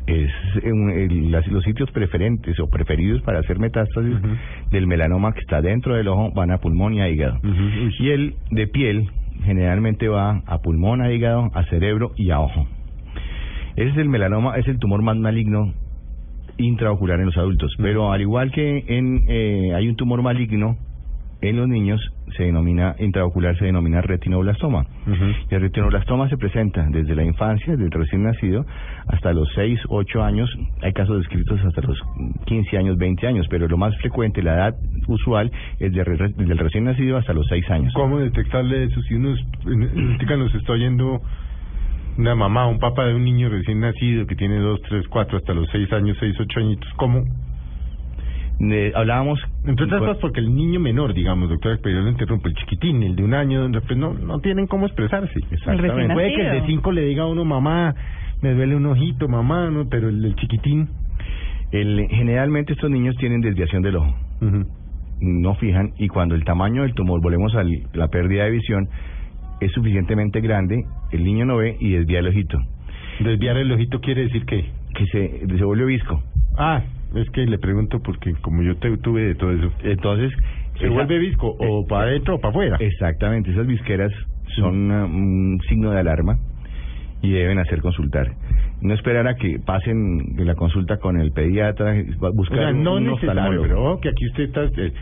Es 0.07 0.31
el- 0.63 1.31
las- 1.31 1.47
los 1.47 1.63
sitios 1.63 1.91
preferentes 1.91 2.59
o 2.59 2.67
preferidos 2.67 3.21
para 3.21 3.39
hacer 3.39 3.59
metástasis 3.59 4.15
del 4.71 4.87
melanoma 4.87 5.33
que 5.33 5.39
está 5.41 5.61
dentro 5.61 5.95
del 5.95 6.07
ojo 6.07 6.31
van 6.35 6.49
a 6.51 6.57
pulmón 6.57 6.93
y 6.95 7.01
a 7.01 7.09
hígado. 7.09 7.39
Y 7.99 8.09
el 8.09 8.35
de 8.51 8.67
piel 8.67 9.07
generalmente 9.45 10.07
va 10.07 10.41
a 10.47 10.57
pulmón, 10.61 11.01
a 11.01 11.11
hígado, 11.11 11.49
a 11.53 11.63
cerebro 11.65 12.11
y 12.17 12.31
a 12.31 12.39
ojo. 12.39 12.67
Ese 13.75 13.89
es 13.91 13.97
el 13.97 14.09
melanoma, 14.09 14.57
es 14.57 14.67
el 14.67 14.79
tumor 14.79 15.01
más 15.03 15.15
maligno 15.15 15.73
intraocular 16.59 17.19
en 17.19 17.25
los 17.27 17.37
adultos. 17.37 17.73
Pero 17.77 18.11
al 18.11 18.21
igual 18.21 18.51
que 18.51 18.83
en 18.87 19.21
eh, 19.27 19.73
hay 19.75 19.87
un 19.87 19.95
tumor 19.95 20.21
maligno 20.21 20.77
en 21.41 21.55
los 21.55 21.69
niños, 21.69 22.01
se 22.35 22.43
denomina 22.43 22.95
intraocular, 22.99 23.57
se 23.57 23.63
denomina 23.63 24.01
retinoblastoma. 24.01 24.85
Y 25.49 25.55
el 25.55 25.61
retinoblastoma 25.61 26.27
se 26.27 26.35
presenta 26.35 26.85
desde 26.91 27.15
la 27.15 27.23
infancia, 27.23 27.71
desde 27.71 27.85
el 27.85 27.91
recién 27.91 28.23
nacido, 28.23 28.65
hasta 29.07 29.31
los 29.31 29.47
6, 29.55 29.79
8 29.87 30.21
años. 30.21 30.53
Hay 30.81 30.91
casos 30.91 31.17
descritos 31.19 31.57
hasta 31.63 31.79
los 31.81 31.97
15 32.45 32.77
años, 32.77 32.97
20 32.97 33.25
años, 33.25 33.47
pero 33.49 33.69
lo 33.69 33.77
más 33.77 33.95
frecuente, 33.99 34.43
la 34.43 34.55
edad 34.55 34.75
usual, 35.07 35.49
es 35.79 35.93
de 35.93 36.03
re- 36.03 36.33
desde 36.35 36.51
el 36.51 36.57
recién 36.57 36.83
nacido 36.83 37.15
hasta 37.15 37.31
los 37.31 37.47
6 37.47 37.69
años. 37.71 37.93
¿Cómo 37.93 38.19
detectarle 38.19 38.83
eso? 38.83 39.01
Si 39.03 39.13
uno 39.15 39.33
en- 39.65 40.17
nos 40.17 40.53
está 40.55 40.73
oyendo 40.73 41.21
una 42.19 42.35
mamá, 42.35 42.67
un 42.67 42.79
papá 42.79 43.05
de 43.05 43.15
un 43.15 43.23
niño 43.23 43.47
recién 43.49 43.79
nacido 43.79 44.27
que 44.27 44.35
tiene 44.35 44.59
dos, 44.59 44.81
tres, 44.81 45.07
cuatro, 45.07 45.37
hasta 45.37 45.53
los 45.53 45.69
seis 45.71 45.91
años, 45.93 46.17
seis, 46.19 46.35
ocho 46.37 46.59
añitos, 46.59 46.89
¿cómo? 46.97 47.23
Eh, 48.59 48.91
hablábamos... 48.93 49.39
Entre 49.65 49.85
otras 49.85 50.01
cosas 50.01 50.17
porque 50.17 50.41
el 50.41 50.53
niño 50.53 50.81
menor, 50.81 51.13
digamos, 51.13 51.49
doctor, 51.49 51.79
pero 51.81 51.99
yo 51.99 52.01
lo 52.03 52.09
interrumpo, 52.09 52.49
el 52.49 52.55
chiquitín, 52.55 53.01
el 53.03 53.15
de 53.15 53.23
un 53.23 53.33
año, 53.33 53.61
donde 53.61 53.79
pues 53.79 53.97
no, 53.97 54.13
no 54.13 54.39
tienen 54.39 54.67
cómo 54.67 54.85
expresarse. 54.85 55.39
recién 55.39 56.11
Puede 56.11 56.35
que 56.35 56.45
el 56.45 56.61
de 56.61 56.67
cinco 56.67 56.91
le 56.91 57.05
diga 57.05 57.23
a 57.23 57.27
uno, 57.27 57.45
mamá, 57.45 57.95
me 58.41 58.53
duele 58.53 58.75
un 58.75 58.87
ojito, 58.87 59.29
mamá, 59.29 59.69
no, 59.69 59.87
pero 59.89 60.09
el 60.09 60.21
del 60.21 60.35
chiquitín... 60.35 60.89
El, 61.71 62.07
generalmente 62.09 62.73
estos 62.73 62.89
niños 62.89 63.15
tienen 63.17 63.41
desviación 63.41 63.83
del 63.83 63.97
ojo. 63.97 64.15
ujú. 64.41 64.65
no 65.21 65.53
fijan 65.55 65.91
y 65.99 66.07
cuando 66.07 66.33
el 66.33 66.43
tamaño 66.43 66.81
del 66.81 66.95
tumor, 66.95 67.21
volvemos 67.21 67.53
a 67.55 67.63
la 67.93 68.07
pérdida 68.07 68.45
de 68.45 68.49
visión, 68.49 68.89
es 69.61 69.71
suficientemente 69.73 70.41
grande, 70.41 70.83
el 71.11 71.23
niño 71.23 71.45
no 71.45 71.57
ve 71.57 71.75
y 71.79 71.91
desvía 71.91 72.19
el 72.19 72.27
ojito, 72.27 72.59
Desviar 73.19 73.57
el 73.57 73.71
ojito 73.71 73.99
quiere 73.99 74.23
decir 74.23 74.45
que... 74.45 74.63
que 74.95 75.05
se, 75.07 75.45
se 75.57 75.63
vuelve 75.65 75.85
visco. 75.85 76.21
Ah, 76.57 76.81
es 77.15 77.29
que 77.31 77.45
le 77.45 77.57
pregunto 77.57 77.99
porque 78.01 78.33
como 78.41 78.61
yo 78.63 78.77
te, 78.77 78.95
tuve 78.97 79.21
de 79.23 79.35
todo 79.35 79.51
eso. 79.51 79.71
Entonces, 79.83 80.31
¿Se 80.77 80.85
esa- 80.85 80.93
vuelve 80.93 81.19
visco 81.19 81.55
o 81.59 81.81
eh, 81.81 81.85
para 81.89 82.03
adentro 82.03 82.35
o 82.35 82.39
para 82.39 82.51
afuera? 82.51 82.77
Exactamente, 82.79 83.51
esas 83.51 83.67
visqueras 83.67 84.11
son 84.55 84.89
uh, 84.91 85.05
un 85.05 85.59
signo 85.67 85.91
de 85.91 85.99
alarma 85.99 86.37
y 87.21 87.31
deben 87.31 87.59
hacer 87.59 87.81
consultar. 87.81 88.31
No 88.81 88.93
esperar 88.93 89.27
a 89.27 89.35
que 89.35 89.59
pasen 89.59 90.35
de 90.37 90.45
la 90.45 90.55
consulta 90.55 90.97
con 90.97 91.19
el 91.19 91.31
pediatra, 91.33 91.95
O 92.21 92.33
buscar 92.33 92.57
sea, 92.59 92.71
no 92.71 92.93
un 92.95 93.03
pero 93.61 93.99
que 94.01 94.07
aquí 94.09 94.25
usted 94.27 94.43
está, 94.43 94.63
eh, 94.81 94.93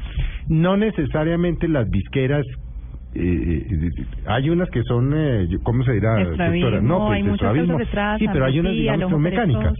no 0.49 0.75
necesariamente 0.77 1.67
las 1.67 1.87
visqueras, 1.89 2.43
eh, 3.15 3.65
hay 4.27 4.49
unas 4.49 4.69
que 4.69 4.81
son, 4.83 5.11
eh, 5.15 5.47
¿cómo 5.63 5.83
se 5.83 5.93
dirá, 5.93 6.21
Estrabismo, 6.21 6.69
doctora? 6.69 6.81
No, 6.87 6.97
pues 7.07 7.11
hay 7.17 7.23
muchas 7.23 7.35
estrabismo. 7.35 7.73
cosas 7.73 7.87
detrás, 7.87 8.19
Sí, 8.19 8.25
pero 8.31 8.45
hay 8.45 8.59
unas, 8.59 8.73
digamos, 8.73 8.99
el 9.01 9.07
que 9.07 9.11
son 9.11 9.21
mecánicas. 9.21 9.73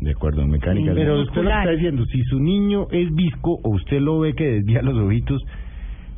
De 0.00 0.10
acuerdo, 0.12 0.46
mecánica. 0.46 0.90
Sí. 0.92 0.96
Pero 0.98 1.20
usted 1.22 1.42
lo 1.42 1.50
está 1.50 1.70
diciendo, 1.70 2.04
si 2.06 2.22
su 2.24 2.40
niño 2.40 2.86
es 2.90 3.12
visco 3.14 3.58
o 3.64 3.70
usted 3.74 4.00
lo 4.00 4.20
ve 4.20 4.32
que 4.34 4.44
desvía 4.52 4.82
los 4.82 4.96
ojitos, 4.96 5.42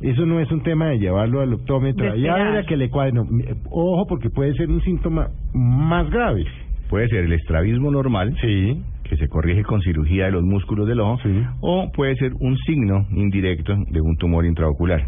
eso 0.01 0.25
no 0.25 0.39
es 0.39 0.51
un 0.51 0.61
tema 0.63 0.87
de 0.87 0.99
llevarlo 0.99 1.41
al 1.41 1.53
optómetra. 1.53 2.13
De 2.13 2.21
Ya 2.21 2.35
verá 2.35 2.63
que 2.63 2.77
le 2.77 2.89
mi- 3.29 3.43
ojo, 3.69 4.05
porque 4.07 4.29
puede 4.29 4.53
ser 4.53 4.69
un 4.69 4.81
síntoma 4.81 5.29
más 5.53 6.09
grave. 6.09 6.45
Puede 6.89 7.07
ser 7.07 7.25
el 7.25 7.33
estrabismo 7.33 7.89
normal, 7.91 8.35
Sí. 8.41 8.81
que 9.03 9.17
se 9.17 9.27
corrige 9.27 9.63
con 9.63 9.81
cirugía 9.81 10.25
de 10.25 10.31
los 10.31 10.43
músculos 10.43 10.87
del 10.87 10.99
ojo, 10.99 11.17
Sí. 11.23 11.43
o 11.61 11.91
puede 11.91 12.15
ser 12.15 12.31
un 12.39 12.55
signo 12.57 13.05
indirecto 13.11 13.75
de 13.89 14.01
un 14.01 14.15
tumor 14.17 14.45
intraocular. 14.45 15.07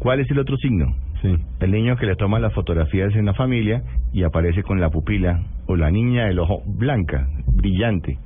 ¿Cuál 0.00 0.18
es 0.20 0.30
el 0.30 0.38
otro 0.40 0.56
signo? 0.56 0.86
Sí. 1.22 1.36
El 1.60 1.70
niño 1.70 1.96
que 1.96 2.06
le 2.06 2.16
toma 2.16 2.40
las 2.40 2.52
fotografías 2.54 3.14
en 3.14 3.26
la 3.26 3.34
familia 3.34 3.82
y 4.12 4.24
aparece 4.24 4.62
con 4.62 4.80
la 4.80 4.90
pupila 4.90 5.42
o 5.66 5.76
la 5.76 5.90
niña 5.90 6.24
del 6.26 6.38
ojo 6.40 6.62
blanca, 6.66 7.28
brillante. 7.46 8.18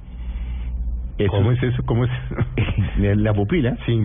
Eso- 1.19 1.31
¿Cómo 1.31 1.53
es 1.53 1.63
eso? 1.63 1.83
¿Cómo 1.85 2.05
es 2.05 2.11
La 3.19 3.33
pupila. 3.35 3.77
Sí. 3.87 4.01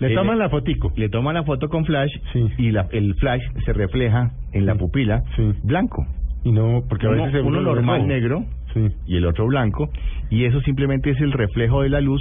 Le 0.00 0.14
toman 0.14 0.38
la 0.38 0.48
fotico. 0.48 0.92
Le 0.96 1.08
toman 1.08 1.34
la 1.34 1.44
foto 1.44 1.68
con 1.68 1.84
flash 1.84 2.10
Sí. 2.32 2.44
y 2.58 2.70
la, 2.70 2.86
el 2.92 3.14
flash 3.16 3.42
se 3.64 3.72
refleja 3.72 4.30
en 4.52 4.66
la 4.66 4.74
pupila 4.74 5.22
Sí. 5.36 5.52
blanco. 5.64 6.04
Y 6.44 6.52
no, 6.52 6.82
porque 6.88 7.06
a 7.06 7.10
veces 7.10 7.42
uno 7.44 7.60
normal 7.60 7.96
rojo. 8.02 8.06
negro 8.08 8.44
Sí. 8.74 8.88
y 9.06 9.16
el 9.16 9.26
otro 9.26 9.46
blanco 9.46 9.88
y 10.30 10.44
eso 10.44 10.60
simplemente 10.60 11.10
es 11.10 11.20
el 11.20 11.32
reflejo 11.32 11.82
de 11.82 11.88
la 11.88 12.00
luz 12.00 12.20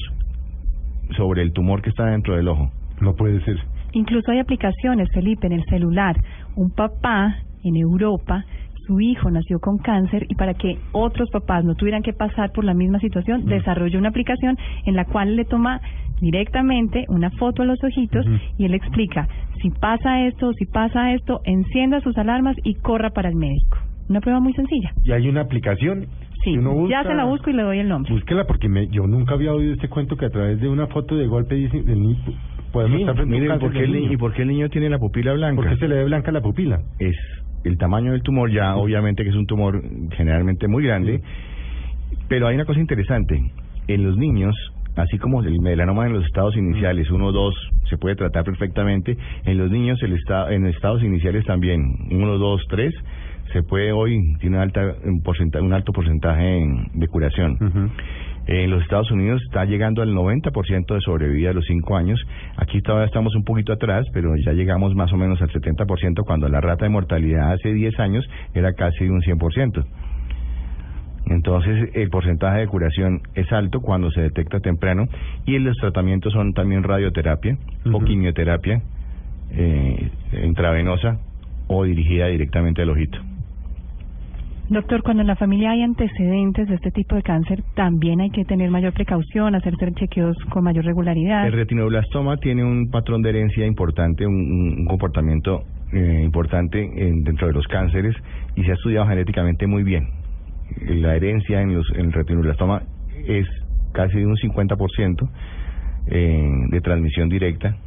sobre 1.17 1.41
el 1.41 1.53
tumor 1.53 1.81
que 1.81 1.89
está 1.89 2.05
dentro 2.08 2.36
del 2.36 2.47
ojo. 2.47 2.71
No 3.01 3.13
puede 3.13 3.41
ser. 3.43 3.58
Incluso 3.93 4.31
hay 4.31 4.39
aplicaciones, 4.39 5.10
Felipe, 5.13 5.47
en 5.47 5.53
el 5.53 5.63
celular. 5.65 6.15
Un 6.55 6.69
papá 6.71 7.36
en 7.63 7.75
Europa, 7.77 8.43
su 8.88 8.99
hijo 8.99 9.31
nació 9.31 9.60
con 9.60 9.77
cáncer 9.77 10.25
y 10.29 10.36
para 10.36 10.53
que 10.53 10.77
otros 10.91 11.29
papás 11.31 11.63
no 11.65 11.75
tuvieran 11.75 12.03
que 12.03 12.13
pasar 12.13 12.51
por 12.51 12.63
la 12.65 12.73
misma 12.73 12.99
situación, 12.99 13.43
Mm. 13.45 13.49
desarrolló 13.49 13.97
una 13.99 14.10
aplicación 14.10 14.58
en 14.86 14.95
la 14.95 15.05
cual 15.05 15.36
le 15.36 15.45
toma 15.45 15.79
directamente 16.21 17.05
una 17.10 17.29
foto 17.31 17.62
a 17.63 17.65
los 17.65 17.81
ojitos 17.84 18.25
y 18.58 18.65
él 18.65 18.73
explica 18.73 19.27
si 19.62 19.69
pasa 19.71 20.25
esto, 20.27 20.51
si 20.53 20.65
pasa 20.65 21.13
esto, 21.13 21.39
encienda 21.45 21.99
sus 22.01 22.17
alarmas 22.17 22.55
y 22.63 22.75
corra 22.75 23.10
para 23.12 23.29
el 23.29 23.36
médico. 23.36 23.77
Una 24.10 24.19
prueba 24.21 24.39
muy 24.39 24.53
sencilla. 24.53 24.91
Y 25.03 25.12
hay 25.12 25.27
una 25.27 25.41
aplicación. 25.41 26.05
Sí, 26.43 26.55
uno 26.58 26.88
ya 26.88 26.99
busca- 26.99 27.10
se 27.10 27.15
la 27.15 27.25
busco 27.25 27.49
y 27.49 27.53
le 27.53 27.63
doy 27.63 27.79
el 27.79 27.88
nombre. 27.89 28.13
Búsquela 28.13 28.45
porque 28.45 28.69
me, 28.69 28.88
yo 28.88 29.08
nunca 29.08 29.34
había 29.34 29.51
oído 29.53 29.73
este 29.73 29.89
cuento 29.89 30.15
que 30.15 30.25
a 30.25 30.29
través 30.29 30.60
de 30.62 30.69
una 30.69 30.86
foto 30.88 31.15
de 31.15 31.25
golpe 31.25 31.55
dice 31.55 31.77
el 31.79 31.99
niño 32.01 32.17
podemos 32.75 32.97
Sí, 32.97 33.01
estar 33.03 33.15
frente 33.15 33.33
a 33.33 33.35
un 33.35 33.41
miren, 33.41 33.47
cáncer 33.59 33.67
¿por 33.69 33.73
qué 33.73 33.81
del 33.81 33.91
niño. 33.93 34.11
¿y 34.11 34.17
por 34.17 34.33
qué 34.33 34.41
el 34.43 34.47
niño 34.49 34.69
tiene 34.69 34.89
la 34.89 34.99
pupila 34.99 35.33
blanca? 35.33 35.55
¿Por 35.61 35.69
qué 35.71 35.77
se 35.77 35.88
le 35.88 35.95
ve 35.95 36.05
blanca 36.05 36.31
la 36.31 36.41
pupila? 36.41 36.81
es 36.99 37.15
el 37.63 37.77
tamaño 37.77 38.11
del 38.11 38.21
tumor 38.21 38.51
ya 38.51 38.76
obviamente 38.76 39.23
que 39.23 39.30
es 39.30 39.36
un 39.36 39.47
tumor 39.47 39.82
generalmente 40.11 40.67
muy 40.67 40.84
grande. 40.84 41.21
Pero 42.28 42.47
hay 42.47 42.55
una 42.55 42.65
cosa 42.65 42.80
interesante. 42.80 43.39
En 43.88 44.03
los 44.03 44.17
niños 44.17 44.55
así 44.95 45.17
como 45.17 45.41
el 45.43 45.59
melanoma 45.59 46.05
en 46.07 46.13
los 46.13 46.23
estados 46.26 46.55
iniciales 46.55 47.09
uno 47.11 47.32
dos 47.34 47.53
se 47.89 47.97
puede 47.97 48.15
tratar 48.15 48.43
perfectamente 48.45 49.17
en 49.45 49.57
los 49.57 49.69
niños 49.69 50.01
el 50.03 50.13
esta- 50.13 50.53
en 50.53 50.65
estados 50.67 51.03
iniciales 51.03 51.43
también 51.45 51.82
uno 52.11 52.38
dos 52.38 52.61
tres 52.69 52.93
se 53.51 53.61
puede 53.61 53.91
hoy 53.91 54.17
tiene 54.39 54.55
una 54.55 54.63
alta 54.63 54.95
un, 55.03 55.21
porcentaje, 55.21 55.65
un 55.65 55.73
alto 55.73 55.91
porcentaje 55.91 56.59
en- 56.59 56.88
de 56.93 57.07
curación 57.09 57.57
En 58.48 58.70
los 58.70 58.84
Estados 58.84 59.10
Unidos 59.10 59.41
está 59.43 59.66
llegando 59.66 60.04
al 60.04 60.14
90% 60.14 60.93
de 60.93 61.02
sobrevida 61.02 61.50
a 61.50 61.54
los 61.54 61.66
5 61.66 61.96
años. 61.96 62.22
Aquí 62.58 62.82
todavía 62.82 63.08
estamos 63.08 63.36
un 63.36 63.43
poquito 63.43 63.74
atrás, 63.74 64.06
pero 64.14 64.36
ya 64.36 64.54
llegamos 64.54 64.93
más 64.93 65.12
o 65.14 65.18
menos 65.18 65.41
al 65.41 65.50
70% 65.50 66.24
cuando 66.26 66.48
la 66.48 66.62
rata 66.62 66.86
de 66.86 66.89
mortalidad 66.89 67.54
hace 67.54 67.74
10 67.74 68.00
años 68.00 68.30
era 68.54 68.74
casi 68.74 69.06
un 69.06 69.22
100%. 69.22 69.84
Entonces, 71.28 71.89
el 71.96 72.10
porcentaje 72.12 72.60
de 72.60 72.68
curación 72.68 73.22
es 73.34 73.52
alto 73.52 73.82
cuando 73.82 74.12
se 74.12 74.22
detecta 74.22 74.60
temprano 74.60 75.08
y 75.46 75.58
los 75.58 75.76
tratamientos 75.78 76.34
son 76.34 76.54
también 76.54 76.84
radioterapia 76.84 77.58
o 77.91 78.00
quimioterapia 78.00 78.84
eh, 79.52 80.12
intravenosa 80.43 81.20
o 81.68 81.84
dirigida 81.84 82.28
directamente 82.28 82.84
al 82.84 82.91
ojito. 82.91 83.18
Doctor, 84.68 85.03
cuando 85.03 85.22
en 85.22 85.28
la 85.28 85.36
familia 85.36 85.72
hay 85.72 85.84
antecedentes 85.84 86.68
de 86.68 86.76
este 86.76 86.89
tipo 86.91 87.16
de 87.16 87.22
cáncer, 87.22 87.61
también 87.76 88.20
hay 88.20 88.32
que 88.32 88.45
tener 88.45 88.72
mayor 88.72 88.93
precaución, 88.93 89.53
hacerse 89.53 89.91
chequeos 89.93 90.36
con 90.49 90.63
mayor 90.63 90.86
regularidad. 90.86 91.45
El 91.45 91.53
retinoblastoma 91.53 92.38
tiene 92.38 92.63
un 92.63 92.89
patrón 92.89 93.22
de 93.22 93.30
herencia 93.30 93.66
importante, 93.66 94.26
un, 94.26 94.34
un 94.80 94.86
comportamiento 94.86 95.61
eh, 95.93 96.22
importante 96.24 96.82
en- 96.82 97.24
dentro 97.24 97.45
de 97.47 97.53
los 97.53 97.68
cánceres 97.68 98.16
y 98.55 98.63
se 98.63 98.72
ha 98.72 98.74
estudiado 98.74 99.07
genéticamente 99.07 99.68
muy 99.68 99.84
bien. 99.84 100.07
La 100.88 101.16
herencia 101.16 101.61
en, 101.61 101.76
los, 101.76 101.88
en 101.93 102.05
el 102.07 102.11
retinoblastoma 102.13 102.82
es 103.28 103.47
casi 103.93 104.18
de 104.18 104.26
un 104.26 104.36
50% 104.36 105.30
eh, 106.07 106.49
de 106.72 106.82
transmisión 106.82 107.30
directa 107.30 107.78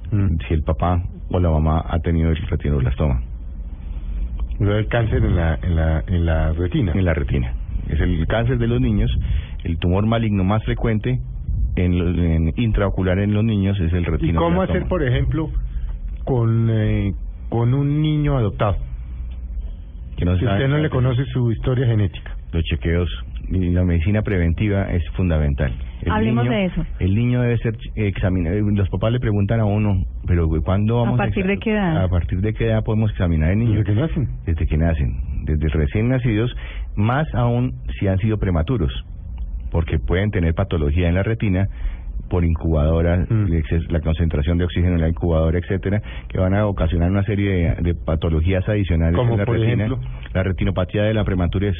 si 0.46 0.54
el 0.54 0.62
papá 0.62 1.02
o 1.30 1.38
la 1.40 1.50
mamá 1.50 1.84
ha 1.88 1.98
tenido 1.98 2.30
el 2.30 2.36
retinoblastoma. 2.36 3.20
El 4.60 4.86
cáncer 4.88 5.24
en 5.24 5.36
la, 5.36 5.58
en 5.62 5.76
la, 5.76 6.04
en 6.06 6.26
la 6.26 6.52
retina. 6.52 6.92
En 6.92 7.04
la 7.04 7.14
retina. 7.14 7.52
Es 7.88 8.00
el 8.00 8.26
cáncer 8.26 8.58
de 8.58 8.66
los 8.66 8.80
niños, 8.80 9.10
el 9.64 9.78
tumor 9.78 10.04
maligno 10.06 10.44
más 10.44 10.62
frecuente 10.64 11.20
en, 11.76 11.98
lo- 11.98 12.08
en 12.22 12.52
intraocular 12.56 13.18
en 13.20 13.32
los 13.34 13.44
niños 13.44 13.78
es 13.80 13.92
el 13.92 14.02
¿Y 14.02 14.04
retinoblastoma. 14.04 14.40
cómo 14.50 14.62
hacer, 14.62 14.88
por 14.88 15.02
ejemplo, 15.04 15.50
con, 16.24 16.68
eh, 16.70 17.12
con 17.48 17.72
un 17.72 18.02
niño 18.02 18.36
adoptado? 18.36 18.76
Que 20.16 20.24
no 20.24 20.36
si 20.38 20.44
usted 20.44 20.66
no 20.68 20.78
le 20.78 20.90
conoce 20.90 21.24
su 21.26 21.52
historia 21.52 21.86
genética. 21.86 22.36
Los 22.52 22.64
chequeos 22.64 23.08
y 23.50 23.70
la 23.70 23.84
medicina 23.84 24.22
preventiva 24.22 24.90
es 24.92 25.02
fundamental. 25.16 25.72
El 26.02 26.12
Hablemos 26.12 26.44
niño- 26.44 26.56
de 26.56 26.64
eso. 26.66 26.86
El 27.00 27.14
niño 27.14 27.40
debe 27.42 27.58
ser 27.58 27.76
examinado. 27.96 28.56
Los 28.70 28.88
papás 28.88 29.12
le 29.12 29.20
preguntan 29.20 29.60
a 29.60 29.64
uno, 29.64 30.04
pero 30.26 30.48
¿cuándo 30.64 30.96
vamos 30.96 31.14
¿A 31.14 31.24
partir 31.24 31.44
exa- 31.44 31.48
de 31.48 31.58
qué 31.58 31.70
edad? 31.72 32.04
¿A 32.04 32.08
partir 32.08 32.40
de 32.40 32.52
qué 32.54 32.66
edad 32.66 32.84
podemos 32.84 33.10
examinar 33.10 33.50
al 33.50 33.58
niño? 33.58 33.78
¿Desde 33.78 33.84
que 33.94 34.00
nacen? 34.00 34.28
Desde 34.46 34.66
que 34.66 34.76
nacen. 34.76 35.16
Desde 35.44 35.68
recién 35.68 36.08
nacidos, 36.08 36.54
más 36.94 37.26
aún 37.34 37.72
si 37.98 38.06
han 38.06 38.18
sido 38.18 38.38
prematuros, 38.38 38.92
porque 39.70 39.98
pueden 39.98 40.30
tener 40.30 40.54
patología 40.54 41.08
en 41.08 41.14
la 41.14 41.22
retina 41.22 41.68
por 42.28 42.44
incubadora, 42.44 43.26
Mm. 43.28 43.46
la 43.90 44.00
concentración 44.00 44.58
de 44.58 44.64
oxígeno 44.64 44.94
en 44.94 45.00
la 45.00 45.08
incubadora, 45.08 45.58
etcétera, 45.58 46.00
que 46.28 46.38
van 46.38 46.54
a 46.54 46.66
ocasionar 46.66 47.10
una 47.10 47.22
serie 47.24 47.50
de, 47.50 47.82
de 47.82 47.94
patologías 47.94 48.68
adicionales 48.68 49.16
Como 49.16 49.32
en 49.32 49.38
la 49.38 49.44
por 49.46 49.58
retina. 49.58 49.84
ejemplo? 49.86 49.98
La 50.34 50.42
retinopatía 50.42 51.02
de 51.04 51.14
la 51.14 51.24
prematurez 51.24 51.74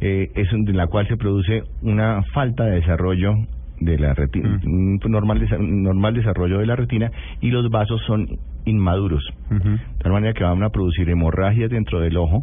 eh, 0.00 0.28
es 0.34 0.52
en 0.52 0.76
la 0.76 0.86
cual 0.86 1.06
se 1.08 1.16
produce 1.16 1.62
una 1.82 2.22
falta 2.34 2.64
de 2.64 2.76
desarrollo 2.80 3.34
de 3.80 3.96
la 3.96 4.12
retina, 4.12 4.58
un 4.64 4.98
normal, 5.08 5.40
desa- 5.40 5.58
normal 5.58 6.12
desarrollo 6.14 6.58
de 6.58 6.66
la 6.66 6.74
retina 6.74 7.12
y 7.40 7.50
los 7.52 7.70
vasos 7.70 8.00
son 8.06 8.26
inmaduros. 8.64 9.22
De 9.50 9.58
tal 10.02 10.12
manera 10.12 10.32
que 10.34 10.42
van 10.44 10.62
a 10.64 10.70
producir 10.70 11.08
hemorragias 11.08 11.70
dentro 11.70 12.00
del 12.00 12.16
ojo 12.16 12.42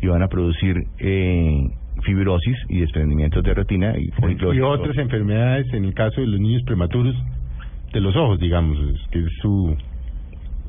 y 0.00 0.06
van 0.06 0.22
a 0.22 0.28
producir 0.28 0.84
eh, 1.00 1.68
fibrosis 2.02 2.56
y 2.68 2.80
desprendimientos 2.80 3.42
de 3.42 3.54
retina. 3.54 3.94
Y, 3.98 4.10
Y 4.52 4.60
otras 4.60 4.96
enfermedades, 4.96 5.72
en 5.72 5.84
el 5.84 5.94
caso 5.94 6.20
de 6.20 6.26
los 6.26 6.40
niños 6.40 6.62
prematuros, 6.64 7.14
de 7.92 8.00
los 8.00 8.14
ojos, 8.16 8.38
digamos, 8.38 8.78
que 9.10 9.20
es 9.20 9.32
su... 9.40 9.76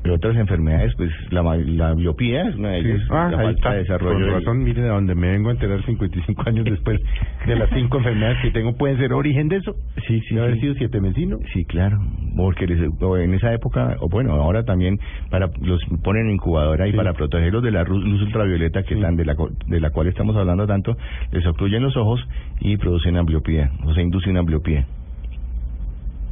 y 0.04 0.08
otras 0.10 0.36
enfermedades, 0.36 0.92
pues 0.96 1.10
la, 1.30 1.42
la 1.56 1.94
biopía 1.94 2.48
es 2.48 2.56
una 2.56 2.70
de 2.70 2.82
Sí. 2.82 2.88
ellas, 2.90 3.02
Ah, 3.10 3.28
la 3.30 3.36
falta 3.36 3.50
está. 3.52 3.72
de 3.72 3.78
desarrollo. 3.78 4.18
Del- 4.24 4.34
razón, 4.34 4.64
mire 4.64 4.82
de 4.82 4.88
donde 4.88 5.14
me 5.14 5.30
vengo 5.30 5.48
a 5.50 5.52
enterar 5.52 5.84
55 5.84 6.42
años 6.46 6.64
después 6.64 6.98
de 7.46 7.56
las 7.56 7.70
cinco 7.70 7.98
enfermedades 7.98 8.38
que 8.42 8.50
tengo, 8.50 8.72
¿pueden 8.76 8.98
ser 8.98 9.12
origen 9.12 9.48
de 9.48 9.56
eso? 9.56 9.74
Sí, 10.08 10.20
sí, 10.28 10.34
¿De 10.34 10.40
haber 10.40 10.54
sí. 10.54 10.60
sido 10.62 10.74
siete 10.74 11.00
mesino? 11.00 11.38
Sí, 11.52 11.64
claro, 11.64 11.98
porque 12.36 12.66
les- 12.66 12.80
en 12.80 13.34
esa 13.34 13.52
época, 13.54 13.96
o 14.00 14.08
bueno, 14.08 14.32
ahora 14.32 14.64
también 14.64 14.98
para 15.30 15.48
los 15.60 15.80
ponen 16.02 16.26
en 16.26 16.32
incubadora 16.34 16.88
y 16.88 16.90
Sí. 16.90 16.96
para 16.96 17.12
protegerlos 17.12 17.62
de 17.62 17.70
la 17.70 17.84
luz 17.84 18.22
ultravioleta 18.22 18.82
que 18.82 18.96
tan 18.96 19.16
de 19.16 19.24
la 19.24 19.36
de 19.66 19.80
la 19.80 19.90
cual 19.90 20.08
estamos 20.08 20.34
hablando 20.36 20.66
tanto, 20.66 20.96
les 21.30 21.46
ocluyen 21.46 21.82
los 21.82 21.96
ojos 21.96 22.26
y 22.60 22.76
producen 22.76 23.16
ambliopía, 23.16 23.70
o 23.84 23.94
sea, 23.94 24.02
inducen 24.02 24.36
ambliopía. 24.36 24.84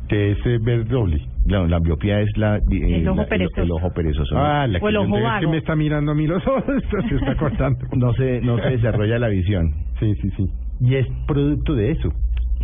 Que 0.08 0.32
es 0.32 0.38
eh, 0.44 0.58
ver 0.60 0.88
doble. 0.88 1.20
La, 1.46 1.66
la 1.66 1.76
ambliopía 1.76 2.20
es 2.20 2.28
la, 2.36 2.56
eh, 2.58 2.60
El 2.70 3.08
ojo 3.08 3.22
la- 3.22 3.26
perezoso. 3.26 3.62
el 3.62 3.70
ojo 3.70 3.90
perezoso. 3.94 4.36
Ah, 4.38 4.66
la 4.66 4.78
O 4.80 4.88
el 4.88 4.94
que, 4.94 4.98
ojo 4.98 5.16
es 5.16 5.22
que 5.22 5.28
vago. 5.28 5.50
me 5.50 5.56
está 5.58 5.74
mirando 5.74 6.12
a 6.12 6.14
mí 6.14 6.26
los 6.26 6.46
ojos, 6.46 6.64
se 7.08 7.14
está 7.14 7.34
cortando. 7.36 7.78
No 7.96 8.12
se 8.14 8.40
no 8.42 8.58
se 8.58 8.70
desarrolla 8.70 9.18
la 9.18 9.28
visión, 9.28 9.72
Sí, 9.98 10.14
sí, 10.22 10.30
sí. 10.36 10.46
Y 10.80 10.94
es 10.96 11.06
producto 11.26 11.74
de 11.74 11.92
eso. 11.92 12.10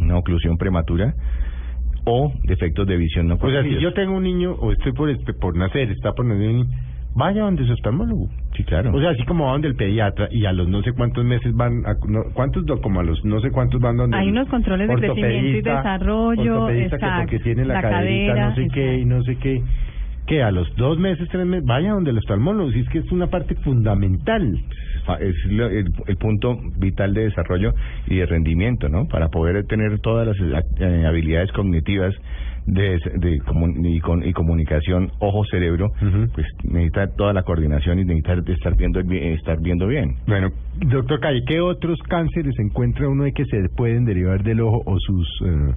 una 0.01 0.19
oclusión 0.19 0.57
prematura 0.59 1.15
o 2.05 2.33
defectos 2.45 2.87
de 2.87 2.97
visión 2.97 3.27
no 3.29 3.35
O 3.41 3.51
sea, 3.51 3.63
si 3.65 3.81
yo 3.81 3.93
tengo 3.95 4.17
un 4.17 4.23
niño, 4.23 4.53
o 4.53 4.71
estoy 4.73 4.93
por, 4.93 5.11
por 5.41 5.57
nacer, 5.57 5.91
está 5.91 6.13
por 6.13 6.25
nacer 6.27 6.49
un 6.49 6.57
niño, 6.59 6.71
vaya 7.17 7.43
donde 7.43 7.65
su 7.67 7.73
oftalmólogo. 7.73 8.29
Sí, 8.57 8.63
claro. 8.65 8.93
O 8.95 9.01
sea, 9.01 9.11
así 9.11 9.25
como 9.25 9.47
va 9.47 9.53
donde 9.53 9.69
el 9.69 9.75
pediatra 9.75 10.29
y 10.31 10.45
a 10.47 10.53
los 10.53 10.69
no 10.69 10.83
sé 10.83 10.93
cuántos 10.93 11.25
meses 11.25 11.53
van, 11.55 11.85
a, 11.87 11.95
no, 12.09 12.25
¿cuántos? 12.35 12.65
Como 12.81 13.01
a 13.01 13.03
los 13.03 13.25
no 13.25 13.41
sé 13.41 13.51
cuántos 13.51 13.81
van 13.81 13.97
donde 13.97 14.17
Hay 14.17 14.29
unos 14.29 14.49
controles 14.49 14.89
de 14.89 14.95
crecimiento 14.95 15.59
y 15.59 15.63
desarrollo, 15.63 16.55
ortopedista 16.55 16.97
que 16.99 17.05
exacto, 17.05 17.21
porque 17.23 17.39
tiene 17.41 17.65
la, 17.65 17.75
la 17.75 17.83
caderita, 17.83 18.33
cadera, 18.35 18.49
no 18.51 18.55
sé 18.55 18.69
qué, 18.73 18.99
y 18.99 19.05
no 19.05 19.23
sé 19.23 19.37
qué. 19.37 19.63
Que 20.27 20.43
a 20.43 20.51
los 20.51 20.75
dos 20.75 20.99
meses, 20.99 21.29
tres 21.31 21.47
meses, 21.47 21.65
vaya 21.67 21.93
donde 21.93 22.11
el 22.11 22.19
oftalmólogo, 22.19 22.73
si 22.73 22.81
es 22.81 22.89
que 22.89 22.99
es 22.99 23.13
una 23.13 23.29
parte 23.29 23.55
fundamental. 23.57 24.59
Fa- 25.05 25.19
es 25.21 25.37
el, 25.49 25.61
el 26.09 26.17
punto 26.17 26.59
vital 26.79 27.15
de 27.15 27.25
desarrollo 27.27 27.73
y 28.09 28.17
de 28.17 28.27
rendimiento, 28.27 28.89
¿no? 28.89 29.07
Para 29.07 29.29
poder 29.29 29.65
tener 29.67 30.01
todas 30.01 30.27
las 30.27 30.37
eh, 30.81 31.05
habilidades 31.07 31.53
cognitivas 31.53 32.13
de, 32.67 32.99
de 33.15 33.39
comun- 33.41 33.85
y, 33.85 34.01
con, 34.01 34.27
y 34.27 34.33
comunicación 34.33 35.11
ojo-cerebro, 35.21 35.93
pues 36.35 36.47
necesita 36.65 37.09
toda 37.17 37.33
la 37.33 37.43
coordinación 37.43 37.99
y 38.01 38.05
necesita 38.05 38.35
estar 38.53 38.77
viendo, 38.77 39.01
estar 39.01 39.61
viendo 39.61 39.87
bien. 39.87 40.17
Bueno, 40.27 40.51
doctor 40.79 41.21
Calle, 41.21 41.43
¿qué 41.47 41.61
otros 41.61 41.99
cánceres 42.09 42.59
encuentra 42.59 43.09
uno 43.09 43.25
de 43.25 43.33
que 43.33 43.45
se 43.45 43.69
pueden 43.77 44.05
derivar 44.05 44.43
del 44.43 44.61
ojo 44.61 44.83
o 44.85 44.99
sus 44.99 45.29
eh, 45.45 45.75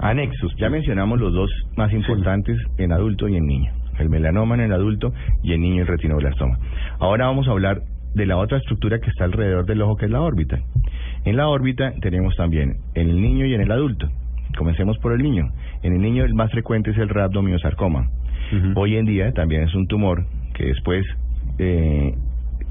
anexos? 0.00 0.54
Ya 0.58 0.68
mencionamos 0.68 1.20
los 1.20 1.32
dos 1.32 1.50
más 1.76 1.92
importantes 1.92 2.58
en 2.78 2.92
adulto 2.92 3.28
y 3.28 3.36
en 3.36 3.46
niño. 3.46 3.72
El 3.98 4.10
melanoma 4.10 4.54
en 4.54 4.62
el 4.62 4.72
adulto 4.72 5.12
y 5.42 5.52
en 5.54 5.60
niño 5.60 5.82
el 5.82 5.88
retinoblastoma. 5.88 6.58
Ahora 7.00 7.26
vamos 7.26 7.48
a 7.48 7.52
hablar 7.52 7.80
de 8.14 8.26
la 8.26 8.36
otra 8.36 8.58
estructura 8.58 8.98
que 9.00 9.10
está 9.10 9.24
alrededor 9.24 9.66
del 9.66 9.82
ojo, 9.82 9.96
que 9.96 10.06
es 10.06 10.10
la 10.10 10.20
órbita. 10.20 10.58
En 11.24 11.36
la 11.36 11.48
órbita 11.48 11.92
tenemos 12.00 12.34
también 12.36 12.76
en 12.94 13.10
el 13.10 13.20
niño 13.20 13.44
y 13.46 13.54
en 13.54 13.60
el 13.60 13.70
adulto. 13.70 14.08
Comencemos 14.56 14.96
por 14.98 15.12
el 15.12 15.22
niño. 15.22 15.44
En 15.82 15.92
el 15.92 16.00
niño 16.00 16.24
el 16.24 16.34
más 16.34 16.50
frecuente 16.50 16.90
es 16.90 16.98
el 16.98 17.08
rhabdomyosarcoma. 17.08 18.08
Ujú. 18.52 18.80
Hoy 18.80 18.96
en 18.96 19.06
día 19.06 19.32
también 19.32 19.62
es 19.62 19.74
un 19.74 19.86
tumor 19.86 20.24
que 20.54 20.66
después 20.66 21.04
eh, 21.58 22.14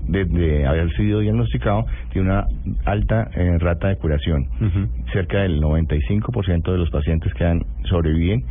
de, 0.08 0.26
de 0.26 0.66
haber 0.66 0.92
sido 0.96 1.20
diagnosticado 1.20 1.86
tiene 2.12 2.30
una 2.30 2.48
alta 2.86 3.30
eh, 3.36 3.58
rata 3.60 3.90
de 3.90 3.98
curación 3.98 4.48
Ujú. 4.60 4.88
cerca 5.14 5.40
del 5.40 5.62
95% 5.62 6.72
de 6.72 6.78
los 6.78 6.90
pacientes 6.90 7.34
que 7.34 7.46
han 7.46 7.64
sobreviven 7.84 8.44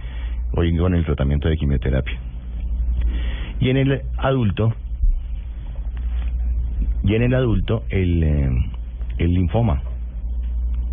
hoy 0.53 0.77
con 0.77 0.95
el 0.95 1.05
tratamiento 1.05 1.49
de 1.49 1.57
quimioterapia. 1.57 2.19
Y 3.61 3.71
en 3.71 3.77
el 3.79 4.03
adulto, 4.19 4.73
y 7.05 7.15
en 7.15 7.23
el 7.23 7.35
adulto 7.35 7.85
el, 7.91 8.23
eh, 8.23 8.51
el 9.19 9.35
linfoma 9.35 9.83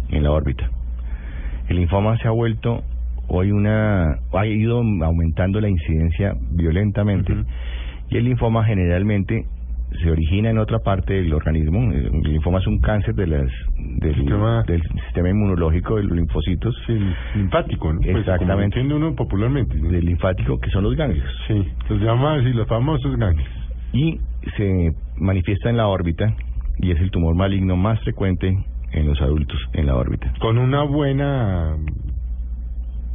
en 0.10 0.24
la 0.24 0.32
órbita. 0.32 0.70
El 1.68 1.78
linfoma 1.78 2.18
se 2.18 2.28
ha 2.28 2.32
vuelto 2.32 2.84
hoy 3.36 3.52
una, 3.52 4.20
ha 4.34 4.46
ido 4.46 4.78
aumentando 5.04 5.60
la 5.60 5.68
incidencia 5.70 6.36
violentamente 6.52 7.34
y 8.10 8.18
el 8.18 8.26
linfoma 8.26 8.64
generalmente 8.64 9.46
se 10.02 10.10
origina 10.10 10.50
en 10.50 10.58
otra 10.58 10.80
parte 10.80 11.14
del 11.14 11.34
organismo. 11.34 11.92
El 11.92 12.22
linfoma 12.24 12.60
es 12.60 12.68
un 12.68 12.80
cáncer 12.80 13.14
de 13.16 13.28
las, 13.28 13.48
del, 14.00 14.16
Sistema- 14.16 14.64
del 14.68 14.82
sistema 15.06 15.30
inmunológico 15.30 15.98
de 15.98 16.04
los 16.04 16.14
linfocitos, 16.18 16.76
Sí, 16.88 16.98
linfático, 17.36 17.92
¿no? 17.94 18.00
Pues, 18.02 18.18
Exactamente. 18.18 18.52
como 18.54 18.62
entiende 18.64 18.94
uno 18.96 19.16
popularmente. 19.16 19.76
¿no? 19.78 19.90
del 19.90 20.06
linfático, 20.06 20.60
que 20.60 20.70
son 20.72 20.84
los 20.84 20.96
ganglios. 20.96 21.26
Sí, 21.48 21.68
los 21.90 22.02
llaman 22.02 22.40
así, 22.42 22.54
los 22.54 22.68
famosos 22.68 23.16
ganglios. 23.18 23.48
Y 23.94 24.20
se 24.58 24.92
manifiesta 25.18 25.70
en 25.70 25.78
la 25.78 25.88
órbita 25.88 26.36
y 26.80 26.92
es 26.92 27.00
el 27.00 27.12
tumor 27.12 27.36
maligno 27.36 27.76
más 27.78 28.00
frecuente 28.02 28.58
en 28.92 29.08
los 29.08 29.20
adultos 29.22 29.58
en 29.74 29.86
la 29.88 29.96
órbita. 29.96 30.34
Con 30.40 30.58
una 30.58 30.84
buena 30.84 31.78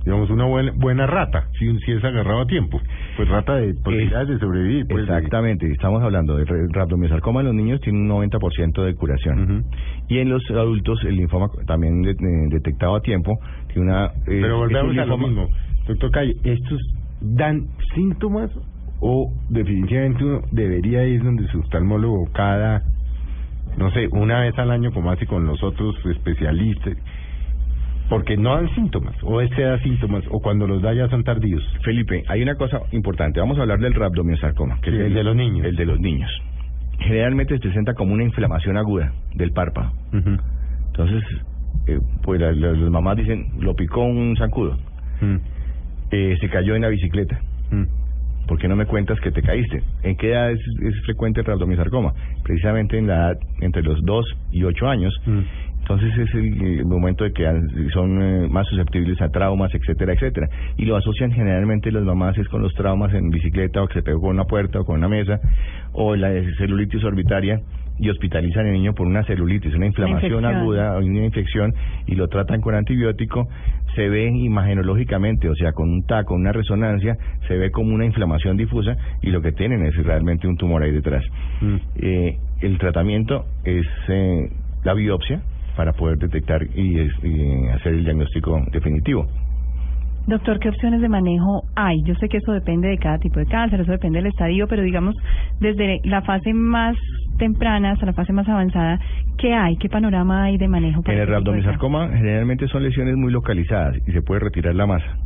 digamos, 0.05 0.31
una 0.31 0.45
buena, 0.45 0.73
buena 0.77 1.07
rata, 1.07 1.49
si, 1.59 1.77
si 1.81 1.93
es 1.93 2.03
agarrado 2.05 2.41
a 2.41 2.47
tiempo. 2.47 2.81
Pues 3.17 3.29
rata 3.29 3.57
de 3.57 3.75
posibilidades 3.75 4.29
de 4.29 4.39
sobrevivir. 4.39 4.87
Pues, 4.89 5.03
Exactamente, 5.05 5.71
estamos 5.71 6.03
hablando 6.03 6.37
del 6.37 6.47
rhabdomyosarcoma 6.73 7.41
en 7.41 7.47
los 7.47 7.55
niños 7.55 7.81
tiene 7.81 7.99
un 7.99 8.09
90% 8.09 8.83
de 8.85 8.95
curación. 8.95 9.65
Y 10.09 10.19
en 10.19 10.31
los 10.31 10.43
adultos 10.51 11.03
el 11.05 11.17
linfoma 11.17 11.49
también 11.67 12.03
de- 12.03 12.15
de- 12.15 12.49
detectado 12.51 12.97
a 12.97 13.01
tiempo 13.01 13.39
tiene 13.73 13.89
una... 13.91 14.07
eh, 14.07 14.41
Pero 14.41 14.59
volvemos 14.59 14.97
a 14.99 15.05
lo 15.07 15.19
mismo. 15.19 15.49
Doctor 15.87 16.11
Calle, 16.11 16.35
¿estos 16.45 16.81
dan 17.21 17.67
síntomas 17.95 18.51
o 19.01 19.33
definitivamente 19.49 20.25
uno 20.25 20.43
debería 20.53 21.05
ir 21.07 21.23
donde 21.23 21.47
su 21.49 21.61
oftalmólogo 21.61 22.27
cada, 22.33 22.83
no 23.77 23.91
sé, 23.93 24.09
una 24.13 24.41
vez 24.41 24.59
al 24.59 24.71
año 24.71 24.93
como 24.93 25.11
hace 25.11 25.27
con 25.27 25.45
los 25.47 25.63
otros 25.63 25.95
especialistas? 26.07 26.95
Porque 28.09 28.37
no 28.37 28.55
dan 28.55 28.69
síntomas, 28.75 29.15
o 29.23 29.41
este 29.41 29.63
da 29.63 29.79
síntomas, 29.81 30.25
o 30.31 30.41
cuando 30.41 30.67
los 30.67 30.81
da 30.83 30.95
ya 30.95 31.09
son 31.09 31.25
tardíos. 31.25 31.63
Felipe, 31.85 32.25
hay 32.29 32.43
una 32.43 32.55
cosa 32.55 32.81
importante. 32.93 33.39
Vamos 33.41 33.59
a 33.59 33.63
hablar 33.63 33.79
del 33.81 33.95
rhabdomyosarcoma, 33.95 34.81
que 34.81 34.91
Sí, 34.91 34.97
es 34.97 35.03
el 35.03 35.15
de 35.15 35.25
los 35.25 35.37
niños. 35.37 35.67
El 35.67 35.77
de 35.77 35.85
los 35.85 36.01
niños. 36.01 36.31
Generalmente 37.01 37.55
se 37.55 37.61
presenta 37.61 37.95
como 37.95 38.15
una 38.15 38.25
inflamación 38.25 38.77
aguda 38.77 39.13
del 39.35 39.53
párpado. 39.53 39.93
Entonces, 40.87 41.23
eh, 41.87 41.99
pues 42.23 42.41
la- 42.41 42.53
la- 42.53 42.73
las 42.73 42.91
mamás 42.91 43.17
dicen, 43.17 43.47
lo 43.61 43.75
picó 43.75 44.03
un 44.05 44.37
zancudo. 44.37 44.77
Mm. 45.21 45.37
Eh, 46.11 46.37
se 46.41 46.49
cayó 46.49 46.75
en 46.75 46.83
la 46.83 46.89
bicicleta. 46.89 47.39
¿Por 48.47 48.59
qué 48.59 48.67
no 48.67 48.77
me 48.77 48.87
cuentas 48.87 49.21
que 49.21 49.31
te 49.31 49.43
caíste? 49.43 49.83
¿En 50.03 50.17
qué 50.17 50.31
edad 50.31 50.51
es, 50.51 50.59
es 50.83 50.95
frecuente 51.05 51.41
el 51.41 51.47
rhabdomyosarcoma? 51.47 52.15
Precisamente 52.45 52.97
en 52.97 53.07
la 53.07 53.15
edad 53.33 53.39
entre 53.61 53.83
los 53.83 54.03
2 54.07 54.25
y 54.51 54.65
8 54.65 54.89
años. 54.89 55.15
Entonces 55.89 56.19
es 56.19 56.35
el, 56.35 56.81
eh, 56.81 56.85
momento 56.85 57.25
de 57.25 57.33
que 57.33 57.45
son 57.95 58.21
eh, 58.21 58.49
más 58.51 58.67
susceptibles 58.69 59.19
a 59.23 59.31
traumas, 59.31 59.75
etcétera, 59.75 60.13
etcétera. 60.13 60.47
Y 60.77 60.85
lo 60.85 60.97
asocian 60.97 61.33
generalmente 61.33 61.91
las 61.91 62.05
mamás 62.05 62.37
es 62.37 62.47
con 62.49 62.61
los 62.61 62.75
traumas 62.75 63.15
en 63.15 63.31
bicicleta 63.31 63.83
o 63.83 63.89
que 63.89 63.95
se 63.95 64.03
pegó 64.03 64.21
con 64.21 64.31
una 64.31 64.45
puerta 64.45 64.81
o 64.81 64.85
con 64.85 64.97
una 64.97 65.09
mesa 65.09 65.41
o 65.93 66.15
la 66.15 66.29
celulitis 66.59 67.03
orbitaria 67.05 67.61
y 67.99 68.11
hospitalizan 68.11 68.67
al 68.67 68.75
niño 68.75 68.93
por 68.93 69.07
una 69.07 69.25
celulitis, 69.25 69.75
una 69.75 69.87
inflamación 69.87 70.45
infección. 70.45 70.45
aguda 70.45 70.97
o 70.97 70.99
una 70.99 71.25
infección 71.25 71.75
y 72.07 72.17
lo 72.17 72.29
tratan 72.29 72.61
con 72.61 72.75
antibiótico, 72.75 73.49
se 73.97 74.11
ve 74.11 74.29
imagenológicamente, 74.29 75.49
o 75.49 75.55
sea, 75.55 75.73
con 75.73 75.91
un 75.91 76.05
TAC, 76.05 76.27
con 76.27 76.43
una 76.43 76.53
resonancia, 76.53 77.17
se 77.49 77.57
ve 77.57 77.71
como 77.71 77.95
una 77.95 78.05
inflamación 78.05 78.59
difusa 78.59 78.95
y 79.23 79.31
lo 79.31 79.41
que 79.41 79.53
tienen 79.53 79.87
es 79.87 79.97
realmente 79.97 80.47
un 80.47 80.59
tumor 80.59 80.83
ahí 80.83 80.93
detrás. 80.93 81.25
Eh, 81.97 82.37
el 82.61 82.79
tratamiento 82.79 83.47
es 83.65 83.87
eh, 84.09 84.51
la 84.85 84.93
biopsia 84.93 85.41
para 85.79 85.93
poder 85.93 86.19
detectar 86.19 86.61
y, 86.75 86.99
y 86.99 87.69
hacer 87.69 87.95
el 87.95 88.03
diagnóstico 88.03 88.61
definitivo. 88.73 89.29
Doctor, 90.27 90.59
¿qué 90.59 90.71
opciones 90.71 91.01
de 91.01 91.09
manejo 91.09 91.63
hay? 91.77 92.03
Yo 92.03 92.17
sé 92.17 92.29
que 92.29 92.39
eso 92.39 92.51
depende 92.51 92.89
de 92.89 92.99
cada 92.99 93.19
tipo 93.19 93.39
de 93.39 93.47
cáncer, 93.47 93.81
eso 93.81 93.93
depende 93.93 94.19
del 94.19 94.27
estadio, 94.27 94.67
pero 94.67 94.83
digamos, 94.83 95.15
desde 95.61 96.01
la 96.03 96.23
fase 96.23 96.53
más 96.53 96.97
temprana 97.39 97.93
hasta 97.93 98.07
la 98.07 98.13
fase 98.13 98.33
más 98.33 98.49
avanzada, 98.49 98.99
¿qué 99.39 99.55
hay? 99.55 99.77
¿Qué 99.77 99.89
panorama 99.89 100.43
hay 100.43 100.59
de 100.59 100.67
manejo? 100.67 101.01
para 101.01 101.13
En 101.13 101.19
el 101.21 101.29
este 101.29 101.35
rhabdomyosarcoma 101.35 102.09
generalmente 102.09 102.67
son 102.67 102.83
lesiones 102.83 103.15
muy 103.15 103.31
localizadas 103.31 103.97
y 104.05 104.11
se 104.11 104.21
puede 104.21 104.41
retirar 104.41 104.75
la 104.75 104.87
masa 104.87 105.17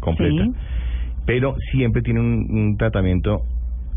completa. 0.00 0.44
Sí. 0.44 0.52
Pero 1.26 1.56
siempre 1.72 2.00
tiene 2.00 2.20
un, 2.20 2.46
un 2.50 2.76
tratamiento 2.78 3.42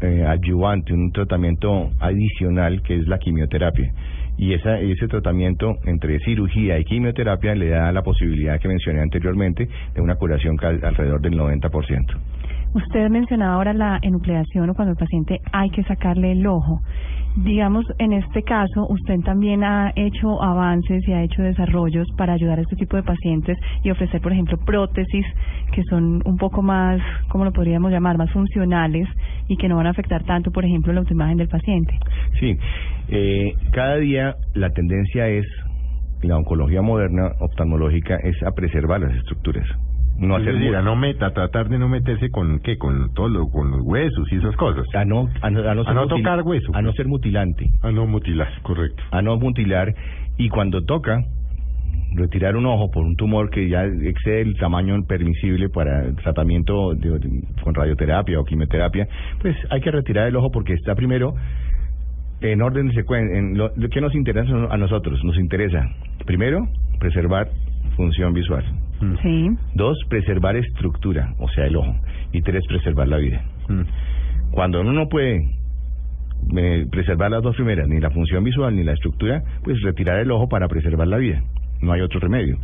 eh, 0.02 0.26
adyuvante, 0.28 0.94
un 0.94 1.14
tratamiento 1.14 1.92
adicional 2.02 2.82
que 2.82 2.98
es 2.98 3.08
la 3.08 3.20
quimioterapia. 3.20 3.94
Y 4.38 4.54
esa, 4.54 4.80
ese 4.80 5.08
tratamiento 5.08 5.76
entre 5.86 6.20
cirugía 6.20 6.80
y 6.80 6.84
quimioterapia 6.86 7.54
le 7.56 7.70
da 7.70 7.92
la 7.92 8.02
posibilidad 8.02 8.60
que 8.60 8.68
mencioné 8.68 9.02
anteriormente 9.02 9.68
de 9.94 10.02
una 10.02 10.16
curación 10.16 10.58
ca- 10.58 10.70
alrededor 10.70 11.22
del 11.22 11.38
90%. 11.38 12.18
Usted 12.74 13.10
mencionaba 13.10 13.54
ahora 13.54 13.74
la 13.74 14.00
enucleación 14.02 14.70
o 14.70 14.74
cuando 14.74 14.94
el 14.94 14.98
paciente 14.98 15.40
hay 15.52 15.70
que 15.70 15.84
sacarle 15.84 16.32
el 16.32 16.46
ojo. 16.48 16.82
Digamos, 17.36 17.84
en 17.98 18.14
este 18.14 18.44
caso, 18.44 18.86
usted 18.90 19.20
también 19.22 19.64
ha 19.64 19.92
hecho 19.96 20.42
avances 20.44 21.02
y 21.08 21.14
ha 21.14 21.24
hecho 21.24 21.42
desarrollos 21.42 22.08
para 22.16 22.34
ayudar 22.34 22.60
a 22.60 22.62
este 22.62 22.76
tipo 22.76 22.96
de 22.96 23.02
pacientes 23.02 23.58
y 23.84 23.90
ofrecer, 23.90 24.22
por 24.22 24.32
ejemplo, 24.32 24.58
prótesis 24.58 25.26
que 25.72 25.82
son 25.90 26.22
un 26.26 26.38
poco 26.38 26.62
más, 26.62 27.02
¿cómo 27.30 27.44
lo 27.44 27.52
podríamos 27.52 27.92
llamar?, 27.92 28.18
más 28.18 28.32
funcionales 28.32 29.08
y 29.48 29.58
que 29.58 29.68
no 29.68 29.78
van 29.78 29.88
a 29.88 29.90
afectar 29.90 30.24
tanto, 30.26 30.52
por 30.52 30.64
ejemplo, 30.64 30.94
la 30.94 31.00
autoimagen 31.00 31.38
del 31.38 31.48
paciente. 31.48 31.98
Sí, 32.40 32.56
eh, 33.10 33.54
cada 33.72 33.98
día 33.98 34.36
la 34.54 34.70
tendencia 34.70 35.28
es, 35.28 35.46
la 36.22 36.38
oncología 36.38 36.84
moderna 36.84 37.32
oftalmológica, 37.40 38.16
es 38.18 38.42
a 38.44 38.52
preservar 38.52 39.02
las 39.02 39.16
estructuras. 39.16 39.68
No 40.18 40.36
Es 40.38 40.44
hacer 40.44 40.54
decir, 40.56 40.72
mu- 40.72 40.78
a 40.78 40.82
no 40.84 40.96
meta, 40.96 41.32
tratar 41.34 41.70
de 41.70 41.80
no 41.80 41.90
meterse 41.90 42.30
con 42.30 42.60
qué, 42.60 42.78
con 42.78 43.14
todo 43.14 43.28
lo, 43.30 43.50
con 43.50 43.72
los 43.72 43.82
huesos 43.82 44.32
y 44.32 44.36
esas 44.38 44.56
cosas. 44.56 44.86
a 44.94 45.06
no, 45.06 45.28
a 45.42 45.50
no, 45.50 45.68
a 45.68 45.74
no, 45.76 45.82
A 45.82 45.86
ser 45.86 45.94
no 45.96 46.04
mutil- 46.06 46.18
tocar 46.18 46.42
hueso. 46.44 46.72
a 46.76 46.82
no 46.82 46.92
ser 46.94 47.08
mutilante, 47.08 47.66
A 47.82 47.92
no 47.92 48.06
mutilar, 48.06 48.48
correcto. 48.62 49.02
a 49.12 49.22
no 49.22 49.38
mutilar 49.38 49.94
y 50.38 50.50
cuando 50.50 50.84
toca 50.84 51.20
retirar 52.16 52.56
un 52.56 52.66
ojo 52.68 52.92
por 52.92 53.04
un 53.06 53.16
tumor 53.16 53.50
que 53.50 53.68
ya 53.68 53.86
excede 53.86 54.42
el 54.42 54.56
tamaño 54.58 54.96
permisible 55.08 55.70
para 55.70 56.06
el 56.06 56.16
tratamiento 56.18 56.94
de- 56.94 57.18
de- 57.18 57.42
con 57.64 57.74
radioterapia 57.74 58.40
o 58.40 58.46
quimioterapia, 58.46 59.08
pues 59.42 59.56
hay 59.72 59.82
que 59.82 59.90
retirar 59.90 60.28
el 60.28 60.36
ojo 60.36 60.52
porque 60.52 60.74
está 60.74 60.94
primero 60.94 61.34
en 62.42 62.62
orden 62.62 62.90
de 62.90 62.94
secuencia. 62.94 63.36
En 63.38 63.58
lo, 63.58 63.72
lo 63.76 63.90
que 63.90 64.00
nos 64.00 64.14
interesa 64.14 64.52
a 64.70 64.78
nosotros, 64.78 65.24
nos 65.24 65.38
interesa 65.38 65.90
primero 66.26 66.68
preservar 67.00 67.48
función 67.96 68.34
visual. 68.34 68.64
Sí. 69.22 69.50
Dos, 69.76 69.98
preservar 70.10 70.56
estructura, 70.56 71.34
o 71.40 71.50
sea, 71.50 71.66
el 71.66 71.76
ojo. 71.76 71.96
Y 72.32 72.42
tres, 72.42 72.64
preservar 72.68 73.08
la 73.08 73.18
vida. 73.18 73.44
Cuando 74.52 74.82
uno 74.82 74.94
no 74.94 75.08
puede 75.08 75.42
eh, 76.56 76.86
preservar 76.92 77.32
las 77.32 77.42
dos 77.42 77.56
primeras, 77.56 77.88
ni 77.88 78.00
la 78.00 78.12
función 78.12 78.44
visual 78.44 78.76
ni 78.76 78.84
la 78.84 78.94
estructura, 78.94 79.44
pues 79.64 79.82
retirar 79.82 80.20
el 80.20 80.32
ojo 80.32 80.48
para 80.48 80.68
preservar 80.68 81.08
la 81.08 81.18
vida. 81.18 81.42
No 81.82 81.92
hay 81.92 82.02
otro 82.02 82.20
remedio. 82.20 82.58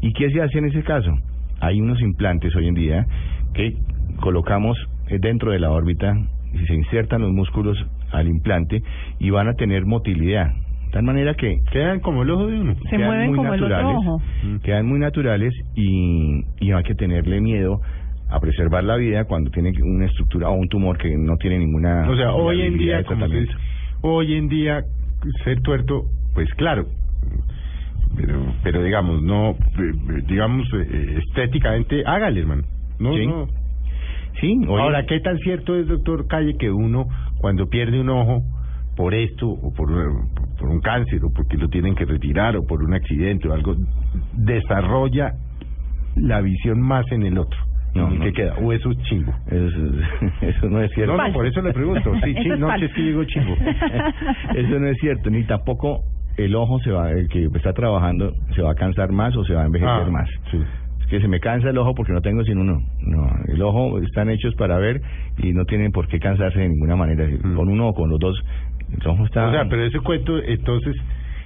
¿Y 0.00 0.12
qué 0.12 0.30
se 0.30 0.40
hace 0.40 0.58
en 0.58 0.66
ese 0.66 0.82
caso? 0.82 1.12
Hay 1.60 1.80
unos 1.80 2.00
implantes 2.00 2.54
hoy 2.56 2.68
en 2.68 2.74
día 2.74 3.06
que 3.54 3.76
colocamos 4.20 4.78
eh, 5.08 5.18
dentro 5.20 5.52
de 5.52 5.58
la 5.58 5.70
órbita 5.70 6.14
y 6.52 6.66
se 6.66 6.74
insertan 6.74 7.22
los 7.22 7.32
músculos 7.32 7.76
al 8.10 8.28
implante 8.28 8.82
y 9.18 9.30
van 9.30 9.48
a 9.48 9.54
tener 9.54 9.84
motilidad. 9.84 10.52
De 10.92 10.98
tal 10.98 11.04
manera 11.04 11.32
que 11.32 11.62
quedan 11.72 12.00
como 12.00 12.22
el 12.22 12.30
ojo 12.30 12.48
de 12.48 12.60
uno. 12.60 12.74
Se 12.74 12.96
quedan 12.96 13.06
mueven 13.06 13.26
muy 13.28 13.36
como 13.38 13.54
el 13.54 13.62
otro 13.64 13.68
naturales, 13.78 14.06
ojo. 14.06 14.22
quedan 14.62 14.86
muy 14.86 14.98
naturales 15.00 15.54
y, 15.74 16.44
y 16.60 16.68
no 16.68 16.76
hay 16.76 16.84
que 16.84 16.94
tenerle 16.94 17.40
miedo 17.40 17.80
a 18.28 18.38
preservar 18.40 18.84
la 18.84 18.96
vida 18.96 19.24
cuando 19.24 19.50
tiene 19.50 19.72
una 19.82 20.04
estructura 20.04 20.50
o 20.50 20.52
un 20.52 20.68
tumor 20.68 20.98
que 20.98 21.16
no 21.16 21.38
tiene 21.38 21.58
ninguna 21.60 22.06
O 22.10 22.14
sea, 22.14 22.34
hoy 22.34 22.60
en 22.60 22.76
día, 22.76 23.04
como 23.04 23.26
se 23.26 23.40
dice, 23.40 23.52
hoy 24.02 24.34
en 24.34 24.48
día, 24.48 24.84
ser 25.44 25.62
tuerto, 25.62 26.04
pues 26.34 26.52
claro, 26.56 26.84
pero, 28.14 28.44
pero 28.62 28.82
digamos, 28.82 29.22
no, 29.22 29.52
eh, 29.52 30.22
digamos, 30.28 30.66
eh, 30.74 31.20
estéticamente, 31.26 32.02
hágale, 32.04 32.40
hermano. 32.40 32.62
No, 32.98 33.14
Sí. 33.16 33.26
no. 33.26 33.46
Sí, 34.40 34.58
Ahora, 34.68 35.06
¿qué 35.06 35.20
tan 35.20 35.38
cierto 35.38 35.74
es, 35.76 35.86
doctor 35.86 36.26
Calle, 36.26 36.56
que 36.58 36.70
uno, 36.70 37.06
cuando 37.38 37.68
pierde 37.68 37.98
un 38.00 38.08
ojo, 38.10 38.42
por 39.02 39.14
esto, 39.14 39.48
o 39.48 39.72
por, 39.74 39.88
por 40.60 40.68
un 40.68 40.80
cáncer, 40.80 41.24
o 41.24 41.30
porque 41.34 41.56
lo 41.56 41.66
tienen 41.68 41.96
que 41.96 42.04
retirar, 42.04 42.56
o 42.56 42.64
por 42.64 42.84
un 42.84 42.94
accidente 42.94 43.48
o 43.48 43.52
algo, 43.52 43.74
desarrolla 44.34 45.32
la 46.14 46.40
visión 46.40 46.80
más 46.80 47.04
en 47.10 47.24
el 47.24 47.36
otro? 47.36 47.58
No, 47.96 48.14
¿Y 48.14 48.18
no. 48.18 48.24
¿Qué 48.24 48.32
queda? 48.32 48.54
¿O 48.62 48.72
eso 48.72 48.92
es 48.92 48.98
chimbo? 49.02 49.32
Eso, 49.50 49.78
eso 50.40 50.68
no 50.70 50.80
es 50.80 50.92
cierto. 50.92 51.16
No, 51.16 51.26
no, 51.26 51.32
por 51.32 51.46
eso 51.46 51.60
le 51.62 51.72
pregunto. 51.72 52.12
Sí, 52.22 52.32
es 52.36 52.58
no, 52.60 52.72
es 52.72 52.92
que 52.94 53.02
digo 53.02 53.24
chimbo. 53.24 53.54
Eso 54.54 54.78
no 54.78 54.86
es 54.86 54.96
cierto, 55.00 55.30
ni 55.30 55.42
tampoco 55.44 56.02
el 56.36 56.54
ojo 56.54 56.78
se 56.78 56.92
va, 56.92 57.10
el 57.10 57.26
que 57.28 57.46
está 57.56 57.72
trabajando 57.72 58.32
se 58.54 58.62
va 58.62 58.70
a 58.70 58.74
cansar 58.76 59.10
más 59.10 59.36
o 59.36 59.44
se 59.44 59.52
va 59.54 59.62
a 59.62 59.66
envejecer 59.66 60.04
Ah, 60.06 60.10
más. 60.10 60.28
sí. 60.52 60.58
Es 61.00 61.06
que 61.08 61.20
se 61.20 61.28
me 61.28 61.40
cansa 61.40 61.68
el 61.68 61.76
ojo 61.76 61.94
porque 61.94 62.12
no 62.12 62.22
tengo 62.22 62.42
sino 62.44 62.60
uno. 62.62 62.78
No, 63.00 63.28
el 63.48 63.60
ojo 63.60 63.98
están 63.98 64.30
hechos 64.30 64.54
para 64.54 64.78
ver 64.78 65.02
y 65.42 65.52
no 65.52 65.64
tienen 65.66 65.90
por 65.92 66.06
qué 66.08 66.18
cansarse 66.18 66.58
de 66.60 66.68
ninguna 66.70 66.96
manera. 66.96 67.26
Con 67.54 67.68
uno 67.68 67.88
o 67.88 67.92
con 67.94 68.08
los 68.08 68.18
dos, 68.18 68.40
está... 68.94 69.12
Mm. 69.46 69.48
O 69.48 69.52
sea, 69.52 69.68
pero 69.68 69.84
ese 69.84 70.00
cuento, 70.00 70.38
entonces, 70.42 70.96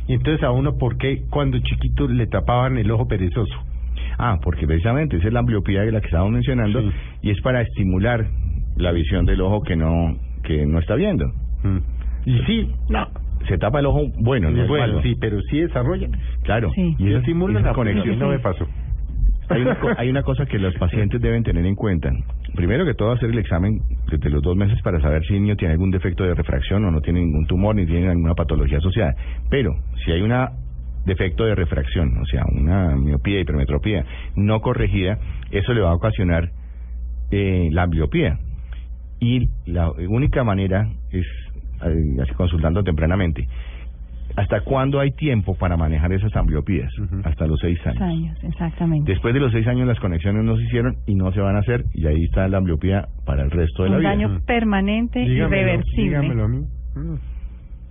y 0.09 0.15
entonces 0.15 0.43
a 0.43 0.51
uno, 0.51 0.77
¿por 0.79 0.97
qué 0.99 1.23
cuando 1.31 1.59
chiquito 1.59 2.09
le 2.09 2.27
tapaban 2.27 2.77
el 2.79 2.91
ojo 2.91 3.07
perezoso? 3.09 3.55
Ah, 4.19 4.39
porque 4.43 4.67
precisamente 4.67 5.17
esa 5.17 5.29
es 5.29 5.33
la 5.33 5.41
ambliopía 5.41 5.83
de 5.83 5.93
la 5.93 6.01
que 6.01 6.07
estábamos 6.07 6.33
mencionando 6.33 6.81
Sí. 6.81 6.91
y 7.23 7.31
es 7.31 7.41
para 7.43 7.61
estimular 7.63 8.27
la 8.77 8.93
visión 8.93 9.25
del 9.27 9.41
ojo 9.41 9.63
que 9.63 9.77
no 9.77 10.17
que 10.43 10.65
no 10.65 10.79
está 10.79 10.95
viendo. 10.95 11.25
Y 12.25 12.39
sí, 12.47 12.71
No, 12.89 13.09
se 13.49 13.59
tapa 13.59 13.81
el 13.81 13.87
ojo 13.87 14.03
bueno, 14.21 14.51
no 14.51 14.63
es 14.63 14.69
bueno, 14.69 14.87
malo. 14.87 15.03
sí, 15.03 15.17
pero 15.21 15.41
sí 15.51 15.59
desarrollan. 15.61 16.13
Claro. 16.45 16.71
Sí. 16.75 16.95
Y 16.99 17.13
estimulan 17.15 17.59
esa 17.59 17.69
la 17.69 17.75
conexión 17.75 18.19
no 18.19 18.29
me 18.29 18.39
pasó. 18.39 18.67
Hay 19.49 19.63
una, 19.63 19.79
hay 19.97 20.11
una 20.11 20.23
cosa 20.23 20.45
que 20.47 20.59
los 20.59 20.75
pacientes 20.75 21.21
deben 21.21 21.43
tener 21.43 21.65
en 21.65 21.75
cuenta. 21.75 22.11
Primero 22.55 22.85
que 22.85 22.95
todo, 22.95 23.13
hacer 23.13 23.31
el 23.31 23.39
examen 23.39 23.81
desde 24.11 24.31
los 24.31 24.43
dos 24.43 24.57
meses 24.57 24.81
para 24.83 25.01
saber 25.01 25.25
si 25.25 25.35
el 25.35 25.43
niño 25.43 25.57
tiene 25.57 25.73
algún 25.73 25.91
defecto 25.91 26.25
de 26.25 26.35
refracción 26.35 26.85
o 26.85 26.91
no 26.91 27.01
tiene 27.01 27.21
ningún 27.21 27.47
tumor 27.47 27.77
ni 27.77 27.87
tiene 27.87 28.09
ninguna 28.09 28.35
patología 28.35 28.79
asociada. 28.79 29.15
Pero 29.49 29.77
si 30.05 30.13
hay 30.13 30.23
una 30.23 30.51
defecto 31.05 31.45
de 31.45 31.55
refracción, 31.55 32.19
o 32.19 32.27
sea, 32.27 32.45
una 32.53 32.97
miopía, 32.97 33.41
hipermetropía 33.41 34.05
no 34.35 34.61
corregida, 34.61 35.19
eso 35.53 35.73
le 35.73 35.81
va 35.81 35.91
a 35.91 35.95
ocasionar 35.95 36.51
eh, 37.31 37.69
la 37.71 37.85
ambliopía. 37.85 38.39
Y 39.21 39.49
la 39.67 39.91
única 39.91 40.45
manera 40.45 40.91
es 41.11 41.27
eh, 41.85 42.35
consultando 42.37 42.83
tempranamente. 42.83 43.47
¿Hasta 44.37 44.61
cuándo 44.61 45.01
hay 45.01 45.13
tiempo 45.13 45.55
para 45.57 45.77
manejar 45.77 46.13
esas 46.13 46.35
ambliopías? 46.37 46.93
Hasta 47.25 47.47
los 47.47 47.59
seis 47.61 47.79
años. 47.87 48.01
años, 48.03 48.39
exactamente. 48.45 49.11
Después 49.11 49.33
de 49.35 49.41
los 49.41 49.51
seis 49.53 49.67
años 49.67 49.87
las 49.89 49.99
conexiones 49.99 50.45
no 50.45 50.57
se 50.57 50.63
hicieron 50.65 50.97
y 51.07 51.15
no 51.15 51.33
se 51.33 51.41
van 51.41 51.57
a 51.57 51.61
hacer 51.61 51.85
y 51.95 52.07
ahí 52.07 52.25
está 52.25 52.47
la 52.49 52.59
ambliopía 52.59 53.09
para 53.25 53.43
el 53.45 53.51
resto 53.51 53.85
de 53.85 53.89
la 53.91 53.97
Un 53.97 54.01
vida. 54.03 54.11
daño 54.11 54.41
permanente 54.47 55.23
y 55.23 55.41
reversible. 55.41 56.17
a 56.17 56.23
mí. 56.49 56.65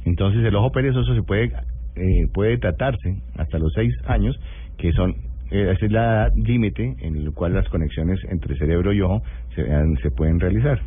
Entonces 0.06 0.44
el 0.44 0.56
ojo 0.56 0.72
perezoso 0.72 1.16
se 1.16 1.24
puede 1.24 1.52
eh, 1.96 2.28
puede 2.34 2.58
tratarse 2.58 3.16
hasta 3.38 3.58
los 3.58 3.72
seis 3.74 3.94
años, 4.08 4.38
que 4.78 4.92
son 4.94 5.12
eh, 5.52 5.72
esa 5.76 5.86
es 5.86 5.92
la 5.92 6.02
edad 6.04 6.32
límite 6.36 6.96
en 7.02 7.24
la 7.26 7.32
cual 7.32 7.54
las 7.54 7.68
conexiones 7.70 8.20
entre 8.30 8.56
cerebro 8.58 8.92
y 8.94 9.02
ojo 9.02 9.22
se, 9.56 9.64
se 10.02 10.12
pueden 10.12 10.40
realizar. 10.40 10.80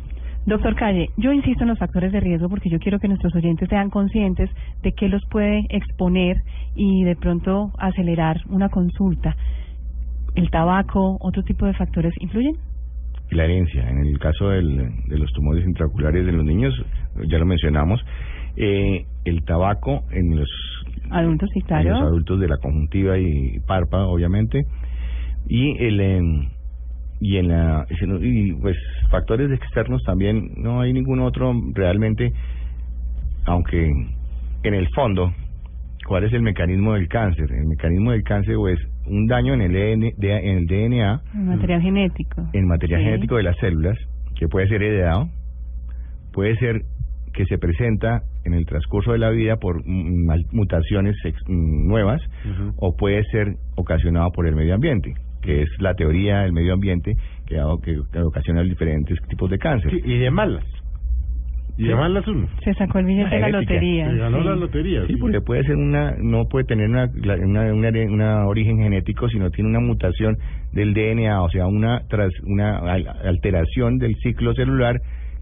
Doctor 0.45 0.75
Calle, 0.75 1.09
yo 1.17 1.31
insisto 1.31 1.63
en 1.63 1.69
los 1.69 1.79
factores 1.79 2.11
de 2.11 2.19
riesgo 2.19 2.49
porque 2.49 2.69
yo 2.69 2.79
quiero 2.79 2.99
que 2.99 3.07
nuestros 3.07 3.35
oyentes 3.35 3.69
sean 3.69 3.89
conscientes 3.89 4.49
de 4.81 4.93
qué 4.93 5.07
los 5.07 5.21
puede 5.29 5.65
exponer 5.69 6.37
y 6.75 7.03
de 7.03 7.15
pronto 7.15 7.71
acelerar 7.77 8.41
una 8.49 8.69
consulta. 8.69 9.35
¿El 10.35 10.49
tabaco, 10.49 11.17
otro 11.19 11.43
tipo 11.43 11.65
de 11.65 11.73
factores 11.73 12.13
influyen? 12.19 12.55
La 13.31 13.43
herencia, 13.43 13.87
en 13.87 13.99
el 13.99 14.17
caso 14.17 14.49
del, 14.49 14.89
de 15.07 15.17
los 15.17 15.31
tumores 15.33 15.65
intraoculares 15.65 16.25
de 16.25 16.31
los 16.31 16.43
niños, 16.43 16.73
ya 17.27 17.37
lo 17.37 17.45
mencionamos, 17.45 18.03
eh, 18.55 19.05
el 19.25 19.43
tabaco 19.43 20.03
en 20.11 20.35
los 20.35 20.49
adultos, 21.11 21.49
sí, 21.53 21.61
claro. 21.61 21.89
en 21.89 21.93
los 21.93 22.03
adultos 22.03 22.39
de 22.39 22.47
la 22.47 22.57
conjuntiva 22.57 23.19
y 23.19 23.59
párpado, 23.67 24.09
obviamente, 24.09 24.65
y 25.47 25.77
el 25.83 25.99
em, 25.99 26.49
y 27.21 27.37
en 27.37 27.49
la 27.49 27.85
y 28.21 28.53
pues 28.53 28.77
factores 29.11 29.51
externos 29.51 30.01
también 30.03 30.51
no 30.57 30.81
hay 30.81 30.93
ningún 30.93 31.19
otro 31.19 31.53
realmente, 31.73 32.31
aunque 33.45 33.91
en 34.63 34.73
el 34.73 34.87
fondo 34.89 35.33
¿Cuál 36.09 36.23
es 36.23 36.33
el 36.33 36.41
mecanismo 36.41 36.95
del 36.95 37.07
cáncer? 37.07 37.51
El 37.51 37.67
mecanismo 37.67 38.13
del 38.13 38.23
cáncer 38.23 38.55
es 38.71 38.79
un 39.05 39.27
daño 39.27 39.53
en 39.53 39.61
el, 39.61 39.75
en 39.75 40.03
el 40.03 40.65
DNA, 40.65 41.21
el 41.35 41.43
material 41.43 41.81
genético, 41.83 42.49
en 42.51 42.65
material 42.65 43.01
Sí. 43.01 43.05
genético 43.05 43.37
de 43.37 43.43
las 43.43 43.55
células, 43.57 43.95
que 44.35 44.47
puede 44.47 44.67
ser 44.69 44.81
heredado, 44.81 45.29
puede 46.33 46.55
ser 46.55 46.81
que 47.31 47.45
se 47.45 47.59
presenta 47.59 48.23
en 48.43 48.55
el 48.55 48.65
transcurso 48.65 49.11
de 49.11 49.19
la 49.19 49.29
vida 49.29 49.57
por 49.57 49.85
mm, 49.85 50.45
mutaciones 50.51 51.15
mm, 51.47 51.87
nuevas, 51.87 52.23
o 52.77 52.95
puede 52.97 53.23
ser 53.25 53.57
ocasionado 53.75 54.31
por 54.31 54.47
el 54.47 54.55
medio 54.55 54.73
ambiente, 54.73 55.13
que 55.41 55.61
es 55.63 55.69
la 55.79 55.93
teoría 55.93 56.39
del 56.41 56.53
medio 56.53 56.73
ambiente 56.73 57.15
que, 57.45 57.59
ha- 57.59 57.65
que, 57.83 57.99
que 58.11 58.19
ocasiona 58.19 58.61
diferentes 58.63 59.17
tipos 59.27 59.49
de 59.49 59.57
cáncer. 59.57 59.91
Sí, 59.91 60.01
y 60.03 60.17
de 60.17 60.29
malas. 60.31 60.63
Y 61.77 61.83
de 61.83 61.89
Sí. 61.91 61.95
malas 61.95 62.27
uno. 62.27 62.47
Se 62.63 62.73
sacó 62.73 62.99
el 62.99 63.05
billete 63.05 63.35
de 63.35 63.39
la 63.39 63.49
lotería. 63.49 64.09
Se 64.09 64.17
ganó 64.17 64.39
sí. 64.39 64.43
la 64.47 64.55
lotería. 64.55 65.07
Sí, 65.07 65.15
porque 65.15 65.39
puede 65.39 65.63
ser 65.63 65.75
una, 65.77 66.13
no 66.19 66.43
puede 66.49 66.65
tener 66.65 66.89
una, 66.89 67.09
la- 67.23 67.35
una, 67.35 67.73
una, 67.73 67.89
una 68.09 68.47
origen 68.47 68.79
genético, 68.79 69.29
sino 69.29 69.49
tiene 69.49 69.69
una 69.69 69.79
mutación 69.79 70.37
del 70.73 70.93
DNA, 70.93 71.41
o 71.41 71.49
sea, 71.49 71.67
una, 71.67 72.01
tras, 72.09 72.31
una 72.43 72.79
al- 72.79 73.07
alteración 73.23 73.97
del 73.97 74.15
ciclo 74.17 74.53
celular 74.55 74.99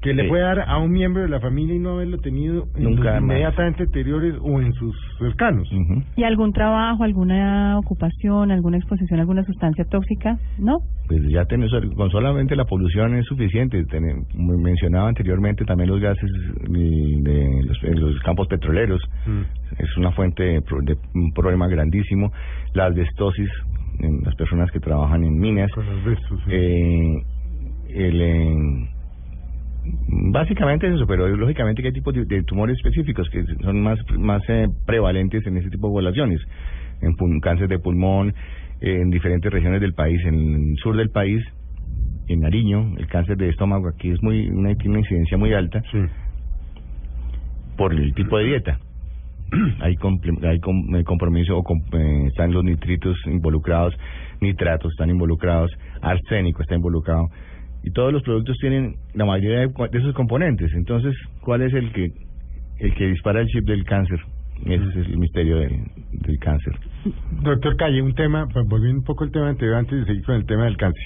Que 0.08 0.14
le 0.14 0.28
puede 0.30 0.44
dar 0.44 0.60
a 0.68 0.78
un 0.78 0.92
miembro 0.92 1.22
de 1.22 1.30
la 1.30 1.40
familia 1.40 1.76
y 1.76 1.80
no 1.80 1.92
haberlo 1.92 2.18
tenido 2.20 2.66
en 2.76 2.84
Nunca 2.84 3.18
inmediatamente 3.20 3.84
anteriores 3.84 4.36
o 4.42 4.62
en 4.62 4.74
sus 4.74 4.96
cercanos. 5.20 5.68
¿Y 6.16 6.24
algún 6.24 6.54
trabajo, 6.54 7.04
alguna 7.04 7.78
ocupación, 7.78 8.52
alguna 8.52 8.78
exposición 8.78 9.20
a 9.20 9.24
alguna 9.24 9.44
sustancia 9.44 9.86
tóxica? 9.86 10.38
¿No? 10.60 10.78
Pues 11.08 11.22
ya 11.30 11.46
tenemos, 11.46 11.72
con 11.96 12.10
solamente 12.10 12.56
la 12.56 12.66
polución 12.66 13.16
es 13.16 13.26
suficiente. 13.26 13.84
Me- 14.00 14.58
mencionaba 14.58 15.08
anteriormente 15.10 15.66
también 15.66 15.90
los 15.90 16.00
gases 16.00 16.30
de, 16.70 16.80
de 17.22 17.64
los, 17.66 17.84
en 17.84 18.00
los 18.00 18.20
campos 18.22 18.48
petroleros. 18.48 19.02
Es 19.78 19.98
una 19.98 20.12
fuente 20.12 20.44
de, 20.44 20.62
pro- 20.62 20.82
de 20.82 20.96
un 21.16 21.32
problema 21.34 21.68
grandísimo. 21.68 22.32
La 22.74 22.86
asbestosis 22.86 23.50
en 24.00 24.22
las 24.24 24.36
personas 24.36 24.70
que 24.72 24.80
trabajan 24.80 25.24
en 25.24 25.40
minas. 25.40 25.72
Con 25.72 25.86
sí. 25.86 26.52
Eh, 26.52 27.24
el, 27.90 28.22
eh, 28.22 28.90
básicamente 30.08 30.88
es 30.88 30.96
eso, 30.96 31.06
pero 31.08 31.28
lógicamente 31.28 31.82
que 31.82 31.90
hay 31.90 31.94
tipos 31.94 32.14
de, 32.14 32.26
de 32.26 32.44
tumores 32.44 32.76
específicos 32.78 33.30
que 33.30 33.44
son 33.62 33.82
más 33.82 33.98
más 34.18 34.42
eh, 34.50 34.68
prevalentes 34.86 35.46
en 35.46 35.58
ese 35.58 35.70
tipo 35.70 35.88
de 35.88 35.94
poblaciones, 35.94 36.42
en 37.02 37.14
pul- 37.14 37.40
cáncer 37.42 37.68
de 37.68 37.80
pulmón, 37.80 38.34
eh, 38.82 39.00
en 39.02 39.10
diferentes 39.10 39.52
regiones 39.52 39.82
del 39.82 39.94
país, 39.94 40.20
en 40.26 40.36
el 40.72 40.76
sur 40.78 40.96
del 40.96 41.10
país, 41.10 41.44
en 42.28 42.42
Nariño, 42.42 42.94
el 42.98 43.08
cáncer 43.08 43.38
de 43.38 43.50
estómago 43.50 43.88
aquí 43.88 44.10
es 44.12 44.22
muy 44.22 44.50
una, 44.50 44.74
tiene 44.76 44.92
una 44.92 45.00
incidencia 45.00 45.38
muy 45.38 45.54
alta 45.54 45.82
Sí. 45.92 46.00
por 47.78 47.94
el 47.94 48.14
tipo 48.14 48.38
de 48.38 48.46
dieta. 48.46 48.80
hay, 49.80 49.96
hay 50.44 50.60
com- 50.60 50.96
eh, 50.96 51.04
compromiso 51.06 51.58
o 51.58 51.64
com- 51.64 51.82
eh, 51.94 52.26
están 52.28 52.52
los 52.52 52.64
nitritos 52.66 53.16
involucrados, 53.28 53.96
nitratos 54.42 54.92
están 54.92 55.10
involucrados, 55.10 55.72
arsénico 56.02 56.62
está 56.62 56.76
involucrado 56.76 57.28
y 57.84 57.92
todos 57.92 58.12
los 58.12 58.24
productos 58.24 58.58
tienen 58.60 58.96
la 59.14 59.26
mayoría 59.26 59.60
de, 59.60 59.72
esos 59.94 60.14
componentes. 60.14 60.72
Entonces, 60.74 61.16
¿cuál 61.42 61.62
es 61.62 61.74
el 61.74 61.92
que 61.92 62.12
el 62.80 62.94
que 62.94 63.08
dispara 63.08 63.42
el 63.42 63.48
chip 63.48 63.66
del 63.66 63.84
cáncer? 63.86 64.20
Ese 64.66 64.90
es 64.90 64.96
el 64.96 65.18
misterio 65.18 65.58
del, 65.58 65.84
del 66.12 66.40
cáncer. 66.40 66.74
Doctor 67.44 67.76
Calle, 67.78 68.02
un 68.02 68.16
tema, 68.16 68.48
pues, 68.52 68.66
volviendo 68.68 69.00
un 69.00 69.06
poco 69.06 69.24
al 69.24 69.32
tema 69.32 69.50
anterior, 69.50 69.76
antes 69.76 70.00
de 70.00 70.06
seguir 70.06 70.24
con 70.26 70.36
el 70.36 70.46
tema 70.46 70.66
del 70.66 70.78
cáncer. 70.78 71.06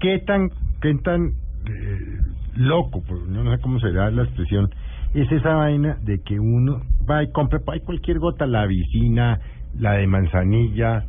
¿Qué 0.00 0.18
tan, 0.20 0.48
qué 0.80 0.94
tan 1.02 1.26
eh, 1.66 2.18
loco, 2.56 3.02
pues, 3.06 3.22
no 3.28 3.54
sé 3.54 3.60
cómo 3.62 3.78
será 3.80 4.10
la 4.10 4.22
expresión, 4.22 4.70
es 5.14 5.30
esa 5.30 5.54
vaina 5.54 5.98
de 6.02 6.20
que 6.22 6.38
uno 6.38 6.82
va 7.08 7.22
y 7.22 7.30
compra 7.32 7.60
cualquier 7.84 8.18
gota, 8.18 8.46
la 8.46 8.66
vicina, 8.66 9.40
la 9.78 9.94
de 9.94 10.06
manzanilla, 10.06 11.04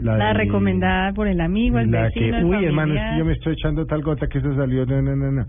la, 0.00 0.16
La 0.18 0.28
de- 0.28 0.34
recomendada 0.34 1.12
por 1.12 1.28
el 1.28 1.40
amigo, 1.40 1.78
el 1.78 1.90
la 1.90 2.02
vecino, 2.04 2.36
que, 2.36 2.38
el 2.38 2.44
uy, 2.44 2.64
hermano, 2.64 2.94
es 2.94 3.00
que 3.00 3.04
familiar. 3.06 3.18
yo 3.18 3.24
me 3.24 3.32
estoy 3.32 3.52
echando 3.54 3.86
tal 3.86 4.02
gota 4.02 4.26
que 4.28 4.38
eso 4.38 4.54
salió, 4.54 4.86
no, 4.86 5.02
no, 5.02 5.16
no, 5.16 5.32
no. 5.32 5.46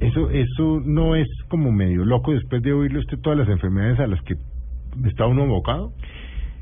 Eso, 0.00 0.30
eso 0.30 0.82
no 0.84 1.14
es 1.16 1.26
como 1.48 1.72
medio 1.72 2.04
loco 2.04 2.32
después 2.32 2.60
de 2.62 2.72
oírle 2.72 2.98
usted 2.98 3.18
todas 3.20 3.38
las 3.38 3.48
enfermedades 3.48 3.98
a 3.98 4.06
las 4.06 4.20
que 4.22 4.34
está 5.06 5.26
uno 5.26 5.44
abocado. 5.44 5.92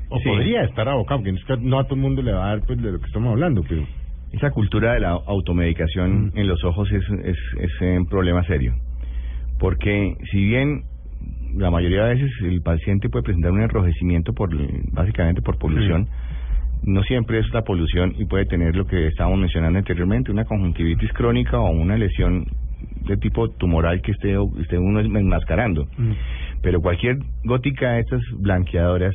O 0.09 0.19
Sí. 0.19 0.29
podría 0.29 0.63
estar 0.63 0.87
abocado, 0.87 1.23
que 1.23 1.33
no 1.61 1.79
a 1.79 1.83
todo 1.85 1.95
el 1.95 2.01
mundo 2.01 2.21
le 2.21 2.31
va 2.31 2.45
a 2.45 2.49
dar 2.49 2.61
pues 2.65 2.81
de 2.81 2.91
lo 2.91 2.99
que 2.99 3.07
estamos 3.07 3.31
hablando, 3.31 3.63
pero 3.67 3.83
Esa 4.31 4.51
cultura 4.51 4.93
de 4.93 4.99
la 4.99 5.11
automedicación 5.11 6.31
en 6.35 6.47
los 6.47 6.61
ojos 6.65 6.91
es, 6.91 7.03
es, 7.23 7.37
es 7.57 7.71
un 7.81 8.05
problema 8.07 8.43
serio. 8.45 8.73
Porque 9.59 10.15
si 10.31 10.43
bien 10.45 10.81
la 11.55 11.71
mayoría 11.71 12.03
de 12.05 12.15
veces 12.15 12.31
el 12.43 12.61
paciente 12.61 13.09
puede 13.09 13.23
presentar 13.23 13.51
un 13.51 13.61
enrojecimiento 13.61 14.33
por 14.33 14.49
básicamente 14.91 15.41
por 15.41 15.57
polución, 15.57 16.07
no 16.83 17.01
siempre 17.03 17.39
es 17.39 17.51
la 17.53 17.61
polución 17.63 18.13
y 18.17 18.25
puede 18.25 18.45
tener 18.45 18.75
lo 18.75 18.85
que 18.85 19.07
estábamos 19.07 19.39
mencionando 19.39 19.79
anteriormente, 19.79 20.31
una 20.31 20.45
conjuntivitis 20.45 21.11
crónica 21.13 21.59
o 21.59 21.69
una 21.71 21.97
lesión 21.97 22.45
de 23.07 23.17
tipo 23.17 23.49
tumoral 23.49 24.01
que 24.01 24.11
esté, 24.11 24.35
esté 24.61 24.77
uno 24.77 24.99
enmascarando. 24.99 25.87
Pero 26.61 26.81
cualquier 26.81 27.17
gótica 27.43 27.93
de 27.93 27.99
estas 28.01 28.21
blanqueadoras 28.37 29.13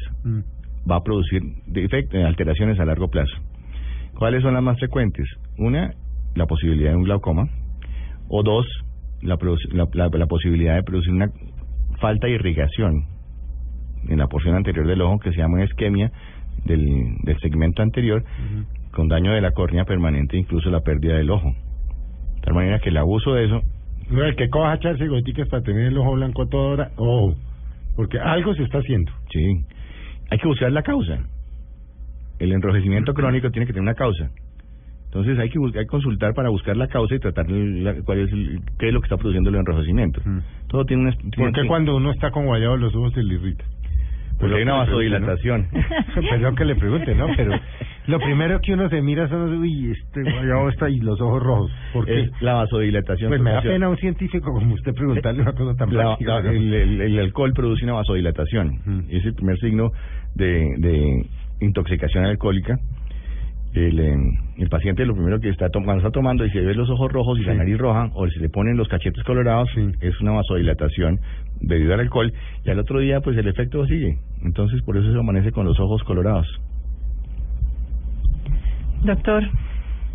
va 0.91 0.97
a 0.97 1.03
producir 1.03 1.43
defect- 1.69 2.15
eh, 2.15 2.25
alteraciones 2.25 2.79
a 2.81 2.85
largo 2.85 3.09
plazo. 3.09 3.37
¿Cuáles 4.19 4.43
son 4.43 4.55
las 4.55 4.63
más 4.63 4.79
frecuentes? 4.79 5.27
Una, 5.59 5.93
la 6.35 6.47
posibilidad 6.47 6.91
de 6.91 6.97
un 6.97 7.05
glaucoma. 7.05 7.49
O 8.29 8.43
dos, 8.43 8.67
la, 9.23 9.37
la, 9.73 9.87
la- 9.93 10.09
la 10.19 10.27
posibilidad 10.27 10.75
de 10.77 10.83
producir 10.83 11.13
una 11.13 11.31
falta 12.01 12.27
de 12.27 12.35
irrigación 12.35 13.05
en 14.09 14.19
la 14.19 14.27
porción 14.27 14.57
anterior 14.57 14.87
del 14.87 15.03
ojo 15.03 15.19
que 15.19 15.31
se 15.31 15.39
llama 15.39 15.65
isquemia 15.65 16.11
del, 16.65 17.17
del 17.23 17.39
segmento 17.41 17.83
anterior 17.83 18.25
con 18.93 19.09
daño 19.09 19.33
de 19.33 19.41
la 19.41 19.53
córnea 19.53 19.85
permanente 19.85 20.37
incluso 20.37 20.71
la 20.71 20.81
pérdida 20.81 21.17
del 21.17 21.31
ojo. 21.31 21.53
De 22.37 22.41
tal 22.43 22.55
manera 22.55 22.81
que 22.81 22.89
el 22.89 22.97
abuso 22.97 23.35
de 23.35 23.45
eso 23.45 23.63
no 24.11 24.25
el 24.25 24.35
que 24.35 24.51
coja 24.51 24.75
echarse 24.75 25.07
goticas 25.07 25.49
para 25.49 25.63
tener 25.63 25.87
el 25.87 25.99
ojo 25.99 26.15
blanco 26.15 26.43
a 26.43 26.49
toda 26.49 26.65
hora, 26.65 26.91
ojo, 26.97 27.37
porque 27.95 28.19
algo 28.19 28.55
se 28.55 28.65
está 28.65 28.79
haciendo. 28.79 29.13
Sí. 29.31 29.65
Hay 30.31 30.39
que 30.39 30.49
buscar 30.49 30.73
la 30.73 30.83
causa. 30.83 31.21
El 32.39 32.53
enrojecimiento 32.53 33.15
crónico 33.15 33.51
tiene 33.51 33.67
que 33.67 33.73
tener 33.73 33.83
una 33.83 33.95
causa. 33.95 34.31
Entonces 35.11 35.39
hay 35.41 35.51
que, 35.51 35.59
bus- 35.59 35.75
hay 35.75 35.83
que 35.83 35.87
consultar 35.89 36.35
para 36.35 36.51
buscar 36.51 36.77
la 36.77 36.87
causa 36.87 37.17
y 37.17 37.19
tratar 37.19 37.51
la- 37.51 37.95
cuál 38.05 38.19
es 38.21 38.33
el- 38.33 38.61
qué 38.79 38.89
es 38.89 38.95
lo 38.95 39.01
que 39.01 39.07
está 39.07 39.17
produciendo 39.17 39.51
el 39.51 39.57
enrojecimiento. 39.57 40.21
Todo 40.69 40.85
tiene 40.85 41.03
una... 41.03 41.13
tiene- 41.13 41.51
Porque 41.51 41.67
cuando 41.67 41.97
uno 41.97 42.13
está 42.13 42.31
con 42.31 42.47
guayabo 42.47 42.77
los 42.77 42.95
ojos 42.95 43.13
se 43.15 43.23
le 43.25 43.35
irrita. 43.35 43.65
Pues 44.39 44.53
hay 44.55 44.63
una 44.63 44.75
vasodilatación. 44.77 45.67
Perdón 46.31 46.55
que 46.57 46.65
le 46.65 46.75
pregunte, 46.77 47.15
¿no? 47.15 47.27
Pero 47.37 47.53
Lo 48.07 48.19
primero 48.21 48.59
que 48.63 48.73
uno 48.73 48.89
se 48.89 49.03
mira 49.03 49.29
son 49.29 49.51
los, 49.51 49.61
uy, 49.61 49.91
este 49.91 50.23
guayabo 50.23 50.69
está 50.71 50.89
y 50.89 50.99
los 51.01 51.21
ojos 51.21 51.43
rojos. 51.43 51.71
¿Por 51.93 52.07
qué? 52.07 52.21
Es 52.23 52.31
la 52.41 52.55
vasodilatación. 52.55 53.29
Pues 53.31 53.41
me 53.43 53.51
da 53.51 53.61
pena 53.61 53.87
a 53.87 53.89
un 53.91 53.97
científico 53.99 54.53
como 54.53 54.75
usted 54.75 54.95
preguntarle 54.95 55.43
una 55.43 55.53
cosa 55.53 55.75
tan 55.77 55.93
La- 55.93 56.03
práctica. 56.17 56.41
la- 56.41 56.51
el, 56.53 56.73
el- 56.73 57.01
el 57.03 57.19
alcohol 57.19 57.53
produce 57.53 57.85
una 57.85 57.95
vasodilatación. 57.95 58.79
Mm. 58.87 59.01
Es 59.11 59.25
el 59.27 59.35
primer 59.35 59.59
signo 59.59 59.91
de, 60.37 60.75
de 60.79 61.27
intoxicación 61.61 62.25
alcohólica. 62.25 62.77
El, 63.73 64.01
eh, 64.01 64.17
el 64.59 64.69
paciente 64.69 65.07
lo 65.07 65.15
primero 65.15 65.39
que 65.39 65.49
está 65.49 65.69
tom- 65.69 65.85
cuando 65.85 66.01
está 66.05 66.11
tomando 66.11 66.45
y 66.45 66.51
se 66.51 66.61
ve 66.61 66.75
los 66.75 66.91
ojos 66.91 67.13
rojos 67.13 67.39
y 67.39 67.45
la 67.45 67.55
nariz 67.55 67.79
roja 67.79 68.11
o 68.15 68.27
se 68.29 68.41
le 68.41 68.49
ponen 68.49 68.77
los 68.77 68.89
cachetes 68.89 69.23
colorados 69.23 69.69
Sí. 69.75 69.93
es 70.01 70.21
una 70.21 70.33
vasodilatación 70.33 71.21
debido 71.61 71.95
al 71.95 72.01
alcohol 72.01 72.33
y 72.65 72.71
al 72.71 72.81
otro 72.81 72.99
día 72.99 73.21
pues 73.21 73.37
el 73.37 73.47
efecto 73.47 73.87
sigue 73.87 74.19
entonces 74.45 74.83
por 74.83 74.97
eso 74.97 75.13
se 75.13 75.19
amanece 75.19 75.53
con 75.53 75.67
los 75.67 75.79
ojos 75.79 76.03
colorados 76.03 76.47
Doctor, 79.05 79.43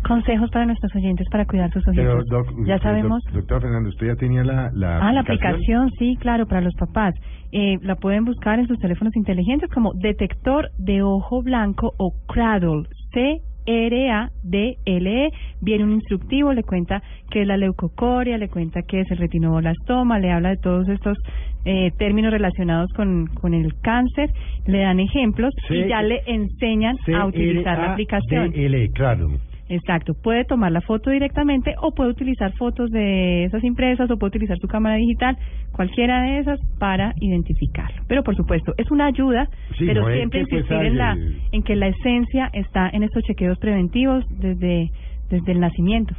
consejos 0.06 0.48
para 0.50 0.66
nuestros 0.66 0.94
oyentes 0.94 1.26
para 1.30 1.44
cuidar 1.46 1.72
sus 1.72 1.86
ojitos. 1.88 2.04
Pero, 2.06 2.22
doc, 2.44 2.46
ya 2.66 2.78
sabemos. 2.78 3.20
doc- 3.24 3.34
doctor 3.34 3.62
Fernando, 3.62 3.88
¿usted 3.88 4.06
ya 4.06 4.14
tenía 4.16 4.44
la, 4.44 4.70
la 4.74 4.98
Ah, 5.00 5.12
la 5.12 5.20
aplicación, 5.22 5.90
sí, 5.98 6.16
claro, 6.20 6.46
para 6.46 6.60
los 6.60 6.74
papás. 6.74 7.14
Eh, 7.52 7.78
la 7.82 7.96
pueden 7.96 8.24
buscar 8.24 8.58
en 8.60 8.68
sus 8.68 8.78
teléfonos 8.78 9.16
inteligentes 9.16 9.68
como 9.70 9.92
detector 9.94 10.68
de 10.78 11.02
ojo 11.02 11.42
blanco 11.42 11.94
o 11.98 12.12
Cradle, 12.28 12.84
C-R-A-D-L-E. 13.16 15.30
Viene 15.62 15.84
un 15.84 15.92
instructivo, 15.92 16.52
le 16.52 16.62
cuenta 16.62 17.02
qué 17.30 17.42
es 17.42 17.46
la 17.46 17.56
leucocoria, 17.56 18.36
le 18.38 18.48
cuenta 18.48 18.82
qué 18.82 19.00
es 19.00 19.10
el 19.10 19.18
retinoblastoma, 19.18 20.18
le 20.18 20.30
habla 20.30 20.50
de 20.50 20.56
todos 20.58 20.88
estos 20.88 21.16
eh, 21.64 21.90
términos 21.98 22.30
relacionados 22.30 22.92
con, 22.94 23.26
con 23.28 23.54
el 23.54 23.74
cáncer, 23.80 24.30
le 24.66 24.80
dan 24.80 25.00
ejemplos 25.00 25.52
C- 25.66 25.78
y 25.78 25.88
ya 25.88 26.02
le 26.02 26.22
enseñan 26.26 26.96
a 27.14 27.26
utilizar 27.26 27.78
la 27.78 27.92
aplicación. 27.92 28.52
L, 28.54 28.88
claro. 28.90 29.30
Exacto, 29.68 30.14
puede 30.14 30.44
tomar 30.44 30.70
la 30.70 30.80
foto 30.80 31.10
directamente 31.10 31.74
o 31.80 31.92
puede 31.92 32.10
utilizar 32.10 32.52
fotos 32.52 32.90
de 32.90 33.44
esas 33.44 33.64
impresas 33.64 34.08
o 34.10 34.16
puede 34.16 34.28
utilizar 34.28 34.58
su 34.58 34.68
cámara 34.68 34.96
digital, 34.96 35.36
cualquiera 35.72 36.22
de 36.22 36.38
esas 36.38 36.60
para 36.78 37.14
identificarlo. 37.20 38.02
Pero 38.06 38.22
por 38.22 38.36
supuesto, 38.36 38.74
es 38.76 38.90
una 38.90 39.06
ayuda, 39.06 39.48
Sí, 39.76 39.86
pero 39.86 40.02
no 40.02 40.08
es 40.08 40.16
siempre 40.16 40.40
pues, 40.42 40.52
insistir 40.52 40.86
en 40.86 40.98
la 40.98 41.16
en 41.52 41.62
que 41.62 41.74
la 41.74 41.88
esencia 41.88 42.48
está 42.52 42.88
en 42.90 43.02
estos 43.02 43.24
chequeos 43.24 43.58
preventivos 43.58 44.24
desde 44.38 44.90
desde 45.30 45.52
el 45.52 45.60
nacimiento 45.60 46.14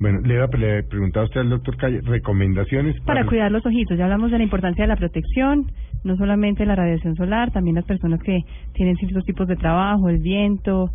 Bueno, 0.00 0.20
le 0.20 0.34
iba 0.34 0.46
le 0.46 0.82
preguntaba 0.84 1.26
usted 1.26 1.40
al 1.40 1.50
doctor 1.50 1.76
Calle, 1.76 2.00
recomendaciones 2.02 2.98
para 3.02 3.26
cuidar 3.26 3.52
los 3.52 3.64
ojitos. 3.66 3.98
Ya 3.98 4.04
hablamos 4.04 4.30
de 4.30 4.38
la 4.38 4.44
importancia 4.44 4.84
de 4.84 4.88
la 4.88 4.96
protección, 4.96 5.66
no 6.04 6.16
solamente 6.16 6.64
la 6.66 6.74
radiación 6.74 7.14
solar, 7.16 7.52
también 7.52 7.76
las 7.76 7.84
personas 7.84 8.20
que 8.22 8.40
tienen 8.72 8.96
ciertos 8.96 9.24
tipos 9.24 9.46
de 9.46 9.56
trabajo, 9.56 10.08
el 10.08 10.18
viento. 10.18 10.90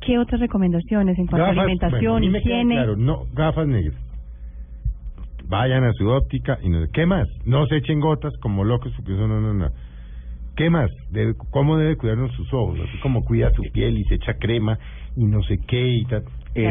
¿Qué 0.00 0.18
otras 0.18 0.40
recomendaciones 0.40 1.18
en 1.18 1.26
cuanto 1.26 1.46
a 1.46 1.50
alimentación, 1.50 2.20
bueno, 2.22 2.38
higiene? 2.38 2.74
Claro, 2.74 2.96
no, 2.96 3.26
gafas 3.34 3.66
negras. 3.66 3.94
Vayan 5.48 5.84
a 5.84 5.92
su 5.94 6.06
óptica 6.08 6.58
y 6.62 6.68
no 6.68 6.78
¿Qué 6.92 7.06
más? 7.06 7.26
No 7.46 7.66
se 7.66 7.76
echen 7.76 8.00
gotas 8.00 8.32
como 8.40 8.64
locos 8.64 8.92
porque 8.96 9.12
eso 9.14 9.26
no, 9.26 9.40
no, 9.40 9.54
no. 9.54 9.70
¿Qué 10.56 10.70
más? 10.70 10.90
Debe- 11.10 11.34
¿Cómo 11.50 11.76
debe 11.78 11.96
cuidarnos 11.96 12.32
sus 12.34 12.52
ojos? 12.52 12.78
Así 12.80 12.98
como 12.98 13.24
cuida 13.24 13.50
su 13.54 13.62
piel 13.72 13.96
y 13.98 14.04
se 14.04 14.16
echa 14.16 14.34
crema 14.34 14.78
y 15.16 15.24
no 15.24 15.42
sé 15.42 15.58
qué 15.66 15.86
y 15.88 16.04
tal. 16.04 16.24
La 16.54 16.70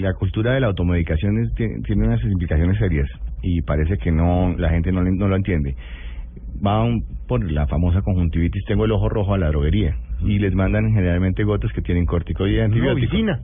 la 0.00 0.14
cultura 0.14 0.52
de 0.54 0.60
la 0.60 0.66
automedicación 0.68 1.38
es- 1.44 1.54
tiene, 1.54 1.80
tiene 1.86 2.06
unas 2.06 2.22
implicaciones 2.24 2.76
serias 2.78 3.08
y 3.42 3.62
parece 3.62 3.98
que 3.98 4.10
no 4.10 4.54
la 4.58 4.70
gente 4.70 4.90
no, 4.92 5.02
le- 5.02 5.12
no 5.12 5.28
lo 5.28 5.36
entiende. 5.36 5.76
Van 6.60 7.02
por 7.26 7.50
la 7.50 7.66
famosa 7.66 8.02
conjuntivitis, 8.02 8.64
tengo 8.66 8.84
el 8.84 8.92
ojo 8.92 9.08
rojo 9.08 9.34
a 9.34 9.38
la 9.38 9.48
droguería 9.48 9.96
y 10.20 10.38
les 10.38 10.54
mandan 10.54 10.92
generalmente 10.92 11.42
gotas 11.44 11.72
que 11.72 11.82
tienen 11.82 12.06
corticoide 12.06 12.54
y 12.54 12.58
No, 12.58 12.64
antibiótico. 12.64 13.10
vicina. 13.12 13.40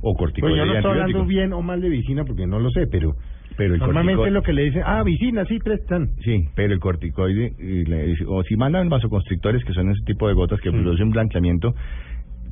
O 0.00 0.14
Pues 0.14 0.18
corticoide 0.18 0.56
yo 0.56 0.66
no 0.66 0.74
estoy 0.74 0.90
hablando 0.92 1.24
bien 1.26 1.52
o 1.52 1.62
mal 1.62 1.80
de 1.80 1.88
vicina 1.88 2.24
porque 2.24 2.46
no 2.46 2.58
lo 2.60 2.70
sé, 2.70 2.86
pero, 2.90 3.12
Pero 3.56 3.74
el 3.74 3.80
normalmente 3.80 4.16
corticoide- 4.22 4.26
es 4.28 4.32
lo 4.32 4.42
que 4.42 4.52
le 4.52 4.62
dicen, 4.64 4.82
ah, 4.84 5.02
vicina, 5.04 5.44
sí, 5.46 5.58
prestan. 5.58 6.08
Sí, 6.24 6.44
pero 6.54 6.72
el 6.72 6.80
corticoide, 6.80 7.52
y 7.58 7.84
le- 7.84 8.14
o 8.26 8.42
si 8.44 8.56
mandan 8.56 8.88
vasoconstrictores, 8.88 9.62
que 9.64 9.72
son 9.74 9.90
ese 9.90 10.02
tipo 10.04 10.26
de 10.28 10.34
gotas 10.34 10.60
que 10.60 10.70
Mm. 10.70 10.82
producen 10.82 11.10
blanqueamiento 11.10 11.74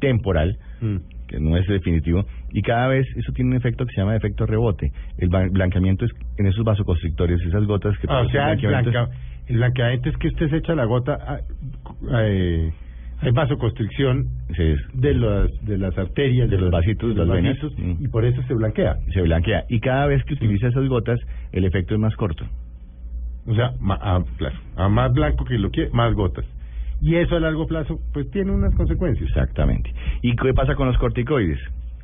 temporal, 0.00 0.56
Mm. 0.80 0.96
Que 1.30 1.38
no 1.40 1.56
es 1.56 1.66
definitivo, 1.68 2.24
y 2.52 2.60
cada 2.62 2.88
vez 2.88 3.06
eso 3.16 3.32
tiene 3.32 3.52
un 3.52 3.56
efecto 3.56 3.86
que 3.86 3.92
se 3.94 4.00
llama 4.00 4.16
efecto 4.16 4.44
rebote. 4.46 4.90
El 5.18 5.28
blanqueamiento 5.28 6.04
es 6.04 6.10
en 6.38 6.46
esos 6.46 6.64
vasoconstrictores, 6.64 7.40
esas 7.42 7.64
gotas 7.66 7.96
que 7.98 8.06
Ah, 8.10 8.20
o 8.22 8.28
sea, 8.30 8.52
el, 8.52 8.58
blanqueamiento. 8.58 8.90
blanca, 8.90 9.14
el 9.46 9.56
blanqueamiento 9.56 10.08
es 10.10 10.16
que 10.16 10.28
usted 10.28 10.50
se 10.50 10.56
echa 10.56 10.74
la 10.74 10.84
gota, 10.86 11.18
ah, 11.26 11.38
eh, 12.22 12.72
hay 13.22 13.30
vasoconstricción 13.32 14.26
Sí, 14.56 14.62
es- 14.62 14.80
de 14.94 15.14
las 15.14 15.50
de 15.64 15.78
las 15.78 15.96
arterias, 15.96 16.50
De 16.50 16.58
los 16.58 16.70
vasitos, 16.70 17.10
de 17.10 17.14
los 17.14 17.28
las 17.28 17.42
vasitos, 17.42 17.72
y 17.78 18.08
por 18.08 18.24
eso 18.24 18.42
se 18.48 18.54
blanquea. 18.54 18.96
se 19.12 19.22
blanquea. 19.22 19.64
Y 19.68 19.78
cada 19.80 20.06
vez 20.06 20.24
que 20.24 20.34
utiliza 20.34 20.68
esas 20.68 20.88
gotas, 20.88 21.18
el 21.52 21.64
efecto 21.64 21.94
es 21.94 22.00
más 22.00 22.16
corto. 22.16 22.44
O 23.46 23.54
sea, 23.54 23.72
a, 24.76 24.88
más 24.88 25.12
blanco 25.12 25.44
que 25.44 25.58
lo 25.58 25.70
quiere, 25.70 25.90
más 25.92 26.12
gotas. 26.14 26.44
Y 27.00 27.16
eso 27.16 27.36
a 27.36 27.40
largo 27.40 27.66
plazo, 27.66 27.98
pues 28.12 28.30
tiene 28.30 28.52
unas 28.52 28.74
consecuencias. 28.74 29.28
Exactamente. 29.28 29.92
¿Y 30.22 30.36
qué 30.36 30.52
pasa 30.52 30.74
con 30.74 30.86
los 30.86 30.98
corticoides? 30.98 31.58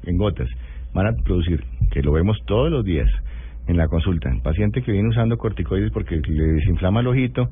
En 0.05 0.17
gotas. 0.17 0.49
Van 0.95 1.07
a 1.07 1.13
producir, 1.13 1.63
que 1.91 2.03
lo 2.03 2.13
vemos 2.13 2.39
todos 2.47 2.71
los 2.71 2.85
días 2.85 3.09
en 3.67 3.77
la 3.77 3.89
consulta, 3.89 4.31
el 4.31 4.41
paciente 4.43 4.83
que 4.83 4.93
viene 4.93 5.09
usando 5.09 5.37
corticoides 5.37 5.91
porque 5.91 6.17
le 6.17 6.45
desinflama 6.45 7.01
el 7.01 7.09
ojito, 7.09 7.49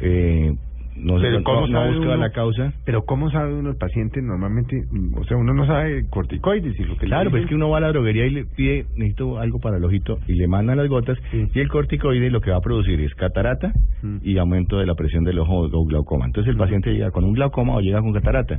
eh, 0.00 0.52
no, 0.96 1.16
se, 1.18 1.26
Pero 1.26 1.38
no, 1.38 1.44
¿cómo 1.44 1.60
no 1.66 1.78
sabe 1.80 1.98
uno? 1.98 2.16
la 2.16 2.30
causa. 2.30 2.72
Pero 2.84 3.04
¿cómo 3.04 3.30
sabe 3.30 3.54
uno 3.54 3.70
el 3.70 3.76
paciente 3.76 4.20
normalmente? 4.22 4.84
mm, 4.90 5.14
O 5.18 5.24
sea, 5.24 5.36
uno 5.36 5.54
no 5.54 5.66
sabe 5.66 6.06
corticoides 6.10 6.78
y 6.78 6.84
lo 6.84 6.96
que 6.96 7.06
le 7.06 7.10
Claro, 7.10 7.30
pues 7.30 7.42
es 7.44 7.48
que 7.48 7.54
uno 7.54 7.68
va 7.70 7.78
a 7.78 7.80
la 7.80 7.88
droguería 7.88 8.26
y 8.26 8.30
le 8.30 8.44
pide, 8.44 8.86
necesito 8.96 9.38
algo 9.38 9.58
para 9.60 9.76
el 9.76 9.84
ojito, 9.84 10.18
y 10.26 10.34
le 10.34 10.48
mandan 10.48 10.76
las 10.78 10.88
gotas, 10.88 11.18
Sí. 11.30 11.46
y 11.54 11.58
el 11.60 11.68
corticoide 11.68 12.30
lo 12.30 12.40
que 12.40 12.50
va 12.50 12.56
a 12.56 12.60
producir 12.60 13.00
es 13.00 13.14
catarata 13.14 13.72
Mm. 14.02 14.18
y 14.22 14.38
aumento 14.38 14.78
de 14.78 14.86
la 14.86 14.94
presión 14.94 15.24
del 15.24 15.38
ojo 15.38 15.68
o 15.72 15.84
glaucoma. 15.84 16.26
Entonces 16.26 16.50
el 16.50 16.56
paciente 16.58 16.92
llega 16.92 17.10
con 17.10 17.24
un 17.24 17.32
glaucoma 17.32 17.74
o 17.76 17.80
llega 17.80 18.00
con 18.00 18.12
catarata. 18.12 18.58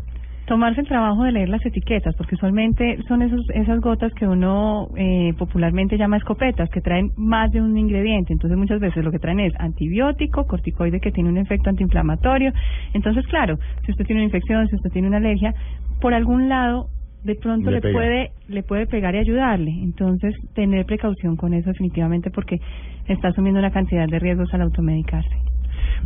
Tomarse 0.50 0.82
el 0.82 0.88
trabajo 0.88 1.24
de 1.24 1.32
leer 1.32 1.47
las 1.47 1.64
etiquetas, 1.64 2.16
porque 2.16 2.34
usualmente 2.34 2.97
son 3.08 3.22
esos, 3.22 3.47
esas 3.54 3.80
gotas 3.80 4.12
que 4.16 4.28
uno 4.28 4.88
eh, 4.97 5.32
popularmente 5.38 5.95
llama 5.95 6.18
escopetas, 6.18 6.72
que 6.72 6.82
traen 6.82 7.12
más 7.18 7.52
de 7.52 7.62
un 7.62 7.78
ingrediente. 7.78 8.34
Entonces 8.34 8.58
muchas 8.58 8.80
veces 8.80 9.06
lo 9.06 9.12
que 9.12 9.20
traen 9.20 9.41
es 9.41 9.54
antibiótico, 9.60 10.47
corticoide 10.47 11.00
que 11.00 11.12
tiene 11.12 11.30
un 11.30 11.38
efecto 11.38 11.70
antiinflamatorio. 11.70 12.52
Entonces, 12.95 13.28
claro, 13.28 13.60
si 13.86 13.91
usted 13.91 14.06
tiene 14.06 14.22
una 14.22 14.26
infección, 14.26 14.68
si 14.68 14.76
usted 14.76 14.89
tiene 14.89 15.08
una 15.08 15.18
alergia, 15.18 15.54
por 16.02 16.16
algún 16.16 16.50
lado 16.50 16.88
de 17.24 17.36
pronto 17.36 17.70
Le 17.70 17.80
le, 17.80 17.91
puede 17.91 18.32
le 18.47 18.64
puede 18.64 18.88
pegar 18.88 19.14
y 19.14 19.20
ayudarle. 19.20 19.70
Entonces, 19.70 20.34
tener 20.56 20.84
precaución 20.88 21.36
con 21.36 21.54
eso 21.54 21.70
definitivamente 21.70 22.32
porque 22.32 22.60
está 23.08 23.28
asumiendo 23.28 23.60
una 23.60 23.70
cantidad 23.70 24.08
de 24.08 24.18
riesgos 24.18 24.52
al 24.56 24.64
automedicarse. 24.64 25.49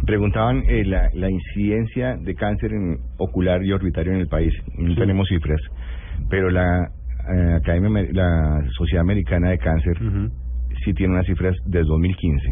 Preguntaban 0.06 0.64
eh, 0.68 0.84
la, 0.86 1.10
la 1.14 1.30
incidencia 1.30 2.18
de 2.18 2.36
cáncer 2.36 2.74
en 2.74 2.98
ocular 3.18 3.64
y 3.64 3.72
orbitario 3.72 4.14
en 4.14 4.20
el 4.20 4.28
país. 4.28 4.54
No 4.78 4.96
tenemos 4.96 5.28
cifras, 5.28 5.62
pero 6.30 6.50
la 6.50 6.90
eh, 7.34 7.54
Academia, 7.56 8.06
la 8.12 8.64
Sociedad 8.78 9.02
Americana 9.02 9.50
de 9.50 9.58
Cáncer 9.58 9.98
sí 10.84 10.94
tiene 10.94 11.14
unas 11.14 11.26
cifras 11.26 11.56
desde 11.66 11.88
2015. 11.88 12.48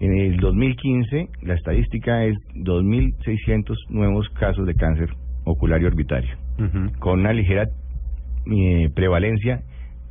En 0.00 0.18
el 0.18 0.38
2015 0.38 1.28
la 1.42 1.54
estadística 1.54 2.24
es 2.24 2.36
2.600 2.54 3.76
nuevos 3.90 4.28
casos 4.30 4.66
de 4.66 4.74
cáncer 4.74 5.10
ocular 5.44 5.80
y 5.82 5.84
orbitario, 5.84 6.36
con 6.98 7.20
una 7.20 7.32
ligera 7.32 7.68
eh, 8.50 8.88
prevalencia 8.94 9.62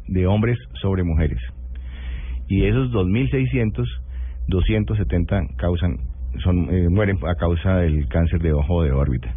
de 0.08 0.28
hombres 0.28 0.58
sobre 0.82 1.04
mujeres. 1.04 1.40
Y 2.48 2.62
de 2.62 2.70
esos 2.70 2.92
2.600, 2.92 3.86
270 4.48 5.42
causan 5.58 5.98
son 6.44 6.70
eh, 6.70 6.90
mueren 6.90 7.18
a 7.28 7.36
causa 7.36 7.78
del 7.78 8.08
cáncer 8.08 8.42
de 8.42 8.54
ojo 8.54 8.84
de 8.84 8.92
órbita. 8.92 9.34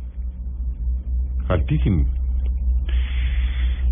Altísimo. 1.48 2.06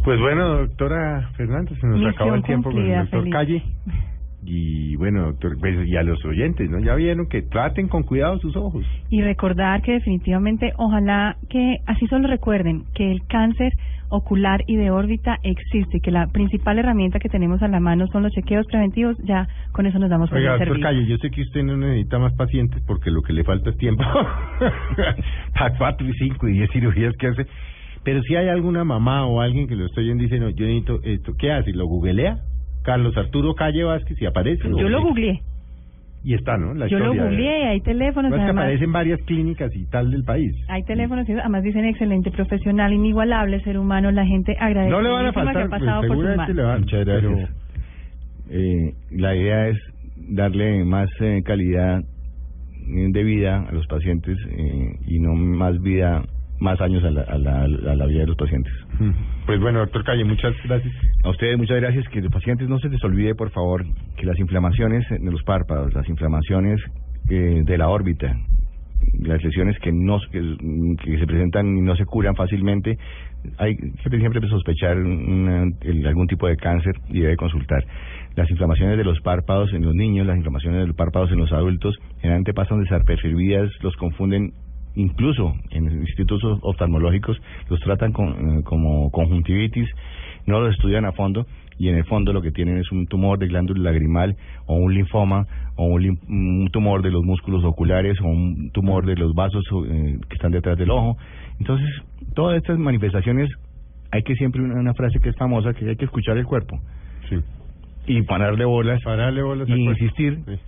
Pues 0.05 0.19
bueno, 0.21 0.49
doctora 0.49 1.31
Fernanda, 1.37 1.73
se 1.79 1.87
nos 1.87 1.97
Misión 1.97 2.15
acabó 2.15 2.35
el 2.35 2.43
tiempo 2.45 2.71
con 2.71 2.79
el 2.79 2.85
cumplida, 2.85 3.01
doctor 3.03 3.21
feliz. 3.21 3.35
Calle. 3.35 3.63
Y 4.43 4.97
bueno, 4.97 5.27
doctor, 5.27 5.57
pues, 5.61 5.87
y 5.87 5.97
a 5.97 6.03
los 6.03 6.25
oyentes, 6.25 6.71
¿no? 6.71 6.79
Ya 6.81 6.95
vieron 6.95 7.29
que 7.29 7.43
traten 7.43 7.89
con 7.89 8.03
cuidado 8.05 8.39
sus 8.39 8.57
ojos. 8.57 8.85
y 9.11 9.21
recordar 9.23 9.83
que 9.83 9.93
definitivamente, 9.93 10.73
ojalá 10.77 11.37
que 11.49 11.77
así 11.87 12.07
solo 12.07 12.29
recuerden 12.29 12.85
que 12.95 13.11
el 13.11 13.21
cáncer 13.27 13.73
ocular 14.11 14.63
y 14.67 14.77
de 14.77 14.91
órbita 14.91 15.39
existe 15.43 15.99
y 15.99 16.01
que 16.01 16.11
la 16.11 16.27
principal 16.27 16.79
herramienta 16.79 17.19
que 17.19 17.29
tenemos 17.29 17.63
a 17.63 17.69
la 17.69 17.81
mano 17.81 18.07
son 18.09 18.25
los 18.25 18.33
chequeos 18.33 18.67
preventivos, 18.67 19.17
ya 19.25 19.47
con 19.73 19.87
eso 19.87 19.99
nos 19.99 20.11
damos 20.11 20.29
por 20.29 20.39
Oiga, 20.39 20.59
doctor. 20.59 20.81
Calle, 20.81 21.07
yo 21.07 21.17
sé 21.19 21.31
que 21.31 21.43
usted 21.43 21.63
no 21.63 21.77
necesita 21.77 22.19
más 22.19 22.35
pacientes 22.35 22.83
porque 22.87 23.11
lo 23.11 23.23
que 23.23 23.33
le 23.33 23.45
falta 23.45 23.71
es 23.71 23.77
tiempo 23.77 24.03
para 25.55 25.77
cuatro 25.79 26.07
y 26.09 26.13
cinco 26.15 26.49
y 26.49 26.53
diez 26.53 26.71
cirugías 26.73 27.15
que 27.17 27.29
hace. 27.29 27.47
Pero 28.03 28.23
si 28.23 28.35
hay 28.35 28.49
alguna 28.49 28.83
mamá 28.83 29.27
o 29.27 29.41
alguien 29.41 29.69
que 29.69 29.77
lo 29.77 29.87
estoy 29.87 30.05
oyendo 30.05 30.25
y 30.25 30.27
dice, 30.27 30.41
no, 30.41 30.51
yo 30.51 30.67
necesito 30.67 31.01
esto, 31.05 31.35
¿qué 31.39 31.53
hace? 31.53 31.73
¿Lo 31.73 31.87
googlea? 31.87 32.39
Carlos 32.83 33.17
Arturo 33.17 33.55
Calle 33.55 33.85
Vázquez 33.85 34.21
y 34.21 34.27
aparece. 34.27 34.63
Yo 34.69 34.89
lo 34.89 35.03
googleé. 35.03 35.41
Y 36.23 36.35
está, 36.35 36.59
¿no? 36.59 36.75
La 36.75 36.87
Yo 36.87 36.99
lo 36.99 37.15
googleé, 37.15 37.69
hay 37.69 37.81
teléfonos, 37.81 38.31
No, 38.31 38.37
es 38.37 38.41
que 38.41 38.45
además, 38.45 38.65
aparece 38.65 38.85
en 38.85 38.93
varias 38.93 39.21
clínicas 39.23 39.75
y 39.75 39.87
tal 39.87 40.11
del 40.11 40.23
país. 40.25 40.53
hay 40.69 40.83
teléfonos, 40.83 41.27
y 41.29 41.33
además 41.33 41.63
dicen 41.63 41.87
excelente 41.87 42.31
profesional, 42.31 42.93
inigualable 42.93 43.61
ser 43.63 43.79
humano, 43.79 44.11
la 44.11 44.27
gente 44.27 44.55
agradece. 44.61 44.91
No 44.91 45.01
le 45.01 45.09
van 45.11 45.27
a 45.27 45.29
que 45.31 45.35
faltar, 45.35 45.69
pues, 45.71 45.83
seguramente 46.03 46.55
le 46.55 46.63
van. 46.63 46.81
Muchas 46.81 47.05
gracias. 47.07 47.33
pero- 47.33 47.61
Eh, 48.53 48.95
la 49.13 49.37
idea 49.37 49.69
es 49.69 49.79
darle 50.17 50.85
más 50.85 51.09
eh, 51.21 51.41
calidad 51.45 52.01
eh, 52.01 53.07
de 53.11 53.23
vida 53.23 53.65
a 53.69 53.73
los 53.73 53.87
pacientes 53.87 54.37
eh, 54.51 54.97
y 55.07 55.21
no 55.21 55.35
más 55.35 55.81
vida, 55.81 56.25
más 56.61 56.81
años 56.81 57.03
a 57.05 57.11
la, 57.11 57.23
a, 57.23 57.39
la, 57.39 57.63
a 57.65 57.97
la 57.97 58.07
vida 58.07 58.21
de 58.21 58.27
los 58.27 58.37
pacientes. 58.37 58.73
Pues 59.47 59.59
bueno, 59.61 59.81
doctor 59.81 60.05
Calle, 60.05 60.25
muchas 60.25 60.55
gracias. 60.65 60.93
A 61.25 61.31
ustedes 61.31 61.57
muchas 61.59 61.81
gracias. 61.81 62.07
Que 62.09 62.21
los 62.21 62.31
pacientes 62.31 62.69
no 62.69 62.79
se 62.79 62.89
les 62.89 63.03
olvide, 63.03 63.35
por 63.35 63.51
favor, 63.51 63.85
que 64.17 64.27
las 64.27 64.39
inflamaciones 64.39 65.05
de 65.09 65.31
los 65.31 65.43
párpados, 65.43 65.93
las 65.95 66.09
inflamaciones 66.09 66.81
eh, 67.29 67.63
de 67.65 67.79
la 67.79 67.89
órbita, 67.89 68.37
las 69.21 69.43
lesiones 69.43 69.79
que 69.79 69.91
no 69.93 70.19
que, 70.31 70.41
que 71.03 71.19
se 71.19 71.27
presentan 71.27 71.77
y 71.77 71.81
no 71.81 71.97
se 71.97 72.05
curan 72.05 72.35
fácilmente, 72.37 72.99
hay 73.57 73.75
que 73.77 74.19
siempre 74.19 74.47
sospechar 74.49 74.99
una- 74.99 75.65
el- 75.81 76.07
algún 76.07 76.27
tipo 76.27 76.47
de 76.47 76.57
cáncer 76.57 76.93
y 77.09 77.21
debe 77.21 77.37
consultar. 77.37 77.83
Las 78.37 78.51
inflamaciones 78.51 78.99
de 78.99 79.05
los 79.05 79.19
párpados 79.23 79.73
en 79.73 79.83
los 79.85 79.95
niños, 79.95 80.27
las 80.27 80.37
inflamaciones 80.37 80.81
de 80.83 80.87
los 80.89 80.97
párpados 80.97 81.33
en 81.33 81.39
los 81.39 81.51
adultos, 81.53 81.97
generalmente 82.21 82.53
pasan 82.53 82.81
desapercibidas, 82.83 83.71
los 83.83 83.97
confunden 83.97 84.53
incluso 84.95 85.55
en 85.71 86.01
institutos 86.01 86.59
oftalmológicos 86.63 87.41
los 87.69 87.81
tratan 87.81 88.13
con, 88.13 88.29
eh, 88.59 88.63
como 88.65 89.11
conjuntivitis, 89.11 89.89
no 90.47 90.61
los 90.61 90.75
estudian 90.75 91.05
a 91.05 91.13
fondo 91.13 91.47
y 91.79 91.89
en 91.89 91.97
el 91.97 92.05
fondo 92.05 92.33
lo 92.33 92.43
que 92.43 92.51
tienen 92.51 92.79
es 92.79 92.91
un 92.93 93.07
tumor 93.07 93.39
de 93.39 93.47
glándula 93.47 93.91
lagrimal 93.91 94.37
o 94.67 94.75
un 94.75 94.93
linfoma 94.95 95.47
o 95.77 95.87
un, 95.87 96.19
un 96.29 96.69
tumor 96.71 97.03
de 97.03 97.11
los 97.11 97.25
músculos 97.25 97.65
oculares 97.65 98.21
o 98.21 98.27
un 98.27 98.71
tumor 98.73 99.07
de 99.07 99.17
los 99.17 99.35
vasos 99.35 99.65
eh, 99.87 100.19
que 100.29 100.35
están 100.35 100.53
detrás 100.53 100.77
del 100.77 100.91
ojo. 100.91 101.17
Entonces, 101.59 101.89
todas 102.35 102.59
estas 102.59 102.79
manifestaciones 102.79 103.51
hay 104.11 104.23
que 104.23 104.35
siempre 104.35 104.61
una, 104.61 104.75
una 104.75 104.95
frase 104.95 105.21
que 105.21 105.31
es 105.31 105.37
famosa 105.37 105.73
que 105.73 105.89
hay 105.89 105.97
que 105.97 106.05
escuchar 106.05 106.37
el 106.37 106.45
cuerpo 106.45 106.79
Sí. 107.29 107.37
y 108.07 108.23
pararle 108.23 108.65
bolas 108.65 109.01
Pararle 109.03 109.43
bolas 109.43 109.69
y 109.69 109.73
insistir. 109.73 110.41
Sí. 110.47 110.59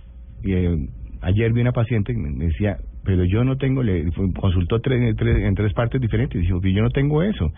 Y, 0.49 0.53
eh, 0.53 0.77
ayer 1.21 1.53
vi 1.53 1.61
una 1.61 1.73
paciente 1.73 2.13
que 2.13 2.19
me 2.19 2.45
decía, 2.45 2.77
pero 3.03 3.23
yo 3.25 3.43
no 3.43 3.57
tengo, 3.57 3.83
le 3.83 4.11
fue- 4.11 4.31
consultó 4.33 4.79
tres, 4.79 5.01
en 5.01 5.15
tres- 5.15 5.43
en 5.43 5.55
tres 5.55 5.73
partes 5.73 5.99
diferentes. 6.01 6.39
Dijo, 6.41 6.61
yo 6.61 6.81
no 6.81 6.89
tengo 6.89 7.21
eso, 7.23 7.51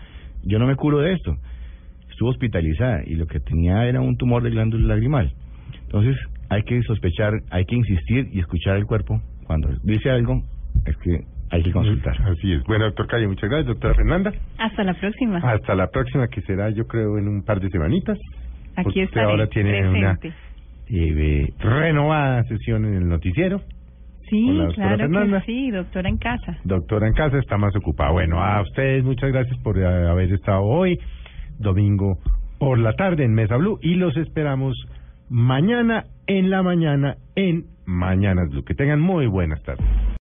yo 0.44 0.58
no 0.58 0.66
me 0.66 0.74
curo 0.76 1.00
de 1.00 1.12
esto. 1.12 1.36
Estuvo 2.10 2.30
hospitalizada 2.30 3.02
y 3.04 3.14
lo 3.14 3.26
que 3.26 3.40
tenía 3.40 3.86
era 3.86 4.00
un 4.00 4.16
tumor 4.16 4.42
de 4.42 4.50
glándula 4.50 4.88
lagrimal. 4.94 5.32
Entonces, 5.82 6.16
hay 6.48 6.62
que 6.62 6.80
sospechar, 6.82 7.32
hay 7.50 7.64
que 7.64 7.76
insistir 7.76 8.28
y 8.32 8.40
escuchar 8.40 8.76
el 8.76 8.86
cuerpo. 8.86 9.20
Cuando 9.46 9.68
dice 9.82 10.10
algo, 10.10 10.42
es 10.86 10.96
que 10.98 11.20
hay 11.50 11.62
que 11.62 11.70
consultar. 11.72 12.16
Así 12.22 12.52
es. 12.52 12.62
Bueno, 12.64 12.86
doctor 12.86 13.06
Calle, 13.06 13.28
muchas 13.28 13.48
gracias. 13.50 13.68
Doctora 13.68 13.94
Fernanda, 13.94 14.32
Hasta 14.58 14.82
la 14.82 14.94
próxima. 14.94 15.38
hasta 15.38 15.74
la 15.74 15.88
próxima, 15.88 16.26
que 16.28 16.40
será, 16.42 16.70
yo 16.70 16.86
creo, 16.86 17.18
en 17.18 17.28
un 17.28 17.42
par 17.44 17.60
de 17.60 17.68
semanitas. 17.70 18.18
Aquí 18.76 19.00
estaré, 19.00 19.26
ahora 19.26 19.46
tiene 19.46 19.88
una 19.88 20.18
eh, 20.88 21.52
renovada 21.60 22.42
sesión 22.44 22.84
en 22.84 22.94
el 22.94 23.08
noticiero. 23.08 23.60
Sí, 24.28 24.46
con 24.46 24.56
la 24.58 24.64
doctora 24.64 24.74
claro 24.76 24.98
Fernanda. 24.98 25.40
que 25.40 25.46
sí, 25.46 25.70
doctora 25.70 26.08
en 26.08 26.18
casa. 26.18 26.58
Doctora 26.64 27.06
en 27.06 27.14
casa 27.14 27.38
está 27.38 27.56
más 27.56 27.74
ocupada. 27.76 28.10
Bueno, 28.10 28.42
a 28.42 28.60
ustedes 28.62 29.04
muchas 29.04 29.30
gracias 29.30 29.56
por 29.58 29.78
eh, 29.78 29.84
haber 29.86 30.32
estado 30.32 30.62
hoy, 30.62 30.98
domingo 31.58 32.18
por 32.58 32.78
la 32.78 32.94
tarde 32.94 33.24
en 33.24 33.34
Mesa 33.34 33.56
Blue 33.56 33.78
y 33.82 33.94
los 33.94 34.16
esperamos 34.16 34.74
mañana 35.28 36.04
en 36.26 36.50
la 36.50 36.62
mañana 36.62 37.16
en 37.34 37.64
Mañanas 37.84 38.48
Blue. 38.50 38.64
Que 38.64 38.74
tengan 38.74 39.00
muy 39.00 39.26
buenas 39.26 39.62
tardes. 39.62 39.86